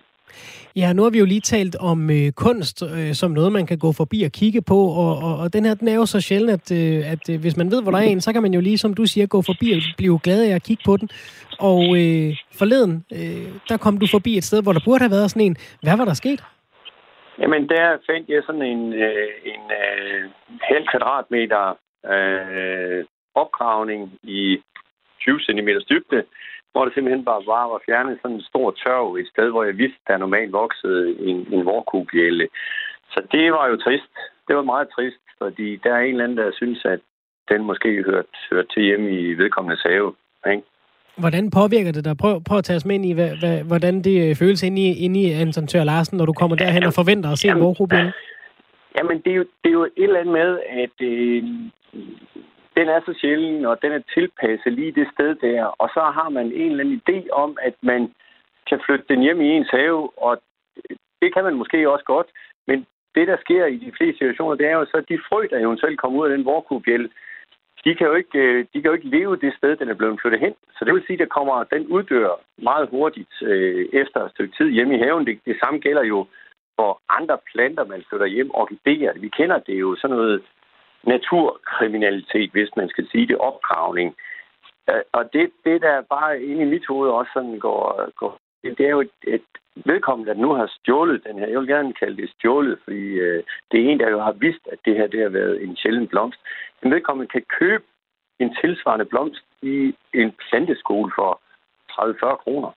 Ja, 0.76 0.92
nu 0.92 1.02
har 1.02 1.10
vi 1.10 1.18
jo 1.18 1.24
lige 1.24 1.40
talt 1.40 1.76
om 1.80 2.10
øh, 2.10 2.32
kunst 2.32 2.82
øh, 2.82 3.12
som 3.14 3.30
noget, 3.30 3.52
man 3.52 3.66
kan 3.66 3.78
gå 3.78 3.92
forbi 3.92 4.22
og 4.22 4.32
kigge 4.32 4.62
på, 4.62 4.78
og, 5.02 5.12
og, 5.26 5.38
og 5.42 5.52
den 5.52 5.64
her, 5.64 5.74
den 5.74 5.88
er 5.88 5.94
jo 5.94 6.06
så 6.06 6.20
sjældent, 6.20 6.50
at, 6.50 6.66
øh, 6.80 7.12
at 7.12 7.24
øh, 7.30 7.40
hvis 7.40 7.56
man 7.56 7.70
ved, 7.70 7.82
hvor 7.82 7.92
der 7.92 7.98
er 7.98 8.02
en, 8.02 8.20
så 8.20 8.32
kan 8.32 8.42
man 8.42 8.54
jo 8.54 8.60
lige, 8.60 8.78
som 8.78 8.94
du 8.94 9.04
siger, 9.06 9.26
gå 9.26 9.42
forbi 9.42 9.72
og 9.72 9.80
blive 9.96 10.18
glad 10.22 10.50
af 10.50 10.54
at 10.54 10.62
kigge 10.62 10.82
på 10.86 10.96
den. 10.96 11.08
Og 11.60 11.82
øh, 12.00 12.30
forleden, 12.58 13.04
øh, 13.12 13.48
der 13.68 13.76
kom 13.76 13.98
du 13.98 14.06
forbi 14.10 14.36
et 14.36 14.44
sted, 14.44 14.62
hvor 14.62 14.72
der 14.72 14.80
burde 14.84 15.02
have 15.04 15.16
været 15.16 15.30
sådan 15.30 15.46
en. 15.46 15.56
Hvad 15.82 15.96
var 15.96 16.04
der 16.04 16.14
sket? 16.14 16.40
Jamen, 17.40 17.68
der 17.68 17.96
fandt 18.08 18.28
jeg 18.28 18.42
sådan 18.46 18.62
en, 18.62 18.92
øh, 18.92 19.28
en 19.52 19.64
øh, 19.82 20.30
halv 20.62 20.84
kvadratmeter 20.90 21.64
øh, 22.14 23.04
opgravning 23.34 24.02
i 24.22 24.60
20 25.20 25.40
cm 25.40 25.68
dybde, 25.90 26.24
hvor 26.72 26.84
det 26.84 26.94
simpelthen 26.94 27.24
bare 27.24 27.42
var, 27.46 27.64
var 27.72 27.80
fjernet 27.86 28.18
sådan 28.22 28.36
en 28.36 28.48
stor 28.50 28.70
tørv 28.82 29.14
et 29.14 29.28
sted, 29.32 29.50
hvor 29.50 29.64
jeg 29.64 29.78
vidste, 29.78 30.00
der 30.08 30.16
normalt 30.24 30.52
voksede 30.52 31.04
en, 31.28 31.38
en 31.54 31.64
vorkugbjælle. 31.64 32.48
Så 33.12 33.18
det 33.32 33.52
var 33.52 33.66
jo 33.68 33.76
trist. 33.76 34.14
Det 34.48 34.56
var 34.56 34.62
meget 34.62 34.88
trist, 34.96 35.24
fordi 35.38 35.76
der 35.84 35.92
er 35.94 36.02
en 36.02 36.10
eller 36.10 36.24
anden, 36.24 36.38
der 36.38 36.50
synes, 36.60 36.84
at 36.84 37.00
den 37.50 37.64
måske 37.64 38.02
hørte, 38.02 38.34
hørte 38.50 38.68
til 38.74 38.82
hjemme 38.82 39.10
i 39.20 39.34
vedkommende 39.34 39.82
have. 39.84 40.12
Ikke? 40.52 40.62
Hvordan 41.16 41.50
påvirker 41.50 41.92
det 41.92 42.04
dig? 42.04 42.16
Prøv, 42.16 42.42
prøv 42.48 42.58
at 42.58 42.64
tage 42.64 42.76
os 42.76 42.84
med 42.84 42.94
ind 42.94 43.06
i, 43.06 43.12
hvad, 43.12 43.30
hvad, 43.40 43.62
hvordan 43.62 44.02
det 44.02 44.28
øh, 44.28 44.36
føles 44.36 44.62
inde 44.62 44.82
i, 44.82 45.04
inde 45.04 45.20
i 45.20 45.30
Anton 45.32 45.66
Tør 45.66 45.84
Larsen, 45.84 46.18
når 46.18 46.26
du 46.26 46.32
kommer 46.32 46.56
derhen 46.56 46.84
og 46.84 46.92
forventer 46.92 47.30
at 47.30 47.38
se 47.38 47.48
en 47.48 47.60
vorkugbjælle? 47.60 48.12
Jamen, 48.98 49.18
det 49.24 49.30
er, 49.32 49.36
jo, 49.36 49.44
det 49.62 49.68
er 49.68 49.78
jo 49.80 49.84
et 49.84 49.92
eller 49.96 50.20
andet 50.20 50.32
med, 50.32 50.58
at 50.84 50.96
øh, 51.06 51.42
den 52.76 52.88
er 52.88 53.00
så 53.00 53.12
sjælden, 53.20 53.64
og 53.66 53.82
den 53.82 53.92
er 53.92 54.02
tilpasset 54.14 54.72
lige 54.72 54.92
det 54.92 55.08
sted 55.14 55.34
der. 55.34 55.64
Og 55.64 55.88
så 55.94 56.00
har 56.00 56.28
man 56.28 56.46
en 56.46 56.70
eller 56.70 56.84
anden 56.84 57.00
idé 57.00 57.30
om, 57.30 57.58
at 57.62 57.74
man 57.82 58.14
kan 58.68 58.80
flytte 58.86 59.04
den 59.08 59.20
hjem 59.20 59.40
i 59.40 59.48
ens 59.56 59.70
have, 59.70 60.18
og 60.18 60.42
det 61.22 61.34
kan 61.34 61.44
man 61.44 61.54
måske 61.54 61.90
også 61.90 62.04
godt. 62.04 62.26
Men 62.66 62.86
det, 63.14 63.28
der 63.28 63.36
sker 63.40 63.66
i 63.66 63.76
de 63.76 63.92
fleste 63.96 64.18
situationer, 64.18 64.54
det 64.54 64.66
er 64.66 64.76
jo 64.76 64.84
så, 64.84 64.96
at 64.96 65.08
de 65.08 65.18
frø, 65.28 65.46
der 65.50 65.58
eventuelt 65.58 66.00
kommer 66.00 66.20
ud 66.20 66.28
af 66.28 66.36
den 66.36 66.44
vorkubjæl, 66.44 67.10
de 67.84 67.94
kan, 67.94 68.06
jo 68.06 68.14
ikke, 68.14 68.38
øh, 68.38 68.66
de 68.72 68.82
kan 68.82 68.90
jo 68.90 68.92
ikke 68.92 69.08
leve 69.16 69.36
det 69.36 69.52
sted, 69.56 69.76
den 69.76 69.88
er 69.88 69.94
blevet 69.94 70.20
flyttet 70.20 70.40
hen. 70.40 70.54
Så 70.76 70.84
det 70.84 70.94
vil 70.94 71.04
sige, 71.06 71.22
at 71.22 71.28
kommer, 71.28 71.64
den 71.64 71.86
uddør 71.86 72.40
meget 72.58 72.88
hurtigt 72.88 73.42
øh, 73.42 73.88
efter 73.92 74.24
et 74.24 74.30
stykke 74.30 74.56
tid 74.56 74.70
hjemme 74.70 74.96
i 74.96 75.02
haven. 75.02 75.26
Det, 75.26 75.40
det 75.46 75.56
samme 75.62 75.80
gælder 75.80 76.04
jo 76.04 76.26
for 76.76 77.00
andre 77.08 77.38
planter, 77.52 77.84
man 77.84 78.04
flytter 78.08 78.26
hjem. 78.26 78.50
Orkideer, 78.54 79.12
vi 79.18 79.28
kender 79.28 79.58
det 79.58 79.80
jo 79.80 79.96
sådan 79.96 80.16
noget 80.16 80.42
naturkriminalitet, 81.02 82.50
hvis 82.50 82.70
man 82.76 82.88
skal 82.88 83.08
sige 83.10 83.26
det, 83.26 83.38
opgravning. 83.38 84.16
Øh, 84.90 85.02
og 85.12 85.32
det, 85.32 85.50
det 85.64 85.82
der 85.82 86.00
bare 86.00 86.42
inde 86.42 86.62
i 86.62 86.72
mit 86.74 86.86
hoved 86.86 87.10
også 87.10 87.30
sådan 87.34 87.58
går, 87.58 88.10
går 88.16 88.38
det 88.62 88.80
er 88.80 88.90
jo 88.90 89.00
et, 89.00 89.18
et 89.26 89.44
vedkommende, 89.74 90.32
der 90.32 90.38
nu 90.38 90.52
har 90.52 90.66
stjålet 90.78 91.24
den 91.24 91.38
her. 91.38 91.46
Jeg 91.46 91.58
vil 91.58 91.68
gerne 91.68 91.92
kalde 91.92 92.16
det 92.22 92.30
stjålet, 92.30 92.78
fordi 92.84 93.06
øh, 93.26 93.42
det 93.70 93.80
er 93.80 93.90
en, 93.90 94.00
der 94.00 94.10
jo 94.10 94.20
har 94.20 94.32
vidst, 94.32 94.64
at 94.72 94.78
det 94.84 94.96
her 94.96 95.06
det 95.06 95.20
har 95.22 95.28
været 95.28 95.62
en 95.64 95.76
sjælden 95.76 96.08
blomst. 96.08 96.38
En 96.84 96.90
vedkommende 96.90 97.32
kan 97.32 97.44
købe 97.58 97.84
en 98.38 98.56
tilsvarende 98.60 99.04
blomst 99.04 99.44
i 99.62 99.94
en 100.14 100.32
planteskole 100.48 101.12
for 101.18 101.40
30-40 101.90 102.36
kroner. 102.36 102.70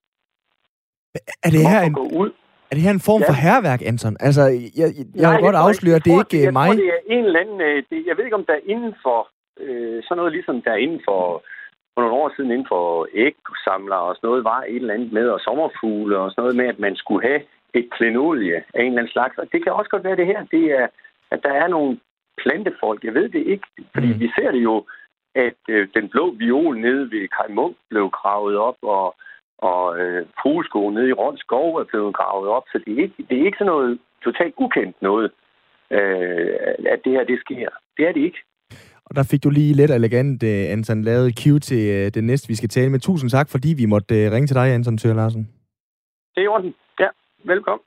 Er 1.44 1.50
det 1.50 1.70
her 1.70 1.82
en, 1.82 1.94
gå 1.94 2.02
ud 2.02 2.32
er 2.74 2.78
det 2.78 2.88
her 2.88 2.98
en 3.00 3.08
form 3.12 3.22
ja. 3.24 3.30
for 3.30 3.36
herværk, 3.46 3.82
Anton? 3.90 4.16
Altså, 4.28 4.44
jeg, 4.80 4.90
jeg, 4.98 5.06
jeg 5.22 5.30
Nej, 5.30 5.32
vil 5.34 5.46
godt 5.48 5.64
afsløre, 5.66 5.98
at 6.00 6.06
det 6.06 6.12
er 6.14 6.22
ikke 6.24 6.46
jeg 6.46 6.58
mig. 6.60 6.68
Tror, 6.68 6.82
det 6.84 6.92
er 6.98 7.02
en 7.16 7.24
eller 7.28 7.40
anden... 7.44 7.60
Øh, 7.68 7.78
det, 7.90 7.98
jeg 8.08 8.14
ved 8.16 8.24
ikke, 8.26 8.40
om 8.42 8.48
der 8.50 8.56
er 8.60 8.66
inden 8.74 8.94
for... 9.04 9.20
Øh, 9.64 9.98
sådan 10.06 10.18
noget 10.20 10.32
ligesom 10.38 10.56
der 10.66 10.72
er 10.78 10.82
inden 10.86 11.02
for... 11.08 11.22
For 11.94 12.02
nogle 12.02 12.20
år 12.22 12.30
siden 12.36 12.52
inden 12.52 12.72
for 12.76 12.86
ægsamler 13.28 14.00
og 14.08 14.16
sådan 14.16 14.28
noget, 14.28 14.44
var 14.44 14.62
et 14.62 14.76
eller 14.76 14.94
andet 14.94 15.12
med, 15.18 15.28
og 15.36 15.40
sommerfugle 15.40 16.16
og 16.22 16.32
sådan 16.32 16.42
noget 16.44 16.56
med, 16.62 16.68
at 16.74 16.80
man 16.80 16.96
skulle 16.96 17.24
have 17.30 17.42
et 17.80 17.88
klenolie 17.96 18.58
af 18.76 18.82
en 18.82 18.92
eller 18.92 19.02
anden 19.02 19.16
slags. 19.16 19.38
Og 19.38 19.46
det 19.52 19.60
kan 19.64 19.74
også 19.74 19.90
godt 19.90 20.04
være 20.04 20.20
det 20.22 20.32
her. 20.32 20.42
Det 20.56 20.64
er, 20.80 20.88
at 21.34 21.40
der 21.46 21.54
er 21.64 21.68
nogle 21.68 22.00
plantefolk. 22.42 23.04
Jeg 23.04 23.14
ved 23.14 23.30
det 23.30 23.44
ikke, 23.54 23.68
fordi 23.94 24.10
mm. 24.14 24.20
vi 24.20 24.28
ser 24.36 24.52
det 24.52 24.64
jo, 24.70 24.76
at 25.36 25.60
øh, 25.70 25.88
den 25.98 26.10
blå 26.10 26.26
viol 26.32 26.80
nede 26.80 27.12
ved 27.12 27.24
Kai 27.36 27.50
Munk 27.58 27.76
blev 27.90 28.10
gravet 28.10 28.58
op, 28.58 28.80
og 28.82 29.16
og 29.72 30.00
øh, 30.00 30.26
fugesko 30.42 30.90
nede 30.90 31.10
i 31.10 31.18
Råns 31.22 31.40
skov 31.40 31.76
er 31.76 31.84
blevet 31.92 32.16
gravet 32.16 32.48
op, 32.50 32.66
så 32.72 32.78
det 32.86 32.92
er 32.94 33.02
ikke, 33.06 33.16
det 33.30 33.36
er 33.38 33.46
ikke 33.46 33.58
sådan 33.58 33.74
noget 33.74 34.00
totalt 34.24 34.54
ukendt 34.58 34.96
noget, 35.02 35.32
øh, 35.92 36.58
at 36.94 37.00
det 37.04 37.12
her 37.16 37.24
det 37.32 37.40
sker. 37.46 37.70
Det 37.98 38.08
er 38.08 38.14
det 38.14 38.24
ikke. 38.30 38.42
Og 39.06 39.16
der 39.16 39.24
fik 39.32 39.44
du 39.44 39.50
lige 39.50 39.74
lidt 39.74 39.92
elegant, 39.92 40.44
uh, 40.44 40.72
Anton, 40.74 41.02
lavet 41.02 41.40
cue 41.40 41.60
til 41.60 41.84
uh, 41.98 42.08
det 42.16 42.24
næste, 42.24 42.48
vi 42.48 42.56
skal 42.56 42.70
tale 42.70 42.90
med. 42.90 43.00
Tusind 43.00 43.30
tak, 43.30 43.48
fordi 43.50 43.70
vi 43.78 43.86
måtte 43.86 44.14
uh, 44.16 44.34
ringe 44.34 44.48
til 44.48 44.56
dig, 44.56 44.74
Anton 44.74 44.98
Tør 44.98 45.14
Larsen. 45.14 45.44
Det 46.36 46.42
er 46.42 46.46
i 46.46 46.48
orden. 46.48 46.76
Ja, 47.00 47.08
velkommen. 47.44 47.84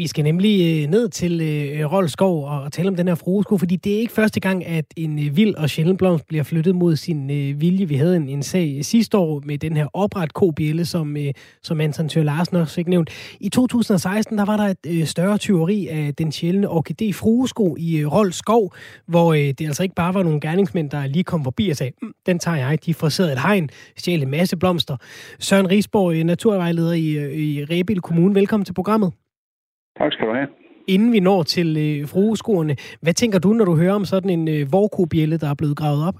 Vi 0.00 0.06
skal 0.06 0.24
nemlig 0.24 0.82
øh, 0.82 0.90
ned 0.90 1.08
til 1.08 1.40
øh, 1.40 1.92
Rolskov 1.92 2.44
og 2.44 2.72
tale 2.72 2.88
om 2.88 2.96
den 2.96 3.08
her 3.08 3.14
frueskov, 3.14 3.58
fordi 3.58 3.76
det 3.76 3.94
er 3.94 3.98
ikke 3.98 4.12
første 4.12 4.40
gang, 4.40 4.66
at 4.66 4.84
en 4.96 5.18
øh, 5.18 5.36
vild 5.36 5.54
og 5.54 5.70
sjælden 5.70 5.96
blomst 5.96 6.26
bliver 6.26 6.44
flyttet 6.44 6.74
mod 6.74 6.96
sin 6.96 7.30
øh, 7.30 7.60
vilje. 7.60 7.88
Vi 7.88 7.94
havde 7.94 8.16
en, 8.16 8.28
en 8.28 8.42
sag 8.42 8.84
sidste 8.84 9.18
år 9.18 9.42
med 9.44 9.58
den 9.58 9.76
her 9.76 9.86
opret 9.92 10.34
kobjælle, 10.34 10.84
som, 10.84 11.16
øh, 11.16 11.32
som 11.62 11.80
Anton 11.80 12.08
Tør 12.08 12.22
Larsen 12.22 12.56
også 12.56 12.74
fik 12.74 12.88
nævnt. 12.88 13.10
I 13.40 13.48
2016 13.48 14.38
der 14.38 14.44
var 14.44 14.56
der 14.56 14.64
et 14.64 14.86
øh, 14.86 15.06
større 15.06 15.38
tyveri 15.38 15.86
af 15.86 16.14
den 16.14 16.32
sjældne 16.32 16.68
orkidé 16.68 17.12
fruesko 17.12 17.76
i 17.78 17.96
øh, 17.96 18.12
Rolskov, 18.12 18.74
hvor 19.06 19.32
øh, 19.32 19.38
det 19.38 19.60
altså 19.60 19.82
ikke 19.82 19.94
bare 19.94 20.14
var 20.14 20.22
nogle 20.22 20.40
gerningsmænd, 20.40 20.90
der 20.90 21.06
lige 21.06 21.24
kom 21.24 21.44
forbi 21.44 21.70
og 21.70 21.76
sagde, 21.76 21.92
mm, 22.02 22.12
den 22.26 22.38
tager 22.38 22.56
jeg. 22.56 22.86
De 22.86 22.94
forserede 22.94 23.32
et 23.32 23.42
hegn, 23.42 23.68
stjælte 23.96 24.24
en 24.24 24.30
masse 24.30 24.56
blomster. 24.56 24.96
Søren 25.38 25.70
Risborg, 25.70 26.14
øh, 26.14 26.24
naturvejleder 26.24 26.92
i, 26.92 27.10
øh, 27.10 27.32
i 27.32 27.64
Rebil 27.64 28.00
Kommune. 28.00 28.34
Velkommen 28.34 28.64
til 28.64 28.74
programmet. 28.74 29.12
Tak 29.98 30.12
skal 30.12 30.26
du 30.28 30.32
have. 30.32 30.48
Inden 30.88 31.12
vi 31.12 31.20
når 31.20 31.42
til 31.42 31.68
øh, 31.86 32.08
frueskoerne, 32.12 32.74
hvad 33.02 33.14
tænker 33.14 33.38
du, 33.38 33.48
når 33.48 33.64
du 33.64 33.74
hører 33.76 33.94
om 33.94 34.04
sådan 34.04 34.30
en 34.30 34.48
øh, 34.48 34.72
vorkobjælle, 34.72 35.38
der 35.38 35.48
er 35.50 35.58
blevet 35.58 35.76
gravet 35.76 36.02
op? 36.08 36.18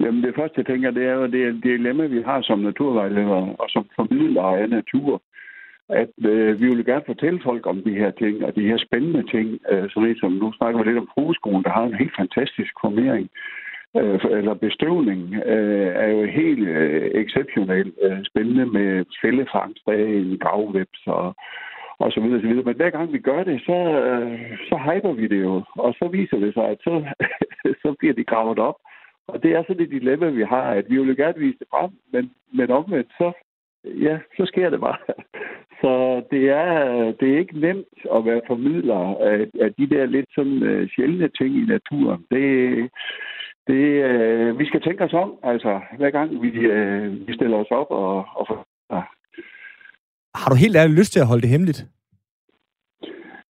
Jamen 0.00 0.22
det 0.22 0.34
første, 0.34 0.58
jeg 0.58 0.66
tænker, 0.66 0.90
det 0.90 1.04
er 1.06 1.14
jo 1.14 1.26
det, 1.26 1.62
dilemma, 1.62 2.06
vi 2.06 2.22
har 2.22 2.42
som 2.42 2.58
naturvejledere 2.58 3.56
og 3.58 3.66
som 3.68 3.84
formidlere 3.96 4.60
af 4.60 4.68
natur. 4.68 5.22
At 5.88 6.12
øh, 6.24 6.60
vi 6.60 6.66
vil 6.68 6.84
gerne 6.84 7.02
fortælle 7.06 7.40
folk 7.44 7.66
om 7.66 7.82
de 7.82 7.94
her 7.94 8.10
ting, 8.10 8.44
og 8.44 8.56
de 8.56 8.68
her 8.70 8.78
spændende 8.86 9.24
ting, 9.34 9.58
øh, 9.72 9.90
som, 9.90 10.14
som 10.20 10.32
nu 10.32 10.52
snakker 10.52 10.78
vi 10.78 10.88
lidt 10.88 10.98
om 10.98 11.10
frueskoen, 11.14 11.64
der 11.64 11.70
har 11.70 11.84
en 11.84 12.00
helt 12.02 12.16
fantastisk 12.20 12.72
formering 12.80 13.28
øh, 13.96 14.20
eller 14.38 14.54
bestøvning, 14.54 15.34
øh, 15.34 15.88
er 16.02 16.08
jo 16.08 16.24
helt 16.24 16.68
øh, 16.68 17.10
exceptionelt 17.22 17.94
øh, 18.02 18.18
spændende 18.24 18.66
med 18.66 19.04
fællefangst 19.22 19.82
af 19.86 20.04
en 20.20 20.38
gravvæbs 20.38 21.02
og 21.06 21.34
og 21.98 22.12
så 22.12 22.20
videre, 22.20 22.40
så 22.40 22.46
videre. 22.46 22.64
Men 22.64 22.76
hver 22.76 22.90
gang 22.90 23.12
vi 23.12 23.18
gør 23.18 23.44
det, 23.44 23.60
så, 23.60 23.78
øh, 24.02 24.58
så 24.68 24.76
hyper 24.86 25.12
vi 25.12 25.26
det 25.28 25.40
jo, 25.40 25.62
og 25.76 25.94
så 25.94 26.08
viser 26.08 26.38
det 26.38 26.54
sig, 26.54 26.64
at 26.68 26.78
så, 26.80 26.94
så 27.82 27.94
bliver 27.98 28.14
de 28.14 28.24
gravet 28.24 28.58
op. 28.58 28.74
Og 29.28 29.42
det 29.42 29.52
er 29.52 29.62
sådan 29.62 29.82
et 29.82 29.90
dilemma, 29.90 30.28
vi 30.28 30.42
har, 30.42 30.62
at 30.62 30.84
vi 30.88 30.98
vil 30.98 31.16
gerne 31.16 31.38
vise 31.38 31.58
det 31.58 31.66
frem, 31.70 31.90
men, 32.12 32.30
men 32.52 32.70
omvendt, 32.70 33.10
så, 33.18 33.32
ja, 33.84 34.18
så 34.36 34.46
sker 34.46 34.70
det 34.70 34.80
bare. 34.80 34.98
Så 35.80 36.22
det 36.30 36.50
er, 36.50 37.04
det 37.20 37.32
er 37.32 37.38
ikke 37.38 37.60
nemt 37.60 37.98
at 38.14 38.24
være 38.24 38.40
formidler 38.46 39.16
af, 39.20 39.46
af 39.60 39.74
de 39.74 39.90
der 39.90 40.06
lidt 40.06 40.26
sådan 40.34 40.62
uh, 40.62 40.88
sjældne 40.88 41.28
ting 41.28 41.56
i 41.56 41.64
naturen. 41.64 42.24
Det, 42.30 42.48
det, 43.66 43.84
uh, 44.08 44.58
vi 44.58 44.66
skal 44.66 44.80
tænke 44.80 45.04
os 45.04 45.12
om, 45.12 45.38
altså 45.42 45.80
hver 45.96 46.10
gang 46.10 46.42
vi, 46.42 46.48
uh, 46.48 47.28
vi 47.28 47.34
stiller 47.34 47.56
os 47.56 47.70
op 47.70 47.90
og, 47.90 48.24
og 48.34 48.64
har 50.40 50.48
du 50.50 50.56
helt 50.56 50.76
ærligt 50.76 50.98
lyst 50.98 51.12
til 51.12 51.20
at 51.20 51.26
holde 51.30 51.42
det 51.42 51.50
hemmeligt? 51.50 51.80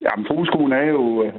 Jamen, 0.05 0.27
fugleskolen 0.29 0.73
er 0.73 0.87
jo, 0.97 1.25
øh, 1.25 1.33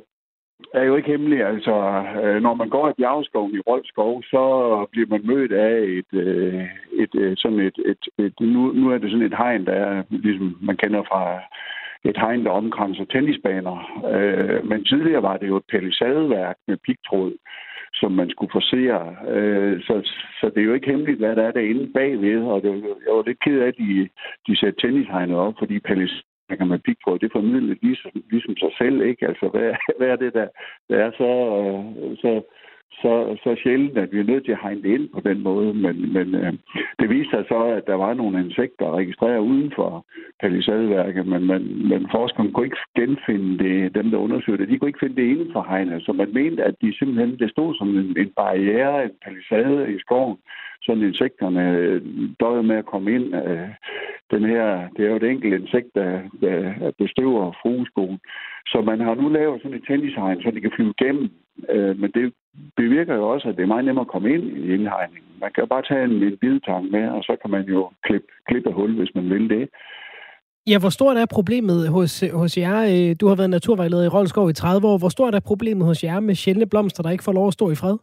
er 0.73 0.83
jo 0.83 0.95
ikke 0.95 1.11
hemmelig. 1.11 1.39
Altså, 1.45 1.75
øh, 2.23 2.41
når 2.41 2.53
man 2.53 2.69
går 2.69 2.89
i 2.89 2.97
bjergskoven 2.97 3.55
i 3.55 3.59
Rolskov, 3.67 4.23
så 4.23 4.43
bliver 4.91 5.07
man 5.07 5.21
mødt 5.23 5.51
af 5.51 5.75
et, 5.99 6.11
øh, 6.13 6.63
et, 7.03 7.15
et 7.15 7.39
sådan 7.39 7.59
et, 7.59 7.77
et, 7.85 8.03
et 8.25 8.33
nu, 8.39 8.71
nu 8.71 8.91
er 8.91 8.97
det 8.97 9.11
sådan 9.11 9.25
et 9.25 9.37
hegn, 9.37 9.65
der 9.65 9.73
er, 9.73 10.03
ligesom 10.09 10.57
man 10.61 10.77
kender 10.77 11.03
fra 11.03 11.39
et 12.03 12.17
hegn, 12.17 12.45
der 12.45 12.51
omkranser 12.51 13.05
tennisbaner. 13.05 13.77
Men 14.63 14.85
tidligere 14.85 15.23
var 15.23 15.37
det 15.37 15.47
jo 15.47 15.57
et 15.57 15.69
palisadeværk 15.71 16.55
med 16.67 16.77
pigtråd 16.77 17.33
som 17.99 18.11
man 18.11 18.29
skulle 18.29 18.51
forsere. 18.51 19.15
Øh, 19.35 19.81
så, 19.81 19.93
så 20.39 20.45
det 20.49 20.61
er 20.61 20.65
jo 20.69 20.73
ikke 20.73 20.91
hemmeligt, 20.91 21.19
hvad 21.19 21.35
der 21.35 21.43
er 21.43 21.51
derinde 21.51 21.93
bagved, 21.93 22.41
og 22.43 22.61
det, 22.61 22.69
jeg 23.05 23.13
var 23.15 23.23
lidt 23.27 23.39
ked 23.39 23.59
af, 23.59 23.67
at 23.67 23.77
de, 23.77 24.09
de 24.47 24.57
satte 24.57 24.81
tennishegnet 24.81 25.37
op, 25.37 25.53
fordi 25.59 25.79
Palis 25.79 26.23
kan 26.57 26.67
man 26.67 26.81
pikke 26.81 27.01
på, 27.07 27.17
det 27.17 27.31
formidler 27.31 27.75
ligesom, 27.81 28.11
ligesom 28.31 28.57
sig 28.57 28.71
selv, 28.77 29.01
ikke? 29.01 29.27
Altså, 29.27 29.47
hvad, 29.47 29.73
hvad 29.97 30.07
er 30.07 30.15
det, 30.15 30.33
der, 30.33 30.47
der 30.89 30.97
er 31.05 31.11
så, 31.11 31.31
øh, 31.59 32.17
så, 32.17 32.31
så, 32.91 33.37
så 33.43 33.55
sjældent, 33.63 33.97
at 33.97 34.11
vi 34.11 34.19
er 34.19 34.23
nødt 34.23 34.45
til 34.45 34.51
at 34.51 34.61
hegne 34.61 34.81
det 34.81 34.89
ind 34.89 35.09
på 35.09 35.19
den 35.19 35.43
måde. 35.43 35.73
Men, 35.73 36.13
men 36.13 36.35
øh, 36.35 36.53
det 36.99 37.09
viste 37.09 37.31
sig 37.31 37.45
så, 37.47 37.63
at 37.63 37.87
der 37.87 37.93
var 37.93 38.13
nogle 38.13 38.39
insekter 38.45 38.97
registreret 38.97 39.39
uden 39.39 39.71
for 39.75 40.05
palisadeværket, 40.41 41.27
men, 41.27 41.47
men, 41.47 41.89
men 41.89 42.07
forskerne 42.11 42.51
kunne 42.51 42.65
ikke 42.65 42.77
genfinde 42.95 43.63
det, 43.63 43.95
dem 43.95 44.11
der 44.11 44.17
undersøgte 44.17 44.65
det, 44.65 44.71
de 44.71 44.77
kunne 44.77 44.89
ikke 44.89 45.03
finde 45.03 45.21
det 45.21 45.29
inden 45.29 45.51
for 45.53 45.65
hegnet, 45.69 46.05
så 46.05 46.13
man 46.13 46.33
mente, 46.33 46.63
at 46.63 46.75
de 46.81 46.97
simpelthen, 46.97 47.39
det 47.39 47.51
stod 47.51 47.75
som 47.75 47.97
en, 47.97 48.17
en 48.17 48.31
barriere, 48.35 49.03
en 49.03 49.11
palisade 49.23 49.93
i 49.95 49.99
skoven, 49.99 50.37
så 50.81 50.91
insekterne 50.91 51.77
øh, 51.77 52.01
døjer 52.39 52.61
med 52.61 52.75
at 52.75 52.85
komme 52.85 53.11
ind. 53.15 53.35
Øh, 53.35 53.69
den 54.31 54.43
her, 54.43 54.89
det 54.97 55.05
er 55.05 55.09
jo 55.09 55.15
et 55.15 55.23
enkelt 55.23 55.61
insekt, 55.61 55.95
der, 55.95 56.21
der 56.41 56.91
bestøver 56.97 57.51
frueskoen. 57.61 58.19
Så 58.67 58.81
man 58.81 58.99
har 58.99 59.15
nu 59.15 59.29
lavet 59.29 59.61
sådan 59.61 59.77
et 59.77 59.83
tennishegn, 59.87 60.41
så 60.41 60.51
de 60.51 60.61
kan 60.61 60.71
flyve 60.75 60.93
Øh, 61.69 61.99
Men 62.01 62.11
det 62.11 62.33
bevirker 62.75 63.15
jo 63.15 63.29
også, 63.29 63.49
at 63.49 63.55
det 63.55 63.63
er 63.63 63.73
meget 63.73 63.85
nemmere 63.85 64.05
at 64.05 64.13
komme 64.13 64.29
ind 64.33 64.43
i 64.43 64.73
indhegningen. 64.75 65.31
Man 65.41 65.51
kan 65.53 65.61
jo 65.63 65.67
bare 65.73 65.83
tage 65.89 66.03
en, 66.03 66.23
en 66.23 66.37
bidetang 66.41 66.91
med, 66.91 67.05
og 67.09 67.23
så 67.23 67.33
kan 67.41 67.51
man 67.51 67.63
jo 67.65 67.89
klippe, 68.03 68.27
klippe 68.47 68.71
hul, 68.71 68.95
hvis 68.95 69.15
man 69.15 69.29
vil 69.29 69.49
det. 69.49 69.69
Ja, 70.67 70.79
hvor 70.79 70.89
stort 70.89 71.17
er 71.17 71.25
problemet 71.31 71.89
hos, 71.89 72.23
hos 72.33 72.57
jer? 72.57 72.77
Øh, 72.91 73.15
du 73.21 73.27
har 73.27 73.35
været 73.35 73.49
naturvejleder 73.49 74.03
i 74.05 74.07
Rolskov 74.07 74.49
i 74.49 74.53
30 74.53 74.87
år. 74.87 74.97
Hvor 74.97 75.09
stort 75.09 75.35
er 75.35 75.39
problemet 75.39 75.85
hos 75.87 76.03
jer 76.03 76.19
med 76.19 76.35
sjældne 76.35 76.69
blomster, 76.69 77.03
der 77.03 77.09
ikke 77.09 77.23
får 77.23 77.33
lov 77.33 77.47
at 77.47 77.53
stå 77.53 77.71
i 77.71 77.75
fred? 77.75 77.97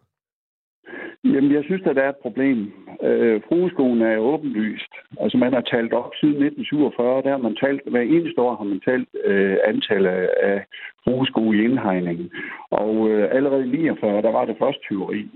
Jamen, 1.24 1.52
jeg 1.52 1.64
synes, 1.64 1.82
at 1.86 1.96
der 1.96 2.02
er 2.02 2.08
et 2.08 2.24
problem. 2.26 2.72
Øh, 3.02 3.40
frueskolen 3.48 4.02
er 4.02 4.18
åbenlyst. 4.18 4.92
Altså, 5.20 5.38
man 5.38 5.52
har 5.52 5.60
talt 5.60 5.92
op 5.92 6.12
siden 6.20 6.42
1947, 6.42 7.22
der 7.22 7.30
har 7.30 7.42
man 7.46 7.56
talt, 7.56 7.80
hver 7.86 8.00
eneste 8.00 8.40
år 8.40 8.56
har 8.56 8.64
man 8.64 8.80
talt 8.80 9.08
øh, 9.24 9.56
antallet 9.64 10.10
af 10.50 10.64
frueskoe 11.04 11.56
i 11.56 11.64
indhegningen. 11.64 12.30
Og 12.70 13.10
øh, 13.10 13.28
allerede 13.36 13.66
i 13.66 13.70
49, 13.70 14.22
der 14.22 14.32
var 14.32 14.44
det 14.44 14.56
første 14.58 14.80
tyveri. 14.82 15.28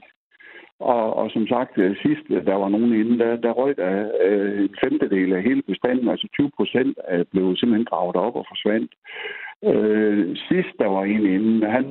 Og, 0.81 1.16
og 1.16 1.31
som 1.31 1.47
sagt, 1.47 1.78
øh, 1.78 1.97
sidst 2.03 2.26
øh, 2.31 2.47
der 2.47 2.55
var 2.55 2.68
nogen 2.68 2.93
inden, 2.95 3.18
der, 3.18 3.37
der 3.37 3.51
røg 3.51 3.76
der 3.76 4.11
øh, 4.24 4.61
en 4.61 4.76
femtedel 4.85 5.33
af 5.33 5.43
hele 5.43 5.62
bestanden, 5.62 6.09
altså 6.09 6.28
20 6.33 6.51
procent, 6.57 6.99
blev 7.31 7.57
simpelthen 7.57 7.85
gravet 7.85 8.16
op 8.16 8.37
og 8.37 8.45
forsvandt. 8.49 8.93
Øh, 9.65 10.37
sidst 10.49 10.73
der 10.79 10.87
var 10.87 11.05
en 11.05 11.27
inden, 11.27 11.63
han 11.63 11.85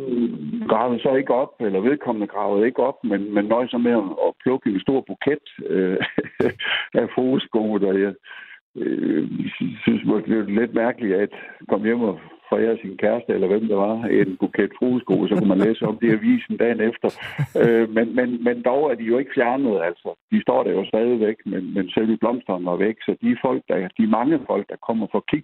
gravede 0.70 1.02
så 1.02 1.16
ikke 1.16 1.34
op, 1.34 1.54
eller 1.60 1.80
vedkommende 1.80 2.28
gravede 2.28 2.66
ikke 2.66 2.84
op, 2.84 3.04
men, 3.04 3.34
men 3.34 3.46
nøjes 3.46 3.74
med 3.80 3.92
at 4.28 4.34
plukke 4.44 4.70
en 4.70 4.80
stor 4.80 5.02
buket 5.02 5.46
øh, 5.66 5.98
af 7.02 7.08
fogesko, 7.16 7.78
der 7.78 7.94
jeg 7.94 8.14
øh, 8.76 9.30
synes, 9.82 10.02
det 10.28 10.38
er 10.38 10.60
lidt 10.60 10.74
mærkeligt 10.74 11.16
at 11.16 11.30
komme 11.70 11.86
hjem 11.86 12.02
og 12.02 12.20
forære 12.50 12.78
sin 12.82 12.98
kæreste, 12.98 13.34
eller 13.34 13.48
hvem 13.48 13.68
det 13.68 13.78
var, 13.78 13.96
en 14.06 14.38
buket 14.40 14.72
fruesko, 14.80 15.28
så 15.28 15.34
kunne 15.36 15.54
man 15.54 15.66
læse 15.68 15.86
om 15.86 15.98
det 16.02 16.08
i 16.08 16.18
avisen 16.18 16.58
dagen 16.58 16.82
efter. 16.90 17.10
Øh, 17.62 17.90
men, 17.96 18.16
men, 18.16 18.44
men 18.44 18.62
dog 18.62 18.92
er 18.92 18.96
de 18.96 19.04
jo 19.04 19.18
ikke 19.18 19.36
fjernet, 19.36 19.82
altså. 19.90 20.10
De 20.32 20.42
står 20.42 20.64
der 20.64 20.72
jo 20.72 20.86
stadigvæk, 20.86 21.38
men, 21.46 21.74
men 21.74 21.90
selv 21.90 22.18
blomsterne 22.18 22.66
var 22.66 22.76
væk, 22.76 22.98
så 23.02 23.16
de 23.22 23.38
folk, 23.46 23.64
der, 23.70 23.88
de 23.98 24.08
mange 24.08 24.40
folk, 24.48 24.66
der 24.70 24.86
kommer 24.88 25.08
for 25.12 25.24
kig 25.32 25.44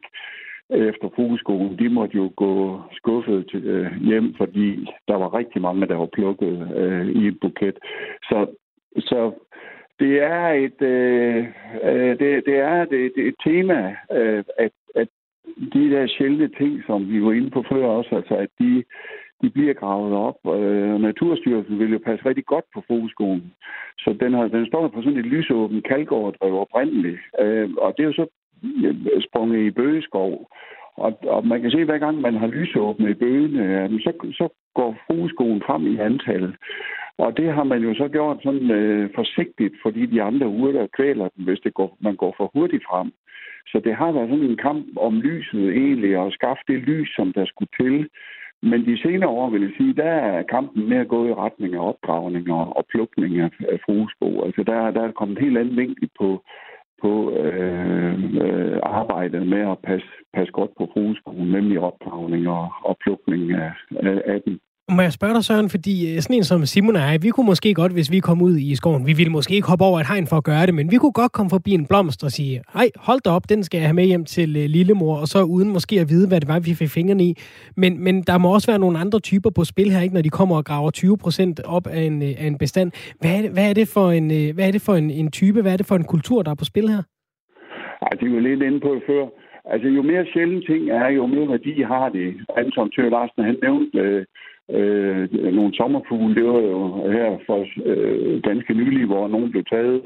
efter 0.70 1.09
fokusskolen, 1.16 1.80
de 1.80 1.89
måtte 1.89 2.16
jo 2.18 2.32
gå 2.36 2.82
skuffet 2.91 3.47
til, 3.51 3.63
øh, 3.63 4.01
hjem, 4.01 4.36
fordi 4.38 4.89
der 5.07 5.16
var 5.16 5.34
rigtig 5.34 5.61
mange, 5.61 5.88
der 5.88 5.95
var 5.95 6.09
plukket 6.13 6.72
øh, 6.76 7.07
i 7.07 7.28
et 7.28 7.39
buket. 7.41 7.80
Så, 8.24 8.47
så 8.97 9.32
det 9.99 10.22
er 10.22 10.47
et, 10.47 10.82
øh, 10.82 11.45
øh, 11.84 12.20
det, 12.20 12.45
det 12.45 12.55
er 12.57 12.82
et, 12.82 12.93
et, 12.93 13.13
et 13.18 13.36
tema, 13.43 13.95
øh, 14.11 14.43
at, 14.57 14.72
at 14.95 15.07
de 15.74 15.89
der 15.89 16.07
sjældne 16.07 16.47
ting, 16.47 16.84
som 16.88 17.09
vi 17.09 17.24
var 17.24 17.32
inde 17.32 17.49
på 17.49 17.63
før 17.70 17.86
også, 17.86 18.16
altså 18.16 18.36
at 18.36 18.49
de, 18.59 18.84
de 19.41 19.49
bliver 19.49 19.74
gravet 19.74 20.13
op. 20.13 20.59
Øh, 20.59 21.01
Naturstyrelsen 21.01 21.80
vil 21.80 21.91
jo 21.91 21.99
passe 22.05 22.26
rigtig 22.26 22.45
godt 22.45 22.66
på 22.74 22.84
fokusskolen. 22.88 23.53
Så 23.97 24.16
den, 24.20 24.34
har, 24.34 24.47
den 24.47 24.66
står 24.68 24.88
på 24.88 25.01
sådan 25.01 25.20
et 25.20 25.26
lysåben 25.26 25.82
kalkoverdrev 25.82 26.53
oprindeligt. 26.55 27.20
Øh, 27.39 27.70
og 27.78 27.93
det 27.97 28.03
er 28.03 28.07
jo 28.07 28.13
så 28.13 28.28
Øh, 28.86 29.22
sprunget 29.22 29.60
i 29.60 29.72
bøgeskov. 29.72 30.49
Og, 30.97 31.20
og 31.24 31.47
man 31.47 31.62
kan 31.62 31.72
se, 31.72 31.80
at 31.80 31.86
hver 31.86 31.97
gang 31.97 32.22
man 32.22 32.36
har 32.36 32.47
lysåbne 32.47 33.12
i 33.12 33.14
bøgene, 33.14 33.89
så, 33.99 34.12
så 34.34 34.49
går 34.76 34.95
fokuskolen 35.08 35.62
frem 35.68 35.88
i 35.88 35.97
antal. 35.97 36.56
Og 37.18 37.38
det 37.38 37.53
har 37.53 37.64
man 37.64 37.82
jo 37.82 37.93
så 37.93 38.08
gjort 38.08 38.38
sådan 38.43 38.72
øh, 38.72 39.10
forsigtigt, 39.16 39.74
fordi 39.84 40.06
de 40.06 40.22
andre 40.22 40.47
urter 40.47 40.88
kvæler 40.97 41.30
den, 41.36 41.45
hvis 41.45 41.60
det 41.60 41.74
går, 41.74 41.97
man 41.99 42.16
går 42.16 42.34
for 42.38 42.51
hurtigt 42.53 42.84
frem. 42.89 43.12
Så 43.68 43.82
det 43.86 43.95
har 43.95 44.12
været 44.12 44.30
sådan 44.30 44.49
en 44.49 44.58
kamp 44.58 44.86
om 44.97 45.22
lyset 45.22 45.70
egentlig, 45.70 46.18
og 46.18 46.32
skaffe 46.32 46.64
det 46.68 46.80
lys, 46.80 47.10
som 47.16 47.34
der 47.34 47.45
skulle 47.45 47.72
til. 47.82 48.10
Men 48.62 48.86
de 48.86 49.01
senere 49.01 49.30
år, 49.30 49.49
vil 49.49 49.62
jeg 49.62 49.72
sige, 49.78 49.93
der 49.93 50.12
er 50.30 50.43
kampen 50.43 50.89
mere 50.89 51.06
gået 51.06 51.10
gå 51.10 51.28
i 51.28 51.34
retning 51.34 51.76
af 51.76 51.88
opgravning 51.88 52.51
og, 52.51 52.78
og 52.78 52.86
plukning 52.91 53.39
af, 53.39 53.49
af 53.72 53.80
fruesko. 53.86 54.43
Altså 54.45 54.64
der, 54.64 54.91
der 54.91 55.01
er 55.01 55.12
kommet 55.12 55.38
en 55.38 55.43
helt 55.43 55.58
anden 55.58 55.78
vinkel 55.78 56.10
på, 56.20 56.43
på 57.06 57.14
øh, 57.43 58.14
øh, 58.45 58.80
arbejdet 58.84 59.47
med 59.53 59.64
at 59.72 59.78
passe, 59.88 60.08
passe 60.36 60.51
godt 60.60 60.72
på 60.78 60.84
frueskoen, 60.93 61.47
nemlig 61.51 61.80
opgravning 61.80 62.43
og, 62.47 62.68
og 62.88 62.97
plukning 63.03 63.43
af, 63.51 63.72
af, 64.10 64.22
af 64.34 64.39
dem. 64.45 64.60
Må 64.92 65.02
jeg 65.02 65.14
spørge 65.14 65.34
dig, 65.34 65.44
Søren, 65.44 65.70
fordi 65.70 65.96
øh, 66.10 66.22
sådan 66.22 66.36
en 66.36 66.44
som 66.44 66.66
Simon 66.66 66.96
og 66.96 67.02
jeg, 67.02 67.20
vi 67.24 67.30
kunne 67.30 67.46
måske 67.46 67.74
godt, 67.74 67.94
hvis 67.94 68.12
vi 68.12 68.20
kom 68.20 68.42
ud 68.42 68.58
i 68.58 68.76
skoven, 68.76 69.08
vi 69.08 69.14
ville 69.14 69.32
måske 69.32 69.56
ikke 69.56 69.68
hoppe 69.68 69.86
over 69.86 70.00
et 70.00 70.08
hegn 70.08 70.28
for 70.28 70.38
at 70.38 70.44
gøre 70.44 70.66
det, 70.66 70.74
men 70.74 70.92
vi 70.92 70.98
kunne 70.98 71.18
godt 71.22 71.32
komme 71.32 71.50
forbi 71.50 71.72
en 71.72 71.88
blomst 71.88 72.24
og 72.24 72.32
sige, 72.32 72.62
hej, 72.74 72.88
hold 72.96 73.22
da 73.26 73.30
op, 73.30 73.50
den 73.50 73.64
skal 73.64 73.78
jeg 73.78 73.88
have 73.88 74.00
med 74.02 74.06
hjem 74.06 74.26
til 74.26 74.50
øh, 74.58 74.66
lillemor, 74.76 75.16
og 75.22 75.28
så 75.28 75.44
uden 75.44 75.70
måske 75.74 75.96
at 76.00 76.10
vide, 76.10 76.28
hvad 76.28 76.40
det 76.42 76.48
var, 76.48 76.60
vi 76.60 76.74
fik 76.74 76.90
fingrene 76.90 77.24
i. 77.24 77.32
Men, 77.78 78.04
men 78.04 78.16
der 78.22 78.38
må 78.38 78.54
også 78.54 78.72
være 78.72 78.80
nogle 78.80 79.00
andre 79.00 79.20
typer 79.20 79.50
på 79.50 79.64
spil 79.64 79.90
her, 79.92 80.02
ikke, 80.02 80.16
når 80.16 80.22
de 80.22 80.30
kommer 80.30 80.56
og 80.58 80.66
graver 80.66 80.92
20 80.92 81.18
procent 81.18 81.60
op 81.66 81.88
af 81.88 82.02
en, 82.02 82.22
øh, 82.22 82.34
af 82.42 82.48
en 82.48 82.58
bestand. 82.58 82.92
Hvad 83.22 83.32
er, 83.38 83.42
det, 83.42 83.52
hvad 83.52 83.70
er 83.70 83.74
det 83.74 83.88
for, 83.94 84.08
en, 84.12 84.28
hvad 84.56 84.68
er 84.68 84.72
det 84.72 84.82
for 84.86 84.94
en, 84.94 85.10
en 85.12 85.32
type, 85.32 85.62
hvad 85.62 85.74
er 85.74 85.78
det 85.78 85.86
for 85.86 85.96
en 85.96 86.08
kultur, 86.14 86.42
der 86.44 86.52
er 86.52 86.56
på 86.56 86.66
spil 86.66 86.88
her? 86.90 87.04
Ej, 88.06 88.14
det 88.20 88.28
var 88.34 88.40
lidt 88.40 88.62
inde 88.62 88.80
på 88.80 88.96
det 88.96 89.04
før. 89.08 89.26
Altså, 89.74 89.88
jo 89.88 90.02
mere 90.02 90.26
sjældent 90.34 90.66
ting 90.70 90.90
er, 90.90 91.08
jo 91.10 91.26
mere 91.26 91.50
værdi 91.50 91.82
har 91.82 92.10
det. 92.10 92.28
Anton 92.58 92.92
Tør 92.92 93.10
Larsen, 93.10 93.44
han 93.44 93.58
nævnte 93.64 94.00
øh, 94.00 94.26
øh, 94.72 95.53
nogle 95.53 95.76
sommerfugle. 95.76 96.36
Det 96.36 96.45
var 96.45 96.59
jo 96.59 97.09
her 97.11 97.38
for 97.45 97.66
øh, 97.86 98.41
ganske 98.41 98.74
nylig, 98.74 99.05
hvor 99.05 99.28
nogen 99.28 99.51
blev 99.51 99.63
taget, 99.63 100.01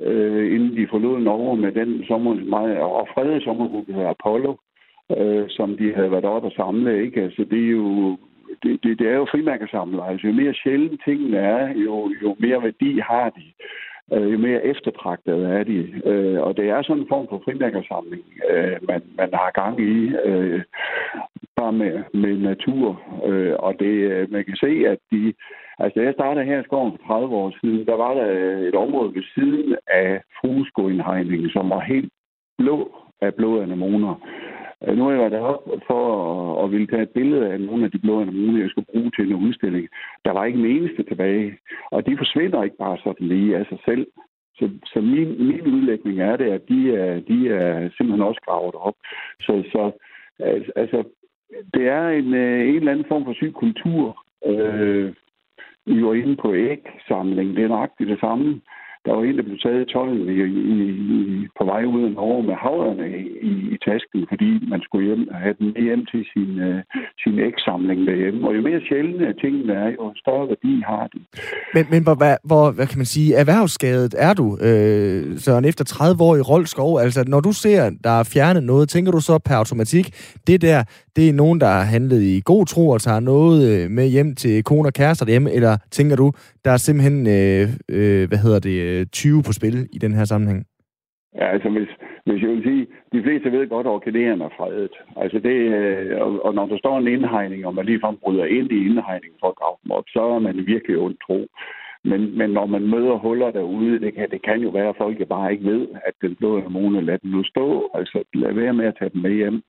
øh, 0.00 0.54
inden 0.54 0.76
de 0.76 0.86
forlod 0.90 1.20
Norge 1.20 1.56
med 1.56 1.72
den 1.72 2.04
sommer, 2.08 2.34
meget, 2.34 2.78
og 2.78 3.08
fredede 3.14 3.44
sommerfugle, 3.44 3.94
der 3.94 4.08
Apollo, 4.08 4.54
øh, 5.16 5.44
som 5.48 5.76
de 5.76 5.94
havde 5.94 6.10
været 6.10 6.24
oppe 6.24 6.48
og 6.48 6.52
samle. 6.52 7.02
Ikke? 7.02 7.22
Altså, 7.22 7.44
det 7.50 7.64
er 7.64 7.70
jo 7.70 8.16
det, 8.62 8.84
det, 8.84 8.98
det 8.98 9.08
er 9.08 9.14
jo 9.14 9.26
frimærkesamler. 9.30 10.02
Altså, 10.02 10.26
jo 10.26 10.32
mere 10.32 10.54
sjældent 10.54 11.00
tingene 11.04 11.38
er, 11.38 11.68
jo, 11.74 12.12
jo 12.22 12.36
mere 12.38 12.62
værdi 12.62 12.98
har 12.98 13.30
de 13.30 13.42
øh, 14.12 14.32
jo 14.32 14.38
mere 14.38 14.64
eftertragtede 14.64 15.48
er 15.48 15.64
de. 15.64 16.02
Øh, 16.04 16.40
og 16.42 16.56
det 16.56 16.68
er 16.68 16.82
sådan 16.82 17.02
en 17.02 17.08
form 17.08 17.26
for 17.28 17.42
frimærkersamling, 17.44 18.24
øh, 18.50 18.76
man, 18.88 19.02
man 19.16 19.30
har 19.32 19.50
gang 19.50 19.80
i, 19.80 20.12
øh, 20.24 20.62
bare 21.56 21.72
med, 21.72 22.02
med 22.14 22.36
natur. 22.36 23.02
Øh, 23.26 23.54
og 23.58 23.74
det, 23.78 23.94
øh, 24.10 24.32
man 24.32 24.44
kan 24.44 24.56
se, 24.56 24.72
at 24.92 24.98
de... 25.12 25.34
Altså, 25.78 26.00
da 26.00 26.04
jeg 26.04 26.14
startede 26.14 26.44
her 26.44 26.60
i 26.60 26.64
skoven 26.64 26.92
for 26.92 27.06
30 27.06 27.36
år 27.36 27.52
siden, 27.60 27.86
der 27.86 27.96
var 27.96 28.14
der 28.14 28.28
øh, 28.28 28.62
et 28.68 28.74
område 28.74 29.14
ved 29.14 29.22
siden 29.34 29.76
af 29.86 30.20
frueskoindhegningen, 30.40 31.50
som 31.50 31.70
var 31.70 31.80
helt 31.80 32.12
blå 32.58 32.96
af 33.20 33.34
blå 33.34 33.62
anemoner. 33.62 34.14
Øh, 34.84 34.96
nu 34.96 35.04
har 35.04 35.10
jeg 35.10 35.20
været 35.20 35.32
deroppe 35.32 35.80
for 35.86 36.02
at, 36.12 36.64
at 36.64 36.72
ville 36.72 36.86
tage 36.86 37.02
et 37.02 37.10
billede 37.18 37.46
af 37.52 37.60
nogle 37.60 37.84
af 37.84 37.90
de 37.90 37.98
blå 37.98 38.20
anemoner, 38.20 38.60
jeg 38.60 38.70
skulle 38.70 38.92
bruge 38.92 39.10
til 39.10 39.32
en 39.32 39.46
udstilling. 39.46 39.88
Der 40.24 40.30
var 40.32 40.44
ikke 40.44 40.58
en 40.58 40.76
eneste 40.76 41.02
tilbage. 41.02 41.58
Og 41.90 42.06
de 42.06 42.16
forsvinder 42.18 42.62
ikke 42.62 42.76
bare 42.76 42.98
sådan 43.04 43.26
lige 43.26 43.56
af 43.56 43.66
sig 43.66 43.78
selv. 43.84 44.06
Så, 44.58 44.70
så 44.86 45.00
min, 45.00 45.46
min 45.46 45.66
udlægning 45.74 46.20
er 46.20 46.36
det, 46.36 46.50
at 46.50 46.68
de 46.68 46.96
er, 46.96 47.20
de 47.20 47.48
er 47.48 47.90
simpelthen 47.96 48.28
også 48.28 48.40
gravet 48.46 48.74
op. 48.74 48.94
Så, 49.40 49.62
så 49.72 49.92
altså, 50.76 51.04
det 51.74 51.88
er 51.88 52.08
en, 52.08 52.34
øh, 52.34 52.68
en 52.68 52.76
eller 52.76 52.92
anden 52.92 53.08
form 53.08 53.24
for 53.24 53.32
syg 53.32 53.52
kultur. 53.54 54.24
Øh, 54.46 55.12
I 55.86 56.02
var 56.02 56.14
inde 56.14 56.36
på 56.36 56.54
ægsamling. 56.54 57.56
Det 57.56 57.64
er 57.64 57.68
nøjagtigt 57.68 58.10
det 58.10 58.20
samme. 58.20 58.60
Der 59.06 59.12
var 59.14 59.22
en, 59.22 59.36
der 59.38 59.42
blev 59.48 59.58
taget 59.58 59.82
i 59.82 59.92
tøjet 59.92 60.20
i, 60.34 60.36
i, 60.74 60.78
i, 61.16 61.18
på 61.58 61.64
vej 61.64 61.82
ud 61.94 62.02
af 62.08 62.12
Norge 62.18 62.42
med 62.50 62.56
haverne 62.66 63.06
i, 63.52 63.52
i 63.74 63.76
tasken, 63.88 64.20
fordi 64.32 64.50
man 64.72 64.80
skulle 64.86 65.06
hjem, 65.08 65.28
have 65.42 65.54
den 65.60 65.68
hjem 65.86 66.02
til 66.12 66.22
sin, 66.32 66.50
øh, 66.68 66.78
sin 67.22 67.36
ægsamling 67.48 68.00
derhjemme. 68.08 68.40
Og 68.48 68.56
jo 68.56 68.60
mere 68.68 68.80
sjældne 68.88 69.34
tingene 69.42 69.72
er, 69.72 69.88
jo 69.98 70.04
større 70.22 70.46
værdi 70.52 70.74
har 70.90 71.04
de. 71.12 71.18
Men, 71.74 71.84
men 71.92 72.02
hvor, 72.06 72.16
hvor, 72.50 72.64
hvad 72.76 72.86
kan 72.86 72.98
man 73.02 73.10
sige, 73.16 73.34
erhvervsskadet 73.42 74.14
er 74.18 74.34
du, 74.40 74.46
øh, 74.68 75.38
Søren, 75.44 75.64
efter 75.64 75.84
30 75.84 76.22
år 76.28 76.36
i 76.36 76.46
Rolskov? 76.50 76.90
Altså, 77.04 77.24
når 77.26 77.40
du 77.40 77.52
ser, 77.52 77.80
der 78.04 78.14
er 78.20 78.24
fjernet 78.34 78.62
noget, 78.62 78.88
tænker 78.88 79.12
du 79.12 79.20
så 79.20 79.34
per 79.38 79.56
automatik, 79.62 80.06
det 80.46 80.62
der, 80.62 80.78
det 81.16 81.28
er 81.28 81.32
nogen, 81.32 81.60
der 81.60 81.66
har 81.66 81.82
handlet 81.82 82.22
i 82.22 82.42
god 82.44 82.66
tro 82.66 82.88
og 82.88 83.00
tager 83.00 83.20
noget 83.20 83.58
øh, 83.70 83.90
med 83.90 84.06
hjem 84.08 84.34
til 84.34 84.64
kone 84.64 84.88
og 84.88 84.92
kærester 84.92 85.24
derhjemme, 85.24 85.52
eller 85.52 85.76
tænker 85.90 86.16
du, 86.16 86.32
der 86.64 86.70
er 86.70 86.76
simpelthen, 86.76 87.26
øh, 87.26 87.68
øh, 87.88 88.28
hvad 88.28 88.38
hedder 88.38 88.58
det, 88.58 88.76
øh, 88.82 88.95
Øh, 89.00 89.06
20 89.06 89.42
på 89.46 89.52
spil 89.52 89.88
i 89.92 89.98
den 89.98 90.12
her 90.14 90.24
sammenhæng? 90.24 90.66
Ja, 91.38 91.46
altså 91.54 91.68
hvis, 91.68 91.88
hvis 92.26 92.42
jeg 92.42 92.50
vil 92.50 92.62
sige, 92.62 92.86
de 93.12 93.22
fleste 93.22 93.52
ved 93.52 93.68
godt, 93.68 93.86
at 93.86 93.96
orkidéerne 93.96 94.44
er 94.48 94.56
fredet. 94.58 94.94
Altså 95.16 95.38
det, 95.38 95.56
øh, 95.78 96.20
og, 96.20 96.44
og 96.44 96.54
når 96.54 96.66
der 96.66 96.78
står 96.78 96.98
en 96.98 97.08
indhegning, 97.08 97.66
og 97.66 97.74
man 97.74 97.86
ligefrem 97.86 98.16
bryder 98.22 98.44
ind 98.44 98.70
i 98.72 98.84
indhegningen 98.88 99.38
for 99.40 99.48
at 99.48 99.58
grave 99.60 99.76
dem 99.82 99.90
op, 99.90 100.04
så 100.08 100.22
er 100.36 100.38
man 100.38 100.66
virkelig 100.66 100.96
ondt 100.98 101.20
tro. 101.26 101.46
Men, 102.10 102.38
men 102.38 102.50
når 102.50 102.66
man 102.66 102.84
møder 102.94 103.16
huller 103.24 103.50
derude, 103.50 104.00
det 104.00 104.14
kan, 104.14 104.30
det 104.30 104.42
kan 104.42 104.60
jo 104.60 104.70
være, 104.70 104.88
at 104.88 104.96
folk 104.98 105.28
bare 105.28 105.52
ikke 105.52 105.64
ved, 105.64 105.88
at 106.08 106.14
den 106.22 106.34
blå 106.34 106.60
hormone 106.60 107.00
lader 107.00 107.18
den 107.18 107.30
nu 107.30 107.44
stå. 107.44 107.90
Altså 107.94 108.24
lad 108.34 108.52
være 108.52 108.74
med 108.74 108.86
at 108.86 108.96
tage 108.98 109.10
den 109.10 109.22
med 109.22 109.34
hjem 109.34 109.62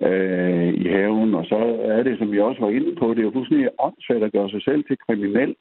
øh, 0.00 0.68
i 0.74 0.88
haven. 0.88 1.34
Og 1.34 1.44
så 1.44 1.60
er 1.82 2.02
det, 2.02 2.18
som 2.18 2.32
vi 2.32 2.40
også 2.40 2.60
var 2.60 2.70
inde 2.70 2.94
på, 2.94 3.10
det 3.10 3.18
er 3.18 3.22
jo 3.22 3.36
fuldstændig 3.36 3.68
åndssvagt 3.78 4.24
at 4.24 4.32
gøre 4.32 4.50
sig 4.50 4.62
selv 4.62 4.84
til 4.84 4.98
kriminel 5.06 5.54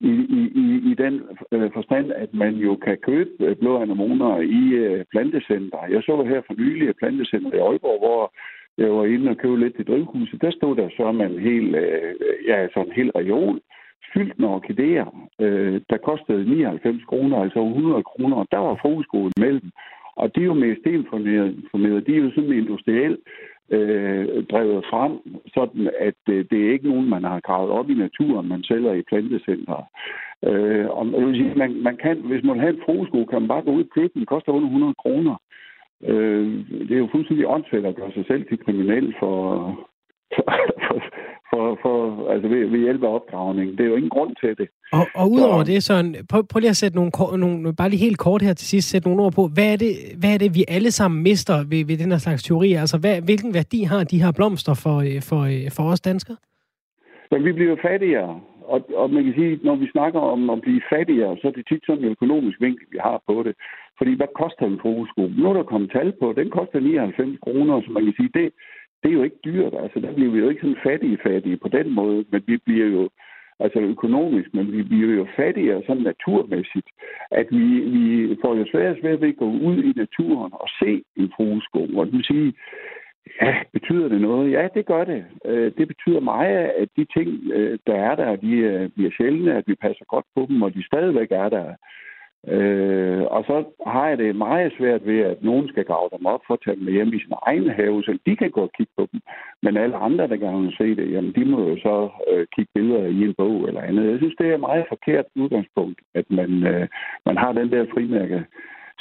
i, 0.00 0.12
i, 0.38 0.40
i, 0.62 0.90
i 0.90 0.94
den 0.94 1.22
øh, 1.52 1.70
forstand, 1.74 2.12
at 2.12 2.34
man 2.34 2.54
jo 2.54 2.76
kan 2.76 2.96
købe 3.02 3.30
øh, 3.40 3.56
blå 3.56 3.82
anemoner 3.82 4.40
i 4.40 4.62
øh, 4.82 5.04
plantecenter. 5.10 5.78
Jeg 5.90 6.02
så 6.02 6.22
her 6.22 6.40
for 6.46 6.54
nylig 6.54 6.88
et 6.88 6.96
plantecenter 6.96 7.54
i 7.54 7.60
Aalborg, 7.60 7.98
hvor 7.98 8.32
jeg 8.78 8.90
var 8.92 9.04
inde 9.04 9.30
og 9.30 9.36
købe 9.36 9.60
lidt 9.60 9.76
til 9.76 9.86
drivhuset. 9.86 10.42
Der 10.42 10.50
stod 10.50 10.76
der 10.76 10.88
så 10.96 11.12
man 11.12 11.30
en 11.32 11.38
hel, 11.38 11.74
øh, 11.74 12.14
ja, 12.46 12.68
så 12.68 12.80
en 12.80 12.92
hel 12.92 13.10
reol 13.10 13.60
fyldt 14.14 14.38
med 14.38 14.48
orkideer, 14.48 15.28
øh, 15.40 15.80
der 15.90 15.96
kostede 15.96 16.50
99 16.50 17.04
kroner, 17.04 17.42
altså 17.42 17.66
100 17.66 18.02
kroner, 18.02 18.36
og 18.36 18.46
der 18.50 18.58
var 18.58 18.78
fokuskolen 18.82 19.32
mellem. 19.40 19.70
Og 20.16 20.34
det 20.34 20.40
er 20.40 20.46
jo 20.52 20.54
med 20.54 20.76
stenformeret, 20.80 22.06
de 22.06 22.16
er 22.16 22.20
jo 22.20 22.30
sådan 22.34 22.52
industrielt 22.52 23.20
øh, 23.70 24.44
drevet 24.44 24.84
frem, 24.90 25.12
sådan 25.54 25.90
at 25.98 26.20
øh, 26.28 26.44
det 26.50 26.58
er 26.66 26.72
ikke 26.72 26.88
nogen, 26.88 27.08
man 27.08 27.24
har 27.24 27.40
gravet 27.40 27.70
op 27.70 27.90
i 27.90 27.94
naturen, 27.94 28.48
man 28.48 28.62
sælger 28.62 28.92
i 28.92 29.02
plantecenter. 29.02 29.88
Øh, 30.44 30.86
og 30.90 31.12
jeg 31.12 31.26
vil 31.26 31.36
sige, 31.36 31.54
man, 31.54 31.82
man 31.82 31.96
kan, 31.96 32.16
hvis 32.16 32.44
man 32.44 32.58
har 32.58 32.68
en 32.68 32.82
frosko, 32.84 33.24
kan 33.24 33.40
man 33.42 33.48
bare 33.48 33.62
gå 33.62 33.70
ud 33.70 33.84
og 33.84 33.90
købe 33.94 34.10
den, 34.14 34.20
det 34.20 34.28
koster 34.28 34.52
under 34.52 34.68
100 34.68 34.94
kroner. 34.94 35.36
Øh, 36.04 36.46
det 36.88 36.90
er 36.90 36.98
jo 36.98 37.08
fuldstændig 37.12 37.46
åndssvagt 37.46 37.86
at 37.86 37.96
gøre 37.96 38.12
sig 38.12 38.24
selv 38.26 38.48
til 38.48 38.64
kriminel 38.64 39.14
for, 39.20 39.34
for, 40.84 41.02
for, 41.50 41.78
for 41.82 42.28
altså 42.30 42.48
ved, 42.48 42.66
ved 42.66 42.78
hjælp 42.78 43.02
af 43.02 43.14
opgravning. 43.14 43.78
Det 43.78 43.80
er 43.80 43.90
jo 43.90 43.96
ingen 43.96 44.16
grund 44.16 44.36
til 44.40 44.58
det. 44.58 44.68
Og, 44.92 45.06
og 45.14 45.30
udover 45.30 45.64
så, 45.64 45.72
det, 45.72 45.82
så 45.82 46.24
prøv, 46.30 46.46
prøv 46.50 46.60
lige 46.60 46.70
at 46.70 46.76
sætte 46.76 46.96
nogle, 46.96 47.10
nogle, 47.44 47.76
bare 47.76 47.88
lige 47.88 48.06
helt 48.06 48.18
kort 48.18 48.42
her 48.42 48.54
til 48.54 48.68
sidst, 48.68 48.90
sætte 48.90 49.08
nogle 49.08 49.22
ord 49.22 49.32
på, 49.32 49.48
hvad 49.54 49.72
er 49.72 49.76
det, 49.76 49.92
hvad 50.20 50.30
er 50.34 50.38
det 50.38 50.54
vi 50.54 50.64
alle 50.68 50.90
sammen 50.90 51.22
mister 51.22 51.56
ved, 51.70 51.86
ved 51.86 51.96
den 52.02 52.10
her 52.10 52.18
slags 52.18 52.42
teori? 52.42 52.72
Altså, 52.72 52.98
hvad, 52.98 53.22
hvilken 53.22 53.54
værdi 53.54 53.82
har 53.82 54.04
de 54.04 54.22
her 54.22 54.32
blomster 54.32 54.74
for, 54.84 54.96
øh, 55.08 55.22
for, 55.28 55.40
øh, 55.52 55.70
for 55.76 55.84
os 55.92 56.00
danskere? 56.00 56.36
Men 57.30 57.44
vi 57.44 57.52
bliver 57.52 57.76
fattigere, 57.82 58.40
og, 58.72 58.80
og 58.94 59.10
man 59.10 59.24
kan 59.24 59.34
sige, 59.38 59.60
når 59.62 59.76
vi 59.76 59.86
snakker 59.94 60.20
om 60.20 60.50
at 60.50 60.60
blive 60.60 60.82
fattigere, 60.92 61.36
så 61.40 61.44
er 61.48 61.52
det 61.52 61.68
tit 61.68 61.82
sådan 61.86 62.04
en 62.04 62.10
økonomisk 62.16 62.60
vinkel, 62.60 62.86
vi 62.92 62.98
har 63.08 63.22
på 63.26 63.42
det. 63.46 63.54
Fordi 63.98 64.12
hvad 64.16 64.30
koster 64.40 64.66
en 64.66 64.80
fokusko? 64.82 65.22
Nu 65.38 65.44
er 65.50 65.54
der 65.56 65.70
kommet 65.72 65.90
tal 65.92 66.12
på, 66.20 66.26
den 66.40 66.50
koster 66.50 66.80
99 66.80 67.38
kroner, 67.44 67.80
så 67.80 67.90
man 67.90 68.04
kan 68.04 68.14
sige, 68.16 68.30
det, 68.38 68.46
det 69.02 69.08
er 69.08 69.18
jo 69.18 69.22
ikke 69.22 69.44
dyrt. 69.44 69.74
Altså, 69.82 70.00
der 70.00 70.12
bliver 70.14 70.32
vi 70.32 70.38
jo 70.38 70.48
ikke 70.48 70.60
sådan 70.60 70.84
fattige-fattige 70.88 71.62
på 71.64 71.68
den 71.68 71.86
måde, 72.00 72.24
men 72.32 72.42
vi 72.46 72.56
bliver 72.66 72.88
jo 72.96 73.08
altså 73.60 73.80
økonomisk, 73.80 74.54
men 74.54 74.72
vi 74.72 74.82
bliver 74.82 75.14
jo 75.14 75.26
fattigere 75.36 75.82
sådan 75.86 76.02
naturmæssigt, 76.02 76.88
at 77.30 77.46
vi, 77.50 77.66
vi 77.80 78.36
får 78.42 78.54
jo 78.54 78.64
svært 78.70 78.96
svært 79.00 79.20
ved 79.20 79.28
at 79.28 79.36
gå 79.36 79.50
ud 79.68 79.82
i 79.82 79.92
naturen 79.96 80.52
og 80.52 80.68
se 80.80 81.02
en 81.16 81.32
frueskov, 81.36 81.88
Og 81.96 82.06
det 82.06 82.14
vil 82.14 82.24
sige, 82.24 82.54
ja, 83.42 83.54
betyder 83.72 84.08
det 84.08 84.20
noget? 84.20 84.52
Ja, 84.52 84.68
det 84.74 84.86
gør 84.86 85.04
det. 85.04 85.24
Øh, 85.44 85.72
det 85.78 85.88
betyder 85.88 86.20
meget, 86.20 86.56
at 86.82 86.88
de 86.96 87.06
ting, 87.16 87.28
øh, 87.52 87.78
der 87.86 87.94
er 87.94 88.14
der, 88.14 88.36
de 88.36 88.52
øh, 88.70 88.90
bliver 88.90 89.10
sjældne, 89.16 89.54
at 89.54 89.64
vi 89.66 89.74
passer 89.74 90.04
godt 90.04 90.26
på 90.36 90.46
dem, 90.48 90.62
og 90.62 90.74
de 90.74 90.86
stadigvæk 90.86 91.28
er 91.30 91.48
der. 91.48 91.74
Øh, 92.46 93.22
og 93.36 93.44
så 93.44 93.64
har 93.86 94.08
jeg 94.08 94.18
det 94.18 94.36
meget 94.36 94.72
svært 94.78 95.06
ved, 95.06 95.20
at 95.20 95.42
nogen 95.42 95.68
skal 95.68 95.84
grave 95.84 96.08
dem 96.18 96.26
op 96.26 96.40
for 96.46 96.54
at 96.54 96.60
tage 96.64 96.76
dem 96.76 96.84
med 96.84 96.92
hjem 96.92 97.08
i 97.08 97.20
sin 97.20 97.34
egen 97.46 97.70
have, 97.70 98.02
så 98.02 98.18
de 98.26 98.36
kan 98.36 98.50
gå 98.50 98.60
og 98.60 98.72
kigge 98.76 98.92
på 98.96 99.08
dem. 99.12 99.20
Men 99.62 99.76
alle 99.76 99.96
andre, 99.96 100.28
der 100.28 100.36
gerne 100.36 100.62
vil 100.62 100.76
se 100.78 100.96
det, 100.96 101.12
jamen 101.12 101.32
de 101.32 101.44
må 101.44 101.68
jo 101.68 101.76
så 101.76 102.08
øh, 102.30 102.46
kigge 102.54 102.70
billeder 102.74 103.04
i 103.06 103.20
en 103.24 103.34
bog 103.38 103.68
eller 103.68 103.80
andet. 103.80 104.10
Jeg 104.10 104.18
synes, 104.18 104.34
det 104.38 104.46
er 104.46 104.54
et 104.54 104.60
meget 104.60 104.84
forkert 104.88 105.24
udgangspunkt, 105.36 106.00
at 106.14 106.24
man, 106.30 106.50
øh, 106.66 106.88
man 107.26 107.36
har 107.36 107.52
den 107.52 107.70
der 107.70 107.86
frimærke 107.94 108.44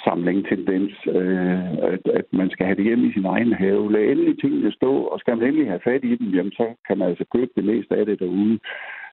samling 0.03 0.47
tendens, 0.47 0.93
øh, 1.07 1.71
at, 1.93 2.03
at 2.19 2.25
man 2.31 2.49
skal 2.49 2.65
have 2.65 2.75
det 2.75 2.83
hjem 2.83 3.05
i 3.05 3.13
sin 3.13 3.25
egen 3.25 3.53
have. 3.53 3.91
Lad 3.91 4.03
endelig 4.03 4.39
tingene 4.39 4.71
stå, 4.71 4.93
og 5.03 5.19
skal 5.19 5.37
man 5.37 5.47
endelig 5.47 5.67
have 5.67 5.85
fat 5.89 6.03
i 6.03 6.15
dem, 6.15 6.27
jamen 6.27 6.51
så 6.51 6.65
kan 6.87 6.97
man 6.97 7.07
altså 7.09 7.25
købe 7.35 7.51
det 7.55 7.65
meste 7.65 7.95
af 7.95 8.05
det 8.05 8.19
derude 8.19 8.59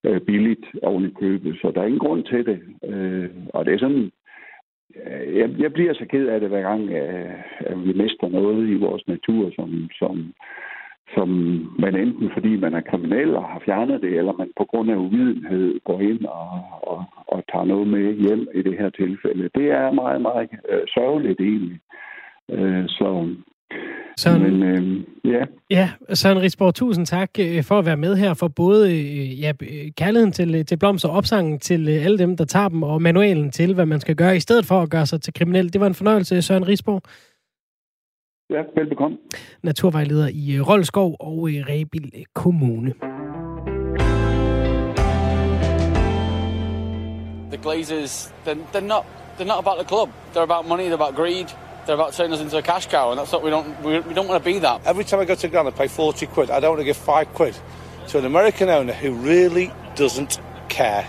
øh, 0.05 0.21
billigt 0.21 0.67
oven 0.83 1.05
i 1.05 1.11
købet. 1.21 1.59
Så 1.61 1.73
der 1.75 1.81
er 1.81 1.87
ingen 1.87 2.07
grund 2.07 2.25
til 2.25 2.47
det. 2.47 2.59
Øh, 2.91 3.31
og 3.55 3.65
det 3.65 3.75
er 3.75 3.79
sådan, 3.79 4.11
øh, 5.07 5.37
jeg, 5.39 5.51
jeg 5.59 5.73
bliver 5.73 5.95
så 5.95 6.07
ked 6.11 6.27
af 6.29 6.41
det 6.41 6.49
hver 6.49 6.63
gang, 6.63 6.91
øh, 6.91 7.35
at 7.59 7.85
vi 7.85 7.93
mister 7.93 8.29
noget 8.29 8.69
i 8.69 8.75
vores 8.75 9.09
natur, 9.09 9.51
som, 9.57 9.89
som, 9.99 10.35
som 11.15 11.29
man 11.79 11.97
enten 11.97 12.31
fordi 12.33 12.57
man 12.57 12.75
er 12.75 12.81
kriminel 12.81 13.37
og 13.37 13.45
har 13.45 13.63
fjernet 13.65 14.03
det, 14.03 14.19
eller 14.19 14.33
man 14.33 14.51
på 14.57 14.65
grund 14.65 14.91
af 14.91 14.97
uvidenhed 14.97 15.81
går 15.85 16.01
ind 16.01 16.25
og, 16.25 16.51
og, 16.83 17.05
og 17.27 17.45
tager 17.53 17.65
noget 17.65 17.89
med 17.89 18.15
hjem 18.15 18.49
i 18.55 18.63
det 18.63 18.79
her 18.79 18.91
tilfælde. 18.91 19.51
Det 19.55 19.71
er 19.71 19.93
meget, 19.93 20.21
meget 20.21 20.49
øh, 20.69 20.83
sørgeligt 20.95 21.41
egentlig. 21.41 21.81
Øh, 22.51 22.85
så 22.89 23.35
Søren, 24.19 24.43
Men, 24.43 24.63
øh, 24.63 25.05
ja. 25.25 25.45
ja, 25.71 25.91
Søren 26.15 26.43
Risborg, 26.43 26.75
tusind 26.75 27.07
tak 27.07 27.31
øh, 27.41 27.65
for 27.65 27.79
at 27.79 27.87
være 27.87 27.97
med 27.97 28.17
her, 28.17 28.35
for 28.35 28.49
både 28.49 28.93
øh, 28.93 29.41
ja, 29.41 29.53
kærligheden 29.97 30.33
til, 30.33 30.55
øh, 30.55 30.65
til 30.65 30.77
blomster, 30.77 31.09
opsangen 31.09 31.59
til 31.59 31.89
alle 31.89 32.19
dem, 32.19 32.37
der 32.37 32.45
tager 32.45 32.69
dem, 32.69 32.83
og 32.83 33.03
manualen 33.03 33.51
til, 33.51 33.75
hvad 33.75 33.87
man 33.87 34.01
skal 34.01 34.17
gøre, 34.17 34.37
i 34.37 34.41
stedet 34.41 34.67
for 34.67 34.83
at 34.83 34.91
gøre 34.91 35.07
sig 35.07 35.23
til 35.23 35.35
kriminel. 35.35 35.73
Det 35.73 35.81
var 35.81 35.87
en 35.87 35.95
fornøjelse, 35.95 36.43
Søren 36.43 36.69
Risborg. 36.69 37.03
Ja, 38.51 38.63
velbekomme. 38.77 39.19
Naturvejleder 39.63 40.29
i 40.29 40.61
Roldskov 40.61 41.17
og 41.21 41.51
i 41.51 41.63
Rebil 41.63 42.25
Kommune. 42.35 42.95
The 47.51 47.63
Glazers, 47.63 48.35
they're, 48.47 48.59
they're, 48.73 48.89
not, 48.95 49.05
they're 49.39 49.53
not 49.55 49.59
about 49.59 49.79
the 49.79 49.89
club. 49.89 50.09
They're 50.35 50.51
about 50.53 50.69
money, 50.69 50.85
they're 50.85 51.03
about 51.03 51.15
greed. 51.17 51.49
They're 51.87 52.01
about 52.01 52.13
turning 52.15 52.33
us 52.33 52.41
into 52.41 52.57
a 52.57 52.63
cash 52.63 52.87
cow, 52.87 53.11
and 53.11 53.19
that's 53.19 53.33
what 53.33 53.43
we 53.43 53.51
don't. 53.51 53.67
We, 53.85 54.01
we 54.09 54.15
don't 54.15 54.29
want 54.29 54.45
to 54.45 54.53
be 54.53 54.59
that. 54.61 54.81
Every 54.87 55.05
time 55.05 55.21
I 55.23 55.27
go 55.27 55.35
to 55.35 55.49
Ghana, 55.49 55.69
I 55.69 55.73
pay 55.73 55.89
forty 55.89 56.27
quid. 56.27 56.49
I 56.51 56.61
don't 56.61 56.71
want 56.75 56.81
to 56.81 56.85
give 56.85 56.97
five 56.97 57.27
quid 57.35 57.55
to 58.09 58.19
an 58.19 58.25
American 58.25 58.69
owner 58.69 58.95
who 59.03 59.11
really 59.31 59.67
doesn't 59.99 60.41
care. 60.69 61.05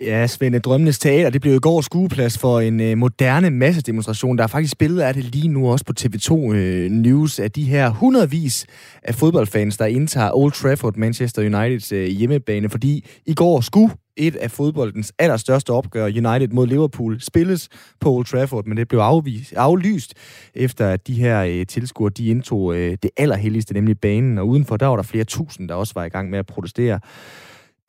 Ja, 0.00 0.26
Svende, 0.26 0.58
Drømmenes 0.58 0.98
Teater, 0.98 1.30
det 1.30 1.40
blev 1.40 1.54
i 1.54 1.58
går 1.58 1.80
skueplads 1.80 2.38
for 2.38 2.60
en 2.60 2.80
øh, 2.80 2.98
moderne 2.98 3.50
massedemonstration. 3.50 4.38
Der 4.38 4.44
er 4.44 4.48
faktisk 4.48 4.78
billeder 4.78 5.06
af 5.06 5.14
det 5.14 5.24
lige 5.24 5.48
nu 5.48 5.70
også 5.70 5.84
på 5.84 5.92
TV2 6.00 6.54
øh, 6.54 6.90
News 6.90 7.38
af 7.38 7.50
de 7.50 7.64
her 7.64 7.88
hundredvis 7.90 8.66
af 9.02 9.14
fodboldfans, 9.14 9.76
der 9.76 9.86
indtager 9.86 10.30
Old 10.36 10.52
Trafford, 10.52 10.96
Manchester 10.96 11.42
Uniteds 11.42 11.92
øh, 11.92 12.06
hjemmebane, 12.06 12.70
fordi 12.70 13.06
i 13.26 13.34
går 13.34 13.60
skulle 13.60 13.90
et 14.16 14.36
af 14.36 14.50
fodboldens 14.50 15.12
allerstørste 15.18 15.70
opgør, 15.70 16.04
United 16.04 16.48
mod 16.48 16.66
Liverpool, 16.66 17.20
spilles 17.20 17.68
på 18.00 18.12
Old 18.12 18.24
Trafford, 18.24 18.66
men 18.66 18.76
det 18.76 18.88
blev 18.88 19.00
afvist, 19.00 19.52
aflyst, 19.52 20.14
efter 20.54 20.88
at 20.88 21.06
de 21.06 21.14
her 21.14 21.42
øh, 21.42 21.66
tilskuere, 21.66 22.10
de 22.10 22.26
indtog 22.26 22.76
øh, 22.76 22.96
det 23.02 23.10
allerhelligste, 23.16 23.74
nemlig 23.74 24.00
banen, 24.00 24.38
og 24.38 24.48
udenfor, 24.48 24.76
der 24.76 24.86
var 24.86 24.96
der 24.96 25.02
flere 25.02 25.24
tusind, 25.24 25.68
der 25.68 25.74
også 25.74 25.94
var 25.94 26.04
i 26.04 26.08
gang 26.08 26.30
med 26.30 26.38
at 26.38 26.46
protestere. 26.46 27.00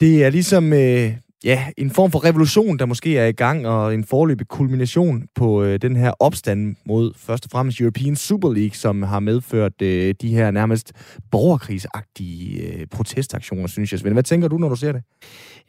Det 0.02 0.24
er 0.24 0.30
ligesom 0.30 0.74
øh, 0.74 1.14
ja, 1.44 1.66
en 1.78 1.92
form 1.92 2.12
for 2.12 2.24
revolution, 2.26 2.80
der 2.80 2.86
måske 2.86 3.18
er 3.18 3.26
i 3.26 3.32
gang, 3.32 3.68
og 3.68 3.94
en 3.94 4.04
forløbig 4.04 4.48
kulmination 4.48 5.28
på 5.36 5.64
øh, 5.64 5.82
den 5.82 5.96
her 5.96 6.12
opstand 6.20 6.76
mod 6.86 7.14
først 7.18 7.46
og 7.46 7.52
fremmest 7.52 7.82
European 7.82 8.16
Super 8.16 8.54
League, 8.54 8.76
som 8.76 9.04
har 9.04 9.20
medført 9.20 9.82
øh, 9.82 10.16
de 10.22 10.28
her 10.28 10.52
nærmest 10.52 10.92
borgerkrigsagtige 11.32 12.62
øh, 12.62 12.88
protestaktioner, 12.92 13.68
synes 13.68 13.92
jeg. 13.92 14.00
Svend, 14.00 14.14
hvad 14.14 14.24
tænker 14.24 14.48
du, 14.48 14.58
når 14.58 14.70
du 14.70 14.76
ser 14.76 14.92
det? 14.92 15.02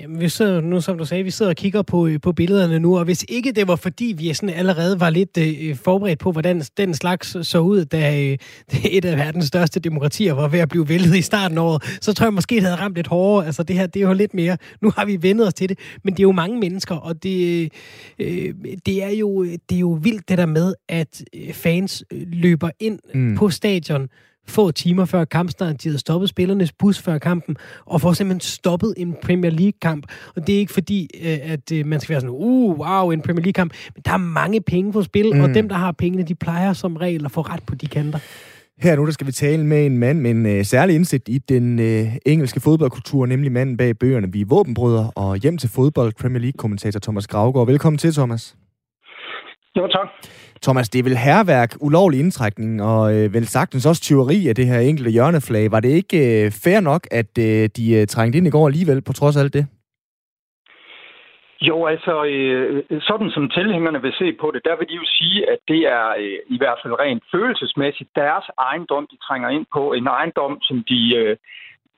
Jamen, 0.00 0.20
vi 0.20 0.28
sidder 0.28 0.60
nu, 0.60 0.80
som 0.80 0.98
du 0.98 1.04
sagde, 1.04 1.24
vi 1.24 1.30
sidder 1.30 1.50
og 1.50 1.56
kigger 1.56 1.82
på, 1.82 2.06
øh, 2.06 2.20
på 2.20 2.32
billederne 2.32 2.78
nu, 2.78 2.98
og 2.98 3.04
hvis 3.04 3.24
ikke 3.28 3.52
det 3.52 3.68
var 3.68 3.76
fordi, 3.76 4.14
vi 4.18 4.34
sådan 4.34 4.54
allerede 4.54 5.00
var 5.00 5.10
lidt 5.10 5.38
øh, 5.38 5.54
øh 5.60 5.76
forberedt 5.76 6.18
på, 6.18 6.32
hvordan 6.32 6.62
den 6.76 6.94
slags 6.94 7.36
så 7.46 7.58
ud, 7.58 7.84
da 7.84 8.22
øh, 8.22 8.38
et 8.96 9.04
af 9.04 9.16
verdens 9.18 9.46
største 9.46 9.80
demokratier 9.80 10.32
var 10.32 10.48
ved 10.48 10.58
at 10.58 10.68
blive 10.68 10.88
væltet 10.88 11.16
i 11.16 11.22
starten 11.22 11.58
af 11.58 11.62
året, 11.62 11.98
så 12.00 12.12
tror 12.12 12.26
jeg 12.26 12.34
måske, 12.34 12.54
det 12.54 12.62
havde 12.62 12.76
ramt 12.76 12.94
lidt 12.94 13.06
hårdere. 13.06 13.46
Altså 13.46 13.62
det 13.62 13.76
her, 13.76 13.86
det 13.86 14.02
er 14.02 14.06
jo 14.06 14.12
lidt 14.12 14.34
mere, 14.34 14.56
nu 14.80 14.92
har 14.96 15.04
vi 15.04 15.22
vendet 15.22 15.46
os 15.46 15.54
til 15.54 15.63
det, 15.68 15.78
men 16.02 16.14
det 16.14 16.20
er 16.20 16.22
jo 16.22 16.32
mange 16.32 16.60
mennesker, 16.60 16.94
og 16.94 17.22
det, 17.22 17.72
øh, 18.18 18.54
det, 18.86 19.02
er, 19.02 19.10
jo, 19.10 19.44
det 19.44 19.74
er 19.74 19.78
jo 19.78 19.98
vildt 20.02 20.28
det 20.28 20.38
der 20.38 20.46
med, 20.46 20.74
at 20.88 21.24
øh, 21.34 21.52
fans 21.52 22.04
øh, 22.12 22.22
løber 22.26 22.70
ind 22.80 22.98
mm. 23.14 23.36
på 23.36 23.50
stadion, 23.50 24.08
få 24.46 24.70
timer 24.70 25.04
før 25.04 25.24
kampstart. 25.24 25.82
De 25.82 25.88
havde 25.88 25.98
stoppet 25.98 26.28
spillernes 26.28 26.72
bus 26.72 26.98
før 26.98 27.18
kampen, 27.18 27.56
og 27.84 28.00
får 28.00 28.12
simpelthen 28.12 28.40
stoppet 28.40 28.94
en 28.96 29.16
Premier 29.22 29.50
League-kamp. 29.50 30.06
Og 30.36 30.46
det 30.46 30.54
er 30.54 30.58
ikke 30.58 30.72
fordi, 30.72 31.08
øh, 31.24 31.38
at 31.42 31.86
man 31.86 32.00
skal 32.00 32.12
være 32.12 32.20
sådan, 32.20 32.36
uh, 32.38 32.78
wow, 32.78 33.10
en 33.10 33.22
Premier 33.22 33.42
League-kamp. 33.42 33.72
Men 33.94 34.02
der 34.04 34.12
er 34.12 34.16
mange 34.16 34.60
penge 34.60 34.92
på 34.92 35.02
spil, 35.02 35.34
mm. 35.34 35.40
og 35.40 35.54
dem, 35.54 35.68
der 35.68 35.76
har 35.76 35.92
pengene, 35.92 36.22
de 36.22 36.34
plejer 36.34 36.72
som 36.72 36.96
regel 36.96 37.24
at 37.24 37.30
få 37.30 37.40
ret 37.40 37.62
på 37.66 37.74
de 37.74 37.86
kanter. 37.86 38.18
Her 38.78 38.96
nu 38.96 39.06
der 39.06 39.12
skal 39.12 39.26
vi 39.26 39.32
tale 39.32 39.66
med 39.66 39.86
en 39.86 39.98
mand 39.98 40.20
med 40.20 40.30
en 40.30 40.46
øh, 40.46 40.64
særlig 40.64 40.94
indsigt 40.94 41.28
i 41.28 41.38
den 41.38 41.78
øh, 41.78 42.16
engelske 42.26 42.60
fodboldkultur, 42.60 43.26
nemlig 43.26 43.52
manden 43.52 43.76
bag 43.76 43.98
bøgerne 43.98 44.32
Vi 44.32 44.40
er 44.40 44.44
våbenbrødre 44.48 45.10
og 45.14 45.36
hjem 45.36 45.58
til 45.58 45.70
fodbold, 45.70 46.12
Premier 46.20 46.40
League-kommentator 46.40 47.00
Thomas 47.00 47.26
Gravgaard. 47.26 47.66
Velkommen 47.66 47.98
til, 47.98 48.14
Thomas. 48.14 48.56
Jo, 49.76 49.86
tak. 49.86 50.08
Thomas, 50.62 50.88
det 50.88 50.98
er 50.98 51.02
vel 51.02 51.16
herværk, 51.16 51.76
ulovlig 51.80 52.20
indtrækning 52.20 52.82
og 52.82 53.14
øh, 53.14 53.34
vel 53.34 53.46
sagtens 53.46 53.86
også 53.86 54.02
tyveri 54.02 54.48
af 54.48 54.54
det 54.54 54.66
her 54.66 54.78
enkelte 54.78 55.10
hjørneflag. 55.10 55.70
Var 55.70 55.80
det 55.80 55.88
ikke 55.88 56.44
øh, 56.44 56.50
fair 56.50 56.80
nok, 56.80 57.06
at 57.10 57.38
øh, 57.38 57.68
de 57.76 57.92
øh, 57.92 58.06
trængte 58.06 58.38
ind 58.38 58.46
i 58.46 58.50
går 58.50 58.66
alligevel, 58.66 59.02
på 59.02 59.12
trods 59.12 59.36
af 59.36 59.40
alt 59.40 59.54
det? 59.54 59.66
Jo, 61.60 61.86
altså, 61.86 62.24
øh, 62.24 62.82
sådan 63.00 63.30
som 63.30 63.48
tilhængerne 63.48 64.02
vil 64.02 64.14
se 64.18 64.32
på 64.32 64.50
det, 64.54 64.62
der 64.64 64.76
vil 64.76 64.88
de 64.88 64.94
jo 64.94 65.06
sige, 65.18 65.50
at 65.52 65.58
det 65.68 65.80
er 65.98 66.08
øh, 66.18 66.38
i 66.46 66.58
hvert 66.58 66.78
fald 66.82 67.00
rent 67.00 67.22
følelsesmæssigt 67.32 68.10
deres 68.16 68.44
ejendom, 68.58 69.06
de 69.10 69.16
trænger 69.26 69.48
ind 69.48 69.66
på. 69.72 69.92
En 69.92 70.06
ejendom, 70.06 70.58
som 70.62 70.84
de 70.88 71.16
øh, 71.16 71.36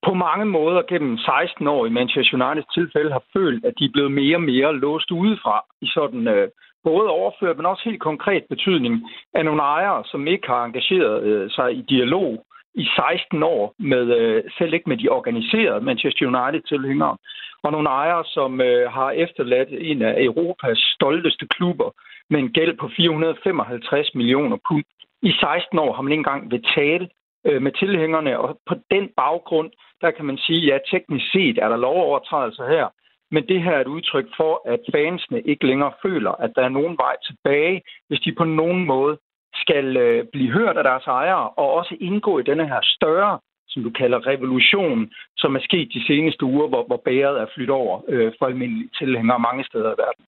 på 0.06 0.14
mange 0.14 0.44
måder 0.44 0.82
gennem 0.88 1.18
16 1.18 1.66
år 1.66 1.86
i 1.86 1.90
Manchester 1.98 2.34
Uniteds 2.36 2.74
tilfælde 2.74 3.12
har 3.12 3.24
følt, 3.32 3.64
at 3.64 3.74
de 3.78 3.84
er 3.84 3.92
blevet 3.92 4.12
mere 4.12 4.36
og 4.36 4.42
mere 4.42 4.76
låst 4.76 5.10
udefra 5.10 5.64
i 5.80 5.86
sådan 5.86 6.28
øh, 6.28 6.48
både 6.84 7.08
overført, 7.10 7.56
men 7.56 7.66
også 7.66 7.82
helt 7.84 8.00
konkret 8.10 8.44
betydning 8.48 8.94
af 9.34 9.44
nogle 9.44 9.62
ejere, 9.62 10.04
som 10.10 10.26
ikke 10.26 10.46
har 10.46 10.64
engageret 10.64 11.22
øh, 11.22 11.50
sig 11.50 11.68
i 11.80 11.82
dialog 11.94 12.44
i 12.74 12.84
16 12.96 13.42
år, 13.42 13.74
med 13.78 14.04
øh, 14.20 14.42
selv 14.58 14.74
ikke 14.74 14.88
med 14.88 14.96
de 14.96 15.08
organiserede 15.08 15.84
Manchester 15.84 16.26
United-tilhængere, 16.26 17.16
og 17.62 17.72
nogle 17.72 17.88
ejere, 17.88 18.24
som 18.24 18.60
øh, 18.60 18.92
har 18.92 19.10
efterladt 19.10 19.68
en 19.70 20.02
af 20.02 20.14
Europas 20.22 20.78
stolteste 20.78 21.46
klubber 21.46 21.90
med 22.30 22.40
en 22.40 22.52
gæld 22.52 22.76
på 22.78 22.90
455 22.96 24.14
millioner 24.14 24.56
pund. 24.68 24.84
I 25.22 25.32
16 25.40 25.78
år 25.78 25.92
har 25.92 26.02
man 26.02 26.12
ikke 26.12 26.20
engang 26.20 26.50
betalt 26.50 27.12
øh, 27.46 27.62
med 27.62 27.72
tilhængerne, 27.72 28.38
og 28.38 28.60
på 28.66 28.74
den 28.90 29.08
baggrund, 29.16 29.70
der 30.00 30.10
kan 30.10 30.24
man 30.24 30.38
sige, 30.38 30.66
ja, 30.66 30.78
teknisk 30.90 31.32
set 31.32 31.58
er 31.58 31.68
der 31.68 31.76
lovovertrædelser 31.76 32.66
her, 32.68 32.86
men 33.30 33.48
det 33.48 33.62
her 33.62 33.72
er 33.72 33.80
et 33.80 33.94
udtryk 33.96 34.26
for, 34.36 34.68
at 34.72 34.80
fansene 34.94 35.40
ikke 35.40 35.66
længere 35.66 35.92
føler, 36.02 36.30
at 36.30 36.52
der 36.56 36.62
er 36.62 36.68
nogen 36.68 36.96
vej 36.96 37.16
tilbage, 37.26 37.82
hvis 38.08 38.20
de 38.20 38.32
på 38.32 38.44
nogen 38.44 38.86
måde 38.86 39.18
skal 39.54 39.96
øh, 39.96 40.24
blive 40.32 40.52
hørt 40.52 40.76
af 40.76 40.84
deres 40.84 41.06
ejere, 41.06 41.50
og 41.50 41.72
også 41.72 41.96
indgå 42.00 42.38
i 42.38 42.42
denne 42.42 42.68
her 42.68 42.80
større, 42.82 43.38
som 43.76 43.82
du 43.88 43.92
kalder 44.00 44.26
revolution, 44.32 44.98
som 45.36 45.50
er 45.56 45.62
sket 45.68 45.88
de 45.96 46.02
seneste 46.10 46.44
uger, 46.44 46.68
hvor, 46.68 46.82
hvor 46.86 47.00
bæret 47.04 47.40
er 47.42 47.46
flyttet 47.54 47.74
over 47.82 47.94
øh, 48.08 48.32
for 48.38 48.46
almindelige 48.46 48.90
tilhængere 49.00 49.38
mange 49.48 49.64
steder 49.64 49.90
i 49.94 49.98
verden. 50.04 50.24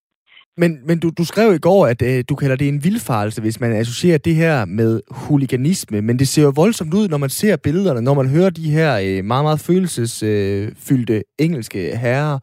Men, 0.61 0.71
men 0.87 0.99
du, 0.99 1.07
du 1.17 1.25
skrev 1.25 1.53
i 1.53 1.65
går, 1.69 1.87
at 1.87 2.01
øh, 2.01 2.23
du 2.29 2.35
kalder 2.35 2.55
det 2.55 2.67
en 2.67 2.83
vildfarelse, 2.83 3.41
hvis 3.41 3.59
man 3.59 3.71
associerer 3.71 4.17
det 4.17 4.35
her 4.35 4.65
med 4.65 5.01
huliganisme. 5.11 6.01
Men 6.01 6.19
det 6.19 6.27
ser 6.27 6.43
jo 6.43 6.53
voldsomt 6.55 6.93
ud, 6.93 7.07
når 7.07 7.17
man 7.17 7.29
ser 7.29 7.57
billederne, 7.57 8.01
når 8.01 8.13
man 8.13 8.29
hører 8.29 8.49
de 8.49 8.71
her 8.71 8.91
øh, 9.05 9.25
meget, 9.25 9.43
meget 9.47 9.59
følelsesfyldte 9.59 11.13
øh, 11.13 11.21
engelske 11.39 11.97
herrer 11.97 12.39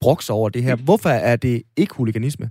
brokse 0.00 0.32
over 0.32 0.48
det 0.48 0.62
her. 0.62 0.76
Hvorfor 0.76 1.08
er 1.08 1.36
det 1.36 1.62
ikke 1.76 1.94
huliganisme? 1.94 2.50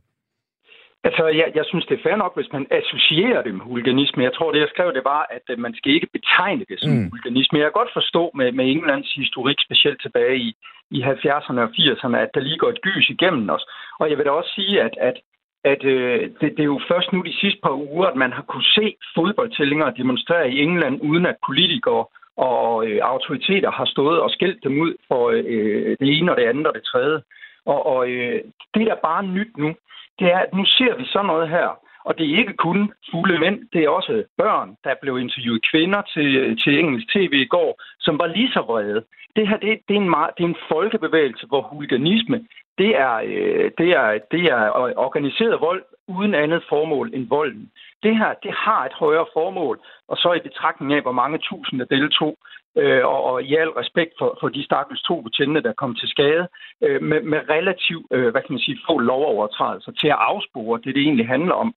Altså, 1.08 1.24
jeg, 1.28 1.48
jeg 1.56 1.66
synes, 1.68 1.86
det 1.86 1.96
er 1.96 2.04
fair 2.04 2.16
nok, 2.16 2.36
hvis 2.36 2.54
man 2.56 2.66
associerer 2.72 3.42
det 3.42 3.54
med 3.56 3.66
huliganisme. 3.66 4.24
Jeg 4.24 4.34
tror, 4.34 4.52
det 4.52 4.60
jeg 4.60 4.74
skrev, 4.74 4.94
det 4.94 5.06
var, 5.14 5.28
at 5.30 5.46
øh, 5.50 5.60
man 5.60 5.74
skal 5.76 5.92
ikke 5.92 6.14
betegne 6.18 6.66
det 6.70 6.80
som 6.80 6.92
mm. 6.92 7.10
huliganisme. 7.10 7.60
Jeg 7.60 7.66
kan 7.66 7.80
godt 7.82 7.94
forstå 7.94 8.32
med, 8.36 8.52
med 8.52 8.66
Englands 8.66 9.14
historik, 9.14 9.58
specielt 9.68 10.02
tilbage 10.02 10.38
i, 10.38 10.50
i 10.92 11.00
70'erne 11.02 11.60
og 11.66 11.72
80'erne, 11.80 12.18
at 12.26 12.30
der 12.34 12.40
lige 12.40 12.58
går 12.58 12.70
et 12.70 12.82
gys 12.82 13.10
igennem 13.10 13.50
os. 13.50 13.66
Og 14.00 14.10
jeg 14.10 14.18
vil 14.18 14.26
da 14.26 14.32
også 14.32 14.52
sige, 14.56 14.82
at, 14.82 14.96
at, 14.98 15.18
at 15.64 15.84
øh, 15.84 16.22
det, 16.40 16.50
det 16.56 16.60
er 16.60 16.74
jo 16.76 16.82
først 16.92 17.14
nu 17.14 17.22
de 17.22 17.40
sidste 17.42 17.60
par 17.64 17.76
uger, 17.88 18.08
at 18.08 18.16
man 18.16 18.34
har 18.34 18.42
kunne 18.42 18.70
se 18.78 18.96
fodboldtællinger 19.16 19.90
demonstrere 19.90 20.52
i 20.52 20.60
England, 20.60 21.00
uden 21.02 21.26
at 21.26 21.36
politikere 21.48 22.06
og 22.38 22.88
øh, 22.88 23.00
autoriteter 23.02 23.72
har 23.72 23.86
stået 23.86 24.20
og 24.22 24.30
skældt 24.30 24.64
dem 24.64 24.82
ud 24.82 24.94
for 25.08 25.30
øh, 25.30 25.98
det 26.00 26.18
ene 26.18 26.32
og 26.32 26.38
det 26.38 26.44
andet 26.44 26.68
og 26.68 26.74
det 26.74 26.84
tredje. 26.84 27.22
Og, 27.66 27.86
og 27.86 28.10
øh, 28.10 28.42
det, 28.74 28.88
der 28.88 28.96
bare 29.04 29.24
nyt 29.24 29.58
nu, 29.58 29.76
det 30.20 30.28
er, 30.34 30.40
at 30.40 30.54
nu 30.54 30.66
ser 30.66 30.96
vi 30.96 31.06
sådan 31.06 31.26
noget 31.26 31.50
her, 31.50 31.70
og 32.06 32.18
det 32.18 32.26
er 32.26 32.38
ikke 32.38 32.54
kun 32.54 32.94
fulde 33.12 33.40
mænd, 33.40 33.60
det 33.74 33.84
er 33.84 33.90
også 33.90 34.24
børn, 34.38 34.70
der 34.84 34.94
blev 35.02 35.20
interviewet 35.20 35.66
kvinder 35.72 36.02
til, 36.14 36.58
til 36.64 36.80
engelsk 36.80 37.08
tv 37.14 37.34
i 37.34 37.46
går, 37.56 37.82
som 38.00 38.20
var 38.20 38.28
lige 38.28 38.52
så 38.52 38.62
vrede. 38.62 39.04
Det 39.36 39.48
her, 39.48 39.58
det, 39.58 39.80
det, 39.88 39.96
er, 39.96 40.02
en 40.02 40.10
meget, 40.10 40.32
det 40.38 40.44
er 40.44 40.48
en 40.48 40.66
folkebevægelse, 40.72 41.46
hvor 41.48 41.62
huliganisme, 41.62 42.48
det 42.78 42.98
er, 42.98 43.16
øh, 43.26 43.72
det, 43.78 43.90
er, 43.90 44.20
det 44.32 44.44
er 44.44 44.64
øh, 44.82 44.94
organiseret 44.96 45.62
vold 45.62 45.84
uden 46.08 46.34
andet 46.36 46.64
formål 46.70 47.12
end 47.14 47.28
volden. 47.30 47.72
Det 48.04 48.14
her, 48.22 48.32
det 48.46 48.54
har 48.66 48.82
et 48.86 48.96
højere 49.04 49.28
formål, 49.34 49.76
og 50.12 50.18
så 50.18 50.30
i 50.34 50.48
betragtning 50.50 50.94
af, 50.94 51.02
hvor 51.02 51.18
mange 51.22 51.38
tusinde 51.38 51.86
deltog, 51.96 52.34
øh, 52.82 53.04
og, 53.14 53.20
og 53.30 53.44
i 53.44 53.56
al 53.56 53.72
respekt 53.82 54.14
for, 54.20 54.38
for 54.40 54.50
de 54.50 54.64
stakkels 54.64 55.02
to 55.02 55.16
betjente, 55.22 55.64
der 55.68 55.74
kom 55.82 55.96
til 55.96 56.10
skade, 56.10 56.46
øh, 56.86 57.02
med, 57.10 57.22
med 57.32 57.40
relativt, 57.56 58.06
øh, 58.16 58.28
hvad 58.32 58.42
kan 58.42 58.54
man 58.56 58.66
sige, 58.66 58.78
få 58.90 58.98
lovovertrædelser 58.98 59.92
til 59.92 60.08
at 60.08 60.22
afspore 60.32 60.82
det, 60.84 60.96
det 60.96 61.02
egentlig 61.02 61.28
handler 61.28 61.56
om. 61.64 61.70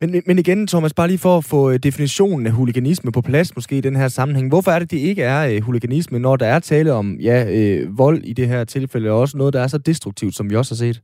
Men, 0.00 0.22
men 0.26 0.38
igen, 0.38 0.66
Thomas, 0.66 0.94
bare 0.94 1.08
lige 1.08 1.18
for 1.18 1.36
at 1.38 1.44
få 1.44 1.70
øh, 1.70 1.78
definitionen 1.78 2.46
af 2.46 2.52
huliganisme 2.52 3.12
på 3.12 3.22
plads 3.22 3.56
måske 3.56 3.78
i 3.78 3.80
den 3.80 3.96
her 3.96 4.08
sammenhæng. 4.08 4.48
Hvorfor 4.48 4.70
er 4.70 4.78
det, 4.78 4.90
det 4.90 4.98
ikke 4.98 5.22
er 5.22 5.54
øh, 5.54 5.62
huliganisme, 5.62 6.18
når 6.18 6.36
der 6.36 6.46
er 6.46 6.58
tale 6.58 6.92
om 6.92 7.16
ja, 7.28 7.38
øh, 7.56 7.98
vold 7.98 8.18
i 8.24 8.32
det 8.32 8.48
her 8.48 8.64
tilfælde, 8.64 9.10
og 9.10 9.18
også 9.18 9.36
noget, 9.38 9.54
der 9.54 9.60
er 9.60 9.66
så 9.66 9.78
destruktivt, 9.78 10.34
som 10.34 10.50
vi 10.50 10.56
også 10.56 10.74
har 10.74 10.76
set? 10.76 11.00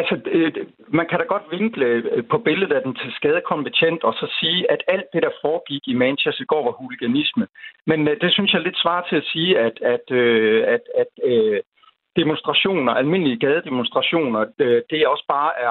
Altså, 0.00 0.14
øh, 0.26 0.52
man 0.98 1.06
kan 1.08 1.18
da 1.18 1.24
godt 1.24 1.46
vinkle 1.50 1.86
øh, 1.86 2.24
på 2.30 2.38
billedet 2.38 2.72
af 2.72 2.82
den 2.82 2.94
til 2.94 3.12
skadekommende 3.12 3.70
betjent 3.70 4.04
og 4.04 4.14
så 4.14 4.26
sige, 4.40 4.70
at 4.72 4.82
alt 4.88 5.08
det, 5.12 5.22
der 5.22 5.38
foregik 5.42 5.82
i 5.88 5.94
Manchester 5.94 6.42
i 6.42 6.50
går, 6.52 6.64
var 6.64 6.80
huliganisme. 6.82 7.46
Men 7.86 8.08
øh, 8.08 8.20
det 8.20 8.32
synes 8.32 8.52
jeg 8.52 8.58
er 8.58 8.68
lidt 8.68 8.82
svar 8.84 9.06
til 9.08 9.16
at 9.16 9.28
sige, 9.32 9.58
at, 9.58 9.76
at, 9.94 10.06
øh, 10.10 10.64
at, 10.74 10.82
at, 11.02 11.12
øh, 11.24 11.60
demonstrationer, 12.16 12.92
almindelige 12.92 13.38
gadedemonstrationer, 13.46 14.40
øh, 14.58 14.82
det 14.90 15.06
også 15.06 15.24
bare 15.28 15.50
er 15.64 15.70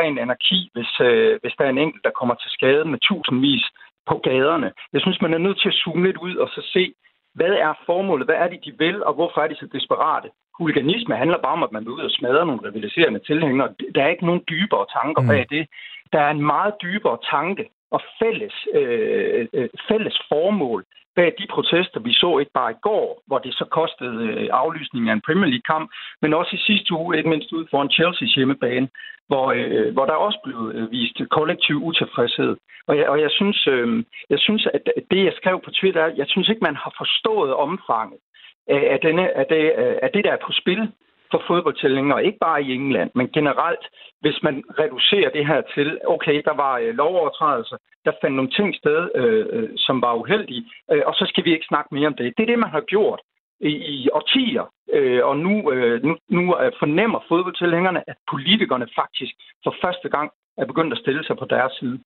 ren 0.00 0.18
anarki, 0.18 0.70
hvis, 0.74 0.92
hvis 1.40 1.54
der 1.58 1.64
er 1.64 1.70
en 1.70 1.84
enkelt, 1.84 2.04
der 2.04 2.18
kommer 2.20 2.34
til 2.34 2.50
skade 2.50 2.84
med 2.84 2.98
tusindvis 3.02 3.64
på 4.06 4.14
gaderne. 4.18 4.72
Jeg 4.92 5.00
synes, 5.00 5.20
man 5.20 5.34
er 5.34 5.38
nødt 5.38 5.60
til 5.60 5.68
at 5.68 5.74
zoome 5.74 6.06
lidt 6.06 6.16
ud 6.16 6.36
og 6.36 6.48
så 6.48 6.60
se, 6.72 6.94
hvad 7.34 7.54
er 7.66 7.72
formålet? 7.86 8.26
Hvad 8.26 8.34
er 8.34 8.48
det, 8.48 8.64
de 8.64 8.72
vil, 8.78 9.04
og 9.04 9.14
hvorfor 9.14 9.40
er 9.40 9.48
de 9.48 9.56
så 9.56 9.66
desperate? 9.72 10.28
Huliganisme 10.58 11.16
handler 11.16 11.38
bare 11.38 11.56
om, 11.58 11.62
at 11.62 11.72
man 11.72 11.84
vil 11.84 11.92
ud 11.92 12.00
og 12.00 12.10
smadre 12.10 12.46
nogle 12.46 12.64
rivaliserende 12.68 13.20
tilhængere. 13.30 13.68
Der 13.94 14.02
er 14.02 14.08
ikke 14.08 14.26
nogen 14.26 14.44
dybere 14.48 14.86
tanker 14.98 15.22
mm. 15.22 15.28
bag 15.28 15.46
det. 15.50 15.66
Der 16.12 16.20
er 16.20 16.30
en 16.30 16.42
meget 16.42 16.74
dybere 16.82 17.18
tanke 17.30 17.64
og 17.90 18.00
fælles, 18.20 18.54
øh, 18.74 19.46
øh, 19.52 19.68
fælles 19.88 20.16
formål 20.28 20.84
bag 21.18 21.30
de 21.40 21.46
protester, 21.56 22.00
vi 22.00 22.12
så 22.12 22.30
ikke 22.38 22.54
bare 22.60 22.70
i 22.72 22.82
går, 22.88 23.08
hvor 23.26 23.38
det 23.44 23.52
så 23.54 23.64
kostede 23.78 24.18
øh, 24.28 24.48
aflysningen 24.62 25.08
af 25.10 25.14
en 25.14 25.26
Premier 25.26 25.50
League-kamp, 25.52 25.86
men 26.22 26.34
også 26.40 26.52
i 26.56 26.64
sidste 26.68 26.90
uge, 26.98 27.16
ikke 27.16 27.32
mindst 27.34 27.52
ud 27.56 27.64
foran 27.70 27.94
Chelsea's 27.96 28.34
hjemmebane, 28.36 28.88
hvor, 29.30 29.46
øh, 29.58 29.92
hvor 29.94 30.06
der 30.06 30.24
også 30.26 30.38
blev 30.44 30.60
øh, 30.74 30.90
vist 30.90 31.18
kollektiv 31.36 31.76
utilfredshed. 31.88 32.52
Og 32.88 32.94
jeg, 32.98 33.06
og 33.12 33.20
jeg 33.24 33.30
synes, 33.38 33.66
øh, 33.74 34.04
jeg 34.30 34.38
synes, 34.46 34.62
at 34.74 34.82
det, 35.10 35.20
jeg 35.24 35.34
skrev 35.40 35.56
på 35.64 35.70
Twitter, 35.78 36.04
jeg 36.20 36.26
synes 36.28 36.48
ikke, 36.48 36.66
man 36.68 36.76
har 36.84 36.92
forstået 37.00 37.54
omfanget 37.54 38.20
af, 38.68 38.98
denne, 39.02 39.36
af, 39.36 39.46
det, 39.46 39.72
øh, 39.82 39.96
af 40.02 40.10
det, 40.14 40.24
der 40.24 40.32
er 40.32 40.44
på 40.46 40.52
spil 40.52 40.92
for 41.30 41.42
fodboldtællinger, 41.46 42.18
ikke 42.18 42.38
bare 42.38 42.62
i 42.62 42.74
England, 42.74 43.10
men 43.14 43.28
generelt, 43.28 43.84
hvis 44.20 44.42
man 44.42 44.64
reducerer 44.78 45.30
det 45.30 45.46
her 45.46 45.60
til, 45.74 46.00
okay, 46.06 46.42
der 46.44 46.54
var 46.54 46.78
øh, 46.78 46.94
lovovertrædelser, 46.94 47.76
der 48.04 48.12
fandt 48.20 48.36
nogle 48.36 48.50
ting 48.50 48.74
sted, 48.74 49.10
øh, 49.14 49.46
øh, 49.50 49.68
som 49.76 50.02
var 50.02 50.14
uheldige, 50.14 50.64
øh, 50.92 51.02
og 51.06 51.14
så 51.14 51.24
skal 51.28 51.44
vi 51.44 51.52
ikke 51.52 51.66
snakke 51.68 51.94
mere 51.94 52.06
om 52.06 52.14
det. 52.14 52.34
Det 52.36 52.42
er 52.42 52.46
det, 52.52 52.58
man 52.58 52.70
har 52.70 52.80
gjort 52.80 53.20
i, 53.60 53.72
i 53.94 54.08
årtier, 54.12 54.72
øh, 54.92 55.24
og 55.26 55.36
nu, 55.36 55.72
øh, 55.72 56.02
nu, 56.02 56.16
nu 56.28 56.42
øh, 56.60 56.72
fornemmer 56.78 57.20
fodboldtilhængerne, 57.28 58.02
at 58.10 58.16
politikerne 58.30 58.88
faktisk 58.94 59.34
for 59.64 59.74
første 59.82 60.08
gang 60.08 60.30
er 60.58 60.66
begyndt 60.66 60.92
at 60.92 60.98
stille 60.98 61.24
sig 61.24 61.36
på 61.36 61.44
deres 61.44 61.72
side. 61.72 61.98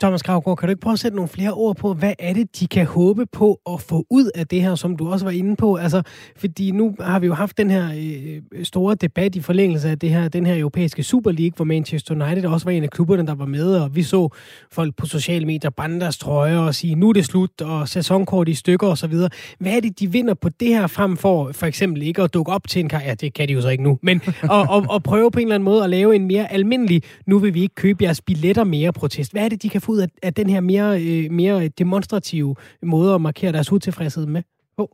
Thomas 0.00 0.22
Kravgaard, 0.22 0.56
kan 0.56 0.66
du 0.66 0.70
ikke 0.70 0.80
prøve 0.80 0.92
at 0.92 0.98
sætte 0.98 1.16
nogle 1.16 1.28
flere 1.28 1.52
ord 1.52 1.76
på, 1.76 1.94
hvad 1.94 2.12
er 2.18 2.32
det, 2.32 2.60
de 2.60 2.66
kan 2.66 2.86
håbe 2.86 3.26
på 3.26 3.60
at 3.70 3.80
få 3.80 4.06
ud 4.10 4.30
af 4.34 4.46
det 4.46 4.62
her, 4.62 4.74
som 4.74 4.96
du 4.96 5.08
også 5.08 5.24
var 5.24 5.32
inde 5.32 5.56
på? 5.56 5.76
Altså, 5.76 6.02
fordi 6.36 6.70
nu 6.70 6.96
har 7.00 7.18
vi 7.18 7.26
jo 7.26 7.34
haft 7.34 7.58
den 7.58 7.70
her 7.70 7.88
øh, 7.96 8.64
store 8.64 8.94
debat 8.94 9.36
i 9.36 9.40
forlængelse 9.40 9.90
af 9.90 9.98
det 9.98 10.10
her, 10.10 10.28
den 10.28 10.46
her 10.46 10.58
europæiske 10.58 11.02
Super 11.02 11.30
League, 11.30 11.52
hvor 11.56 11.64
Manchester 11.64 12.14
United 12.14 12.44
også 12.44 12.66
var 12.66 12.72
en 12.72 12.82
af 12.82 12.90
klubberne, 12.90 13.26
der 13.26 13.34
var 13.34 13.46
med, 13.46 13.76
og 13.76 13.96
vi 13.96 14.02
så 14.02 14.28
folk 14.72 14.96
på 14.96 15.06
sociale 15.06 15.46
medier 15.46 15.70
brænde 15.70 16.00
deres 16.00 16.18
trøjer 16.18 16.58
og 16.58 16.74
sige, 16.74 16.94
nu 16.94 17.08
er 17.08 17.12
det 17.12 17.24
slut, 17.24 17.60
og 17.60 17.88
sæsonkort 17.88 18.48
i 18.48 18.54
stykker 18.54 18.86
osv. 18.86 19.14
Hvad 19.58 19.72
er 19.72 19.80
det, 19.80 20.00
de 20.00 20.12
vinder 20.12 20.34
på 20.34 20.48
det 20.48 20.68
her 20.68 20.86
frem 20.86 21.16
for 21.16 21.52
for 21.52 21.66
eksempel 21.66 22.02
ikke 22.02 22.22
at 22.22 22.34
dukke 22.34 22.52
op 22.52 22.68
til 22.68 22.80
en 22.80 22.88
karriere, 22.88 23.08
ja, 23.08 23.14
det 23.14 23.34
kan 23.34 23.48
de 23.48 23.52
jo 23.52 23.60
så 23.60 23.68
ikke 23.68 23.82
nu, 23.82 23.98
men 24.02 24.20
at, 24.42 24.50
og, 24.50 24.84
og 24.88 25.02
prøve 25.02 25.30
på 25.30 25.38
en 25.38 25.46
eller 25.46 25.54
anden 25.54 25.64
måde 25.64 25.84
at 25.84 25.90
lave 25.90 26.16
en 26.16 26.26
mere 26.26 26.52
almindelig, 26.52 27.02
nu 27.26 27.38
vil 27.38 27.54
vi 27.54 27.62
ikke 27.62 27.74
købe 27.74 28.04
jeres 28.04 28.20
billetter 28.20 28.64
mere 28.64 28.92
protest. 28.92 29.32
Hvad 29.32 29.44
er 29.44 29.48
det, 29.48 29.62
de 29.62 29.68
kan 29.68 29.80
få 29.84 29.92
ud 29.92 30.00
af, 30.06 30.10
af 30.22 30.32
den 30.34 30.48
her 30.54 30.60
mere, 30.60 30.90
øh, 31.06 31.24
mere 31.40 31.68
demonstrative 31.68 32.56
måde 32.82 33.14
at 33.14 33.20
markere 33.20 33.52
deres 33.52 33.72
utilfredshed 33.72 34.26
med? 34.26 34.42
Oh. 34.80 34.88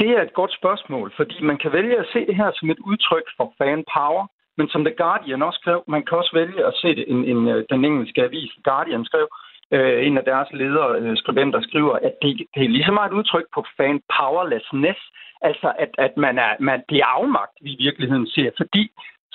Det 0.00 0.08
er 0.16 0.22
et 0.22 0.34
godt 0.40 0.52
spørgsmål, 0.60 1.12
fordi 1.16 1.36
man 1.50 1.58
kan 1.62 1.72
vælge 1.72 1.96
at 2.02 2.06
se 2.12 2.20
det 2.28 2.36
her 2.36 2.50
som 2.54 2.70
et 2.70 2.80
udtryk 2.90 3.26
for 3.36 3.46
fan 3.58 3.84
power, 3.96 4.24
men 4.58 4.68
som 4.68 4.84
The 4.84 4.94
Guardian 5.02 5.42
også 5.42 5.58
skrev, 5.62 5.80
man 5.88 6.02
kan 6.06 6.18
også 6.18 6.32
vælge 6.40 6.66
at 6.66 6.74
se 6.82 6.88
det, 6.98 7.04
en, 7.12 7.24
en, 7.32 7.48
øh, 7.48 7.64
den 7.70 7.84
engelske 7.84 8.22
avis 8.22 8.52
Guardian 8.64 9.04
skrev, 9.04 9.26
øh, 9.74 10.06
en 10.06 10.18
af 10.18 10.24
deres 10.24 10.48
ledere, 10.52 10.90
øh, 11.00 11.16
skribenter, 11.16 11.60
skriver, 11.68 11.94
at 12.06 12.14
det, 12.22 12.30
det 12.54 12.62
er 12.64 12.68
lige 12.68 12.88
så 12.88 12.92
meget 12.92 13.10
et 13.10 13.18
udtryk 13.18 13.46
på 13.54 13.64
fan 13.76 14.00
powerlessness, 14.18 15.00
altså 15.48 15.68
at, 15.78 15.90
at 15.98 16.12
man 16.16 16.38
er, 16.38 16.52
man, 16.60 16.82
det 16.88 16.98
er 16.98 17.10
afmagt, 17.18 17.54
vi 17.64 17.70
i 17.72 17.82
virkeligheden 17.86 18.26
ser, 18.26 18.50
fordi 18.56 18.84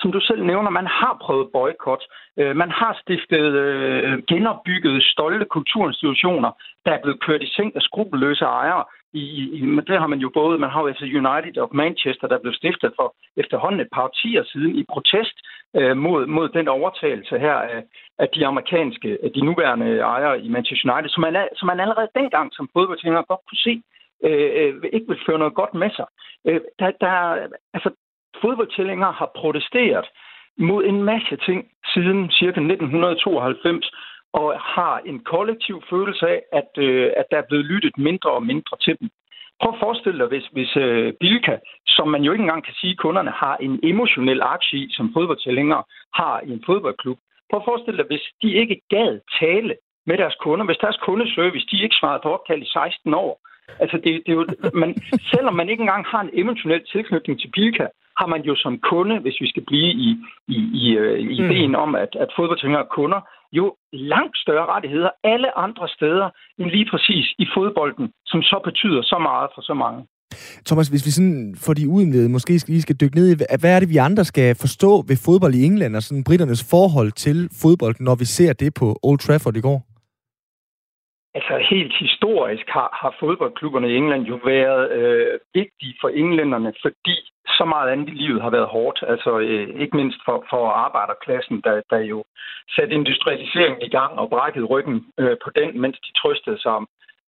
som 0.00 0.12
du 0.12 0.20
selv 0.20 0.42
nævner, 0.44 0.70
man 0.70 0.86
har 0.86 1.18
prøvet 1.24 1.52
boykot. 1.52 2.02
Øh, 2.38 2.56
man 2.56 2.70
har 2.70 2.98
stiftet 3.02 3.52
øh, 3.64 4.22
genopbygget 4.28 5.02
stolte 5.02 5.44
kulturinstitutioner, 5.44 6.50
der 6.84 6.92
er 6.92 7.02
blevet 7.02 7.20
kørt 7.20 7.42
i 7.42 7.52
seng 7.56 7.76
af 7.76 7.82
skrupelløse 7.82 8.44
ejere. 8.44 8.84
i, 9.12 9.24
i, 9.56 9.60
men 9.62 9.84
det 9.86 9.98
har 9.98 10.06
man 10.06 10.18
jo 10.18 10.30
både, 10.34 10.58
man 10.58 10.70
har 10.70 10.80
jo 10.80 10.86
altså 10.86 11.04
United 11.04 11.58
of 11.58 11.68
Manchester, 11.72 12.26
der 12.28 12.38
blev 12.38 12.54
stiftet 12.54 12.92
for 12.96 13.14
efterhånden 13.36 13.80
et 13.80 13.88
par 13.92 14.04
årtier 14.04 14.44
siden 14.44 14.76
i 14.76 14.84
protest 14.92 15.36
øh, 15.76 15.96
mod, 15.96 16.26
mod 16.26 16.48
den 16.48 16.68
overtagelse 16.68 17.38
her 17.38 17.54
af, 17.54 17.82
af 18.18 18.28
de 18.34 18.46
amerikanske, 18.46 19.18
af 19.22 19.30
de 19.34 19.40
nuværende 19.40 19.98
ejere 19.98 20.40
i 20.40 20.48
Manchester 20.48 20.92
United, 20.92 21.10
som 21.10 21.20
man, 21.20 21.48
som 21.56 21.66
man 21.66 21.80
allerede 21.80 22.08
dengang 22.14 22.48
som 22.52 22.68
fodboldtænger 22.72 23.22
godt 23.22 23.40
kunne 23.48 23.64
se, 23.68 23.82
øh, 24.24 24.50
øh 24.60 24.74
ikke 24.92 25.08
vil 25.08 25.24
føre 25.26 25.38
noget 25.38 25.54
godt 25.54 25.74
med 25.74 25.90
sig. 25.96 26.06
Øh, 26.48 26.60
der, 26.78 26.90
der, 27.00 27.12
altså, 27.74 27.90
fodboldtællinger 28.42 29.10
har 29.12 29.30
protesteret 29.36 30.06
mod 30.58 30.84
en 30.84 31.02
masse 31.02 31.36
ting 31.46 31.60
siden 31.94 32.30
cirka 32.30 32.60
1992, 32.60 33.90
og 34.32 34.60
har 34.60 34.98
en 35.06 35.18
kollektiv 35.24 35.82
følelse 35.90 36.28
af, 36.28 36.42
at, 36.52 36.70
øh, 36.78 37.10
at 37.16 37.26
der 37.30 37.38
er 37.38 37.48
blevet 37.48 37.64
lyttet 37.64 37.98
mindre 37.98 38.30
og 38.30 38.42
mindre 38.42 38.76
til 38.80 38.96
dem. 39.00 39.08
Prøv 39.60 39.72
at 39.72 39.80
forestille 39.80 40.18
dig, 40.18 40.28
hvis, 40.28 40.46
hvis 40.52 40.76
øh, 40.76 41.12
Bilka, 41.20 41.56
som 41.86 42.08
man 42.08 42.22
jo 42.22 42.32
ikke 42.32 42.42
engang 42.42 42.64
kan 42.64 42.74
sige, 42.80 42.96
kunderne 42.96 43.30
har 43.30 43.56
en 43.56 43.80
emotionel 43.82 44.40
aktie 44.42 44.78
i, 44.78 44.86
som 44.90 45.12
fodboldtilhængere 45.16 45.82
har 46.14 46.40
i 46.40 46.50
en 46.50 46.62
fodboldklub. 46.66 47.18
Prøv 47.50 47.58
at 47.60 47.68
forestille 47.70 47.98
dig, 47.98 48.06
hvis 48.06 48.26
de 48.42 48.52
ikke 48.52 48.80
gad 48.90 49.20
tale 49.40 49.76
med 50.06 50.18
deres 50.18 50.36
kunder, 50.40 50.64
hvis 50.66 50.82
deres 50.84 50.98
kundeservice, 51.06 51.66
de 51.70 51.82
ikke 51.82 51.96
svarede 52.00 52.20
på 52.22 52.28
opkald 52.34 52.62
i 52.62 52.70
16 52.72 53.14
år. 53.14 53.40
Altså, 53.82 53.96
det, 53.96 54.12
det 54.24 54.32
er 54.32 54.38
jo, 54.40 54.46
man, 54.82 54.90
selvom 55.32 55.54
man 55.54 55.68
ikke 55.68 55.80
engang 55.80 56.04
har 56.06 56.20
en 56.20 56.30
emotionel 56.32 56.82
tilknytning 56.92 57.40
til 57.40 57.50
Bilka, 57.54 57.86
har 58.20 58.28
man 58.34 58.42
jo 58.48 58.54
som 58.64 58.74
kunde, 58.90 59.16
hvis 59.24 59.38
vi 59.42 59.48
skal 59.52 59.64
blive 59.70 59.90
i, 60.06 60.10
i, 60.56 60.58
i, 60.82 60.84
øh, 61.00 61.18
mm. 61.24 61.30
ideen 61.30 61.74
om, 61.84 61.90
at, 62.04 62.12
at 62.24 62.28
fodboldtængere 62.36 62.82
er 62.82 62.94
kunder, 62.98 63.20
jo 63.52 63.74
langt 63.92 64.36
større 64.44 64.66
rettigheder 64.74 65.10
alle 65.24 65.58
andre 65.58 65.88
steder 65.96 66.28
end 66.58 66.68
lige 66.70 66.88
præcis 66.92 67.26
i 67.38 67.46
fodbolden, 67.54 68.06
som 68.26 68.42
så 68.42 68.60
betyder 68.64 69.02
så 69.02 69.18
meget 69.28 69.48
for 69.54 69.62
så 69.62 69.74
mange. 69.74 70.02
Thomas, 70.66 70.88
hvis 70.88 71.06
vi 71.06 71.10
sådan 71.10 71.54
for 71.64 71.72
de 71.74 71.88
udenvede 71.88 72.28
måske 72.28 72.52
lige 72.68 72.82
skal 72.82 72.96
dykke 72.96 73.16
ned 73.16 73.28
i, 73.32 73.34
hvad 73.60 73.72
er 73.74 73.80
det, 73.80 73.88
vi 73.88 73.96
andre 73.96 74.24
skal 74.24 74.56
forstå 74.60 75.04
ved 75.08 75.16
fodbold 75.26 75.54
i 75.54 75.64
England 75.64 75.96
og 75.96 76.02
sådan 76.02 76.24
britternes 76.24 76.70
forhold 76.70 77.12
til 77.12 77.48
fodbold, 77.62 77.96
når 78.00 78.14
vi 78.14 78.24
ser 78.24 78.52
det 78.52 78.74
på 78.74 78.98
Old 79.02 79.18
Trafford 79.18 79.56
i 79.56 79.60
går? 79.60 79.89
Altså 81.34 81.54
helt 81.70 81.94
historisk 81.98 82.66
har, 82.68 82.98
har 83.02 83.16
fodboldklubberne 83.20 83.90
i 83.90 83.96
England 83.96 84.22
jo 84.22 84.40
været 84.44 84.92
øh, 84.92 85.38
vigtige 85.54 85.94
for 86.00 86.08
englænderne, 86.08 86.72
fordi 86.82 87.16
så 87.46 87.64
meget 87.64 87.90
andet 87.90 88.08
i 88.08 88.14
livet 88.22 88.42
har 88.42 88.50
været 88.50 88.66
hårdt. 88.66 89.04
Altså 89.06 89.38
øh, 89.38 89.80
ikke 89.82 89.96
mindst 89.96 90.18
for, 90.24 90.44
for 90.50 90.68
arbejderklassen, 90.68 91.60
der, 91.64 91.82
der 91.90 91.98
jo 91.98 92.24
satte 92.74 92.94
industrialiseringen 92.94 93.82
i 93.82 93.88
gang 93.88 94.12
og 94.18 94.30
brækkede 94.30 94.64
ryggen 94.64 95.06
øh, 95.18 95.36
på 95.44 95.50
den, 95.58 95.80
mens 95.80 95.98
de 96.06 96.12
trøstede 96.20 96.58
sig 96.62 96.78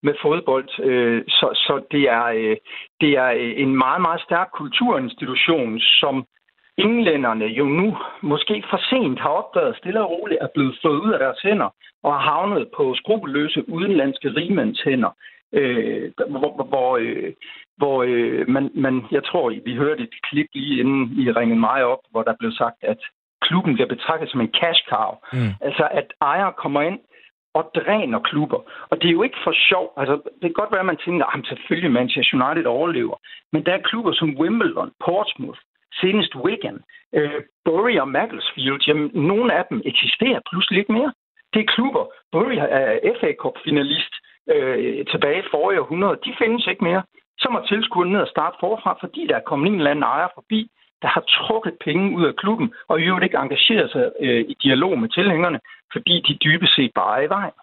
med 0.02 0.14
fodbold. 0.22 0.68
Øh, 0.88 1.22
så 1.28 1.46
så 1.54 1.74
det, 1.90 2.02
er, 2.18 2.24
øh, 2.24 2.56
det 3.00 3.10
er 3.24 3.30
øh, 3.30 3.52
en 3.64 3.76
meget, 3.76 4.00
meget 4.00 4.20
stærk 4.20 4.48
kulturinstitution, 4.60 5.80
som 5.80 6.26
englænderne 6.78 7.44
jo 7.44 7.64
nu 7.64 7.96
måske 8.22 8.64
for 8.70 8.80
sent 8.90 9.20
har 9.20 9.28
opdaget 9.28 9.76
stille 9.76 10.00
og 10.00 10.10
roligt 10.10 10.42
er 10.42 10.48
blevet 10.54 10.78
fået 10.82 11.00
ud 11.00 11.12
af 11.12 11.18
deres 11.18 11.40
hænder 11.42 11.74
og 12.02 12.12
har 12.12 12.20
havnet 12.30 12.68
på 12.76 12.94
skrupelløse 12.94 13.68
udenlandske 13.68 14.28
rigmænds 14.28 14.82
hænder. 14.82 15.10
Øh, 15.52 16.12
hvor, 16.16 16.64
hvor, 16.64 16.96
øh, 16.96 17.32
hvor 17.76 18.02
øh, 18.06 18.48
man, 18.48 18.70
man, 18.74 19.04
jeg 19.10 19.24
tror, 19.24 19.54
vi 19.64 19.74
hørte 19.76 20.02
et 20.02 20.14
klip 20.22 20.46
lige 20.54 20.80
inden 20.80 21.02
I 21.18 21.30
ringede 21.30 21.60
mig 21.60 21.84
op, 21.84 21.98
hvor 22.10 22.22
der 22.22 22.34
blev 22.38 22.52
sagt, 22.52 22.76
at 22.82 22.98
klubben 23.42 23.74
bliver 23.74 23.88
betragtet 23.88 24.30
som 24.30 24.40
en 24.40 24.54
cash 24.60 24.82
cow. 24.90 25.12
Mm. 25.32 25.52
Altså, 25.60 25.88
at 25.90 26.06
ejere 26.20 26.52
kommer 26.52 26.80
ind 26.82 26.98
og 27.54 27.70
dræner 27.74 28.18
klubber. 28.18 28.60
Og 28.90 29.02
det 29.02 29.08
er 29.08 29.12
jo 29.12 29.22
ikke 29.22 29.42
for 29.44 29.54
sjov. 29.68 29.92
Altså, 29.96 30.14
det 30.14 30.46
kan 30.48 30.60
godt 30.60 30.72
være, 30.72 30.84
at 30.86 30.92
man 30.92 31.04
tænker, 31.04 31.24
at 31.26 31.46
selvfølgelig 31.46 31.92
Manchester 31.92 32.36
United 32.36 32.66
overlever. 32.66 33.16
Men 33.52 33.66
der 33.66 33.72
er 33.74 33.88
klubber 33.90 34.12
som 34.12 34.36
Wimbledon, 34.40 34.90
Portsmouth, 35.04 35.60
senest 36.00 36.34
Wigan, 36.44 36.78
øh, 37.18 37.40
Bury 37.64 37.94
og 38.02 38.08
Macclesfield, 38.08 38.82
jamen, 38.88 39.10
nogle 39.14 39.54
af 39.58 39.64
dem 39.70 39.82
eksisterer 39.84 40.40
pludselig 40.50 40.78
ikke 40.78 40.92
mere. 40.92 41.12
Det 41.52 41.60
er 41.60 41.72
klubber. 41.74 42.04
Bury 42.32 42.56
er 42.78 43.14
FA 43.20 43.30
Cup-finalist 43.42 44.14
øh, 44.54 45.06
tilbage 45.12 45.38
i 45.38 45.50
forrige 45.50 45.80
århundrede. 45.80 46.18
De 46.24 46.34
findes 46.38 46.66
ikke 46.66 46.84
mere. 46.84 47.02
Så 47.38 47.48
må 47.50 47.58
tilskuerne 47.68 48.12
ned 48.12 48.20
og 48.20 48.32
starte 48.34 48.56
forfra, 48.60 48.98
fordi 49.00 49.26
der 49.26 49.36
er 49.36 49.48
kommet 49.50 49.66
en 49.66 49.78
eller 49.78 49.90
anden 49.90 50.02
ejer 50.02 50.28
forbi, 50.34 50.60
der 51.02 51.08
har 51.08 51.24
trukket 51.38 51.74
penge 51.84 52.16
ud 52.18 52.24
af 52.26 52.36
klubben, 52.36 52.74
og 52.88 53.00
i 53.00 53.04
øvrigt 53.04 53.24
ikke 53.24 53.36
engageret 53.36 53.90
sig 53.90 54.12
øh, 54.20 54.44
i 54.52 54.54
dialog 54.62 54.98
med 54.98 55.08
tilhængerne, 55.08 55.60
fordi 55.92 56.14
de 56.28 56.34
dybest 56.44 56.74
set 56.76 56.92
bare 56.94 57.18
er 57.18 57.26
i 57.26 57.28
vejen. 57.28 57.58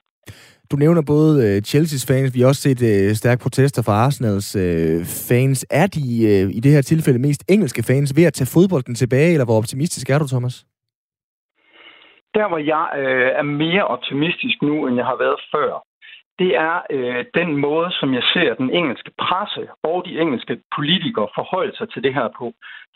Du 0.72 0.76
nævner 0.78 1.04
både 1.14 1.34
øh, 1.46 1.58
Chelsea's 1.70 2.06
fans, 2.10 2.36
vi 2.36 2.40
har 2.42 2.48
også 2.48 2.64
set 2.68 2.82
øh, 2.92 3.16
stærke 3.22 3.42
protester 3.46 3.82
fra 3.86 3.96
Arsenals 4.06 4.50
øh, 4.56 5.00
fans. 5.30 5.60
Er 5.82 5.88
de 5.98 6.06
øh, 6.32 6.46
i 6.58 6.60
det 6.66 6.72
her 6.76 6.82
tilfælde 6.82 7.20
mest 7.28 7.44
engelske 7.54 7.84
fans 7.90 8.10
ved 8.18 8.26
at 8.30 8.34
tage 8.34 8.54
fodbolden 8.56 8.96
tilbage, 8.96 9.32
eller 9.34 9.46
hvor 9.46 9.58
optimistisk 9.62 10.10
er 10.10 10.20
du, 10.20 10.28
Thomas? 10.28 10.56
Der, 12.38 12.48
hvor 12.48 12.62
jeg 12.74 12.86
øh, 13.02 13.30
er 13.42 13.48
mere 13.64 13.86
optimistisk 13.96 14.58
nu, 14.62 14.88
end 14.88 14.96
jeg 14.96 15.06
har 15.06 15.18
været 15.26 15.40
før, 15.54 15.72
det 16.40 16.52
er 16.70 16.76
øh, 16.96 17.26
den 17.40 17.50
måde, 17.66 17.90
som 18.00 18.10
jeg 18.14 18.24
ser 18.34 18.54
den 18.62 18.70
engelske 18.80 19.12
presse 19.24 19.64
og 19.84 19.98
de 20.08 20.20
engelske 20.24 20.54
politikere 20.76 21.28
forholde 21.38 21.78
sig 21.78 21.88
til 21.94 22.04
det 22.04 22.14
her 22.14 22.28
på. 22.40 22.46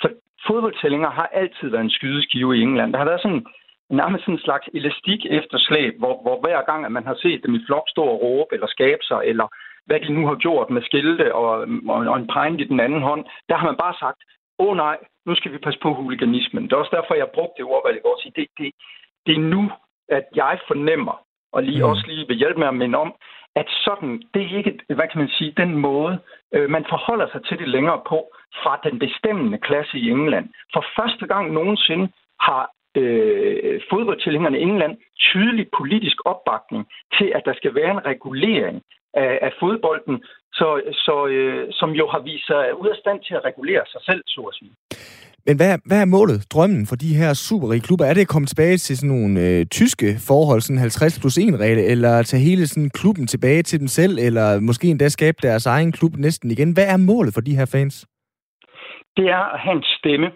For 0.01 0.09
fodboldtællinger 0.47 1.09
har 1.19 1.27
altid 1.41 1.67
været 1.69 1.85
en 1.87 1.97
skydeskive 1.97 2.57
i 2.57 2.61
England. 2.61 2.91
Der 2.91 2.99
har 2.99 3.11
været 3.11 3.21
sådan 3.25 3.45
nærmest 3.89 4.23
sådan 4.23 4.35
en 4.35 4.47
slags 4.47 4.69
elastik 4.73 5.25
efterslæb, 5.25 5.93
hvor, 5.99 6.21
hvor 6.21 6.37
hver 6.43 6.61
gang, 6.69 6.85
at 6.85 6.91
man 6.91 7.05
har 7.05 7.15
set 7.15 7.43
dem 7.45 7.55
i 7.55 7.65
flok 7.67 7.85
stå 7.89 8.03
og 8.03 8.21
råbe 8.21 8.55
eller 8.55 8.67
skabe 8.67 9.03
sig, 9.03 9.21
eller 9.25 9.47
hvad 9.85 9.99
de 9.99 10.13
nu 10.13 10.27
har 10.27 10.35
gjort 10.35 10.69
med 10.69 10.81
skilte 10.81 11.35
og, 11.35 11.51
og, 11.93 11.99
og 12.11 12.17
en 12.17 12.27
pegn 12.27 12.59
i 12.59 12.63
den 12.63 12.79
anden 12.79 13.01
hånd, 13.01 13.25
der 13.49 13.55
har 13.55 13.65
man 13.65 13.77
bare 13.77 13.95
sagt, 13.99 14.19
åh 14.59 14.67
oh, 14.67 14.77
nej, 14.77 14.97
nu 15.25 15.35
skal 15.35 15.51
vi 15.51 15.57
passe 15.57 15.79
på 15.79 15.93
huliganismen. 15.93 16.63
Det 16.63 16.73
er 16.73 16.77
også 16.77 16.95
derfor, 16.97 17.13
jeg 17.15 17.29
brugte 17.33 17.57
det 17.57 17.65
ord, 17.71 17.83
hvad 17.85 17.93
det 17.93 18.03
går. 18.03 18.21
Det, 18.35 18.47
det, 18.57 18.71
det 19.25 19.33
er 19.35 19.49
nu, 19.55 19.71
at 20.09 20.25
jeg 20.35 20.59
fornemmer, 20.67 21.15
og 21.53 21.63
lige 21.63 21.83
mm. 21.83 21.89
også 21.89 22.03
lige 22.07 22.27
vil 22.27 22.37
hjælpe 22.37 22.59
med 22.59 22.67
at 22.67 22.75
minde 22.75 22.97
om, 22.97 23.13
at 23.55 23.67
sådan, 23.69 24.23
det 24.33 24.41
er 24.41 24.57
ikke, 24.57 24.79
hvad 24.87 25.07
kan 25.11 25.19
man 25.21 25.29
sige, 25.29 25.53
den 25.57 25.75
måde, 25.77 26.19
øh, 26.55 26.69
man 26.69 26.85
forholder 26.89 27.27
sig 27.31 27.41
til 27.45 27.57
det 27.59 27.67
længere 27.67 28.01
på 28.09 28.19
fra 28.63 28.79
den 28.83 28.99
bestemmende 28.99 29.57
klasse 29.57 29.97
i 29.97 30.09
England. 30.09 30.49
For 30.73 30.85
første 30.99 31.27
gang 31.27 31.53
nogensinde 31.53 32.09
har 32.39 32.71
øh, 32.97 33.81
fodboldtilhængerne 33.91 34.59
i 34.59 34.61
England 34.61 34.93
tydelig 35.29 35.65
politisk 35.79 36.17
opbakning 36.25 36.83
til, 37.17 37.27
at 37.35 37.43
der 37.45 37.53
skal 37.59 37.75
være 37.75 37.91
en 37.91 38.05
regulering 38.11 38.81
af, 39.13 39.39
af 39.47 39.51
fodbolden, 39.59 40.15
så, 40.53 40.67
så, 41.05 41.27
øh, 41.27 41.67
som 41.71 41.89
jo 41.91 42.05
har 42.13 42.19
vist 42.19 42.47
sig 42.47 42.63
ud 42.81 42.87
af 42.87 42.97
stand 42.99 43.19
til 43.27 43.33
at 43.33 43.45
regulere 43.45 43.83
sig 43.93 44.01
selv, 44.09 44.21
så 44.27 44.41
at 44.41 44.55
sige. 44.59 44.73
Men 45.47 45.55
hvad, 45.57 45.79
hvad 45.85 46.01
er 46.01 46.05
målet, 46.05 46.47
drømmen 46.53 46.85
for 46.89 46.95
de 46.95 47.15
her 47.21 47.33
superrige 47.33 47.85
klubber? 47.87 48.05
Er 48.05 48.13
det 48.13 48.21
at 48.21 48.33
komme 48.33 48.47
tilbage 48.47 48.77
til 48.77 48.97
sådan 48.97 49.15
nogle 49.15 49.39
øh, 49.45 49.65
tyske 49.65 50.09
forhold, 50.29 50.61
sådan 50.61 50.79
50 50.79 51.19
plus 51.19 51.37
1 51.37 51.59
regel, 51.59 51.79
eller 51.93 52.23
tage 52.23 52.43
hele 52.49 52.67
sådan 52.67 52.89
klubben 52.89 53.27
tilbage 53.27 53.63
til 53.63 53.79
dem 53.79 53.87
selv, 53.87 54.17
eller 54.27 54.59
måske 54.59 54.87
endda 54.87 55.09
skabe 55.09 55.37
deres 55.41 55.65
egen 55.65 55.91
klub 55.91 56.13
næsten 56.17 56.51
igen? 56.51 56.73
Hvad 56.73 56.87
er 56.93 56.97
målet 56.97 57.33
for 57.33 57.41
de 57.41 57.55
her 57.55 57.65
fans? 57.75 57.95
Det 59.17 59.25
er 59.37 59.43
at 59.53 59.59
have 59.59 59.75
en 59.75 59.83
stemme. 59.97 60.27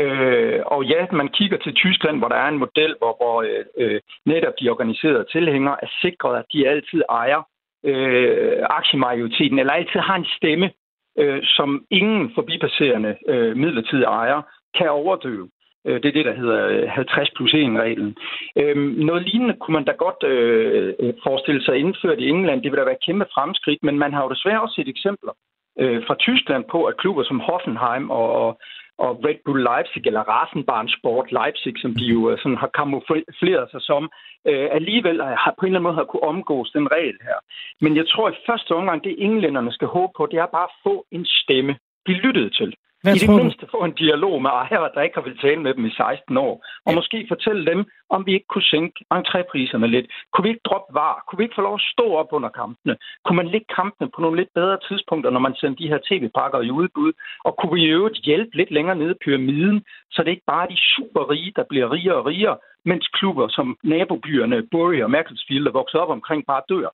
Øh, 0.00 0.60
og 0.66 0.84
ja, 0.84 1.06
man 1.12 1.28
kigger 1.28 1.58
til 1.58 1.74
Tyskland, 1.74 2.18
hvor 2.18 2.28
der 2.28 2.36
er 2.36 2.48
en 2.48 2.58
model, 2.58 2.94
hvor, 2.98 3.16
hvor 3.20 3.42
øh, 3.42 3.64
øh, 3.78 4.00
netop 4.26 4.54
de 4.60 4.70
organiserede 4.70 5.26
tilhængere 5.32 5.76
er 5.82 5.90
sikret, 6.02 6.38
at 6.38 6.44
de 6.52 6.68
altid 6.68 7.02
ejer 7.08 7.42
øh, 7.84 8.58
aktiemajoriteten, 8.70 9.58
eller 9.58 9.72
altid 9.72 10.00
har 10.00 10.16
en 10.16 10.26
stemme, 10.36 10.70
øh, 11.18 11.40
som 11.42 11.84
ingen 11.90 12.32
forbipasserende 12.34 13.16
øh, 13.28 13.56
midlertidige 13.56 14.06
ejer 14.06 14.42
kan 14.78 14.90
overdøve. 14.90 15.48
Øh, 15.86 16.02
det 16.02 16.08
er 16.08 16.12
det, 16.12 16.24
der 16.24 16.34
hedder 16.34 16.68
øh, 16.68 16.88
50 16.88 17.30
plus 17.36 17.54
1-reglen. 17.54 18.16
Øh, 18.56 18.76
noget 19.08 19.22
lignende 19.22 19.56
kunne 19.60 19.72
man 19.78 19.84
da 19.84 19.92
godt 19.92 20.22
øh, 20.32 21.14
forestille 21.26 21.64
sig 21.64 21.76
indført 21.76 22.18
i 22.18 22.28
England. 22.28 22.62
Det 22.62 22.70
vil 22.70 22.78
da 22.78 22.84
være 22.84 22.98
et 23.00 23.06
kæmpe 23.06 23.26
fremskridt, 23.34 23.82
men 23.82 23.98
man 23.98 24.12
har 24.12 24.22
jo 24.22 24.30
desværre 24.30 24.62
også 24.62 24.74
set 24.74 24.88
eksempler 24.88 25.32
øh, 25.80 26.06
fra 26.06 26.14
Tyskland 26.14 26.64
på, 26.70 26.84
at 26.84 26.96
klubber 26.96 27.24
som 27.24 27.40
Hoffenheim 27.40 28.10
og, 28.10 28.58
og 28.98 29.10
Red 29.26 29.38
Bull 29.44 29.62
Leipzig, 29.70 30.02
eller 30.06 30.22
Rasenbahnsport 30.34 31.32
Leipzig, 31.32 31.74
som 31.82 31.94
de 31.94 32.04
jo 32.14 32.30
øh, 32.30 32.38
sådan 32.38 32.56
har 32.56 32.70
kamufleret 32.80 33.70
sig 33.70 33.82
som, 33.90 34.02
øh, 34.48 34.68
alligevel 34.78 35.16
har 35.22 35.54
på 35.58 35.62
en 35.62 35.66
eller 35.66 35.78
anden 35.78 35.88
måde 35.88 36.00
har 36.00 36.10
kunne 36.10 36.28
omgås 36.32 36.70
den 36.70 36.86
regel 36.96 37.18
her. 37.28 37.38
Men 37.80 37.96
jeg 37.96 38.06
tror 38.08 38.30
i 38.30 38.42
første 38.48 38.72
omgang, 38.74 39.04
det 39.04 39.14
englænderne 39.18 39.72
skal 39.72 39.88
håbe 39.88 40.12
på, 40.16 40.26
det 40.26 40.38
er 40.38 40.54
bare 40.56 40.68
at 40.70 40.78
få 40.86 41.06
en 41.10 41.24
stemme, 41.26 41.72
blive 42.04 42.18
lyttet 42.26 42.54
til. 42.58 42.74
Hvad 43.04 43.16
I 43.16 43.18
det 43.18 43.42
mindste 43.42 43.66
få 43.70 43.80
en 43.84 43.96
dialog 44.04 44.42
med 44.42 44.50
ejere, 44.50 44.90
der 44.94 45.02
ikke 45.02 45.16
har 45.18 45.26
vil 45.28 45.38
tale 45.38 45.60
med 45.66 45.74
dem 45.74 45.84
i 45.86 45.90
16 45.90 46.36
år. 46.36 46.54
Og 46.86 46.90
ja. 46.92 46.96
måske 46.98 47.18
fortælle 47.28 47.66
dem, 47.70 47.80
om 48.10 48.26
vi 48.26 48.32
ikke 48.32 48.50
kunne 48.52 48.70
sænke 48.74 48.98
entrépriserne 49.18 49.86
lidt. 49.86 50.06
Kunne 50.32 50.42
vi 50.42 50.48
ikke 50.48 50.68
droppe 50.68 50.94
var? 50.94 51.24
Kunne 51.26 51.38
vi 51.38 51.44
ikke 51.44 51.58
få 51.58 51.66
lov 51.68 51.74
at 51.74 51.88
stå 51.94 52.06
op 52.20 52.30
under 52.32 52.48
kampene? 52.48 52.96
Kunne 53.24 53.36
man 53.36 53.48
lægge 53.54 53.66
kampene 53.76 54.10
på 54.14 54.20
nogle 54.20 54.36
lidt 54.40 54.52
bedre 54.54 54.78
tidspunkter, 54.88 55.30
når 55.30 55.40
man 55.46 55.54
sender 55.54 55.76
de 55.76 55.88
her 55.92 56.00
tv-pakker 56.08 56.60
i 56.60 56.70
udbud? 56.70 57.12
Og 57.44 57.52
kunne 57.58 57.74
vi 57.74 57.82
i 57.82 57.94
øvrigt 57.96 58.24
hjælpe 58.28 58.56
lidt 58.56 58.70
længere 58.70 58.96
nede 58.96 59.14
i 59.16 59.22
pyramiden, 59.24 59.84
så 60.12 60.22
det 60.22 60.30
ikke 60.30 60.50
bare 60.52 60.64
er 60.64 60.70
de 60.74 60.80
super 60.94 61.30
rige, 61.30 61.52
der 61.56 61.64
bliver 61.70 61.92
rigere 61.92 62.16
og 62.16 62.26
rigere, 62.26 62.56
mens 62.84 63.06
klubber 63.08 63.48
som 63.48 63.76
nabobyerne 63.82 64.66
Bury 64.70 65.02
og 65.02 65.10
Macclesfield 65.10 65.66
er 65.66 65.78
vokset 65.80 66.00
op 66.00 66.10
omkring 66.10 66.46
bare 66.46 66.62
dør? 66.68 66.88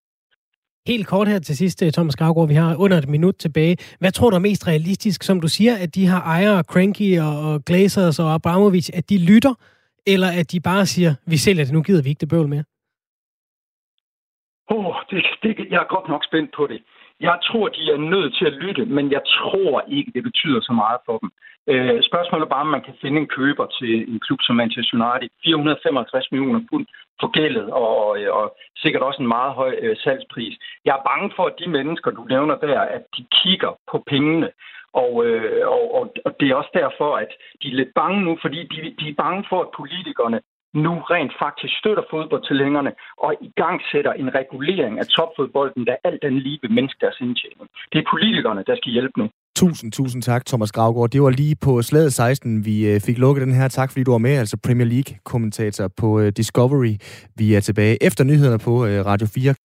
Helt 0.87 1.07
kort 1.07 1.29
her 1.29 1.39
til 1.39 1.57
sidst, 1.57 1.83
øh, 1.83 1.93
Thomas 1.93 2.17
Gravgaard, 2.17 2.49
vi 2.49 2.55
har 2.55 2.77
under 2.77 2.99
et 2.99 3.09
minut 3.09 3.37
tilbage. 3.39 3.77
Hvad 3.99 4.13
tror 4.13 4.31
du 4.31 4.37
er 4.37 4.41
mest 4.41 4.67
realistisk, 4.67 5.23
som 5.23 5.41
du 5.41 5.49
siger, 5.49 5.75
at 5.77 5.95
de 5.95 6.07
har 6.07 6.23
ejere, 6.23 6.63
Cranky 6.63 7.19
og 7.21 7.65
Glazers 7.65 8.19
og 8.19 8.35
Abramovic, 8.35 8.89
at 8.95 9.11
de 9.11 9.19
lytter, 9.19 9.55
eller 10.07 10.29
at 10.41 10.53
de 10.53 10.61
bare 10.61 10.87
siger, 10.87 11.15
vi 11.27 11.37
sælger 11.37 11.65
det, 11.65 11.73
nu 11.73 11.83
gider 11.83 12.03
vi 12.03 12.09
ikke 12.09 12.21
det 12.21 12.29
bøvl 12.29 12.49
mere? 12.49 12.65
Åh, 14.71 14.87
oh, 14.87 14.95
det, 15.11 15.25
det, 15.43 15.67
jeg 15.71 15.81
er 15.85 15.95
godt 15.95 16.09
nok 16.09 16.25
spændt 16.25 16.51
på 16.57 16.67
det. 16.67 16.83
Jeg 17.21 17.39
tror, 17.47 17.69
de 17.69 17.93
er 17.93 17.97
nødt 17.97 18.35
til 18.39 18.47
at 18.47 18.53
lytte, 18.53 18.85
men 18.85 19.13
jeg 19.13 19.23
tror 19.37 19.85
ikke, 19.89 20.13
det 20.15 20.23
betyder 20.23 20.61
så 20.61 20.73
meget 20.73 21.01
for 21.07 21.19
dem. 21.19 21.31
Øh, 21.73 22.03
spørgsmålet 22.03 22.45
er 22.45 22.55
bare, 22.55 22.67
om 22.69 22.75
man 22.77 22.87
kan 22.89 22.95
finde 23.03 23.21
en 23.21 23.27
køber 23.39 23.67
til 23.79 23.93
en 24.13 24.21
klub 24.27 24.39
som 24.43 24.57
Manchester 24.57 24.95
United. 24.97 25.29
455 25.45 26.33
millioner 26.33 26.61
pund 26.71 26.87
forgældet, 27.21 27.67
og, 27.81 27.89
og, 28.07 28.21
øh, 28.21 28.35
og 28.35 28.57
sikkert 28.77 29.03
også 29.03 29.23
en 29.23 29.35
meget 29.39 29.53
høj 29.55 29.73
øh, 29.83 29.97
salgspris. 29.97 30.55
Jeg 30.85 30.93
er 30.97 31.09
bange 31.11 31.33
for, 31.37 31.45
at 31.47 31.59
de 31.59 31.71
mennesker, 31.71 32.11
du 32.11 32.25
nævner 32.25 32.57
der, 32.57 32.81
at 32.81 33.03
de 33.17 33.23
kigger 33.43 33.73
på 33.91 34.03
pengene. 34.07 34.51
Og, 34.93 35.27
øh, 35.27 35.69
og, 35.69 35.95
og, 35.99 36.15
og 36.25 36.37
det 36.41 36.47
er 36.49 36.55
også 36.55 36.71
derfor, 36.75 37.17
at 37.17 37.31
de 37.63 37.69
er 37.69 37.79
lidt 37.81 37.93
bange 37.95 38.21
nu, 38.25 38.39
fordi 38.43 38.61
de, 38.73 38.95
de 39.01 39.09
er 39.09 39.23
bange 39.25 39.45
for, 39.49 39.61
at 39.61 39.75
politikerne 39.77 40.41
nu 40.75 40.93
rent 41.13 41.33
faktisk 41.43 41.75
støtter 41.79 42.03
fodboldtilhængerne 42.11 42.93
og 43.19 43.35
i 43.41 43.51
gang 43.57 43.81
sætter 43.93 44.13
en 44.13 44.35
regulering 44.35 44.99
af 44.99 45.07
topfodbolden, 45.07 45.87
der 45.87 45.97
alt 46.05 46.23
den 46.23 46.39
lige 46.39 46.59
vil 46.63 46.73
mindske 46.73 46.99
deres 47.01 47.19
indtjening. 47.21 47.69
Det 47.93 47.99
er 47.99 48.07
politikerne, 48.15 48.63
der 48.67 48.77
skal 48.77 48.93
hjælpe 48.93 49.19
nu. 49.21 49.29
Tusind, 49.57 49.93
tusind 49.93 50.23
tak, 50.23 50.47
Thomas 50.47 50.73
Gravgaard. 50.73 51.11
Det 51.11 51.23
var 51.23 51.31
lige 51.31 51.57
på 51.67 51.83
slaget 51.83 52.13
16, 52.13 52.65
vi 52.65 52.87
øh, 52.91 53.01
fik 53.01 53.19
lukket 53.19 53.47
den 53.47 53.55
her. 53.55 53.69
Tak, 53.69 53.91
fordi 53.91 54.05
du 54.05 54.11
var 54.11 54.19
med, 54.19 54.35
altså 54.39 54.57
Premier 54.67 54.89
League-kommentator 54.89 55.89
på 55.97 56.21
øh, 56.21 56.33
Discovery. 56.37 56.95
Vi 57.37 57.55
er 57.55 57.61
tilbage 57.61 58.03
efter 58.07 58.25
nyhederne 58.25 58.59
på 58.59 58.87
øh, 58.87 59.07
Radio 59.07 59.27
4. 59.35 59.55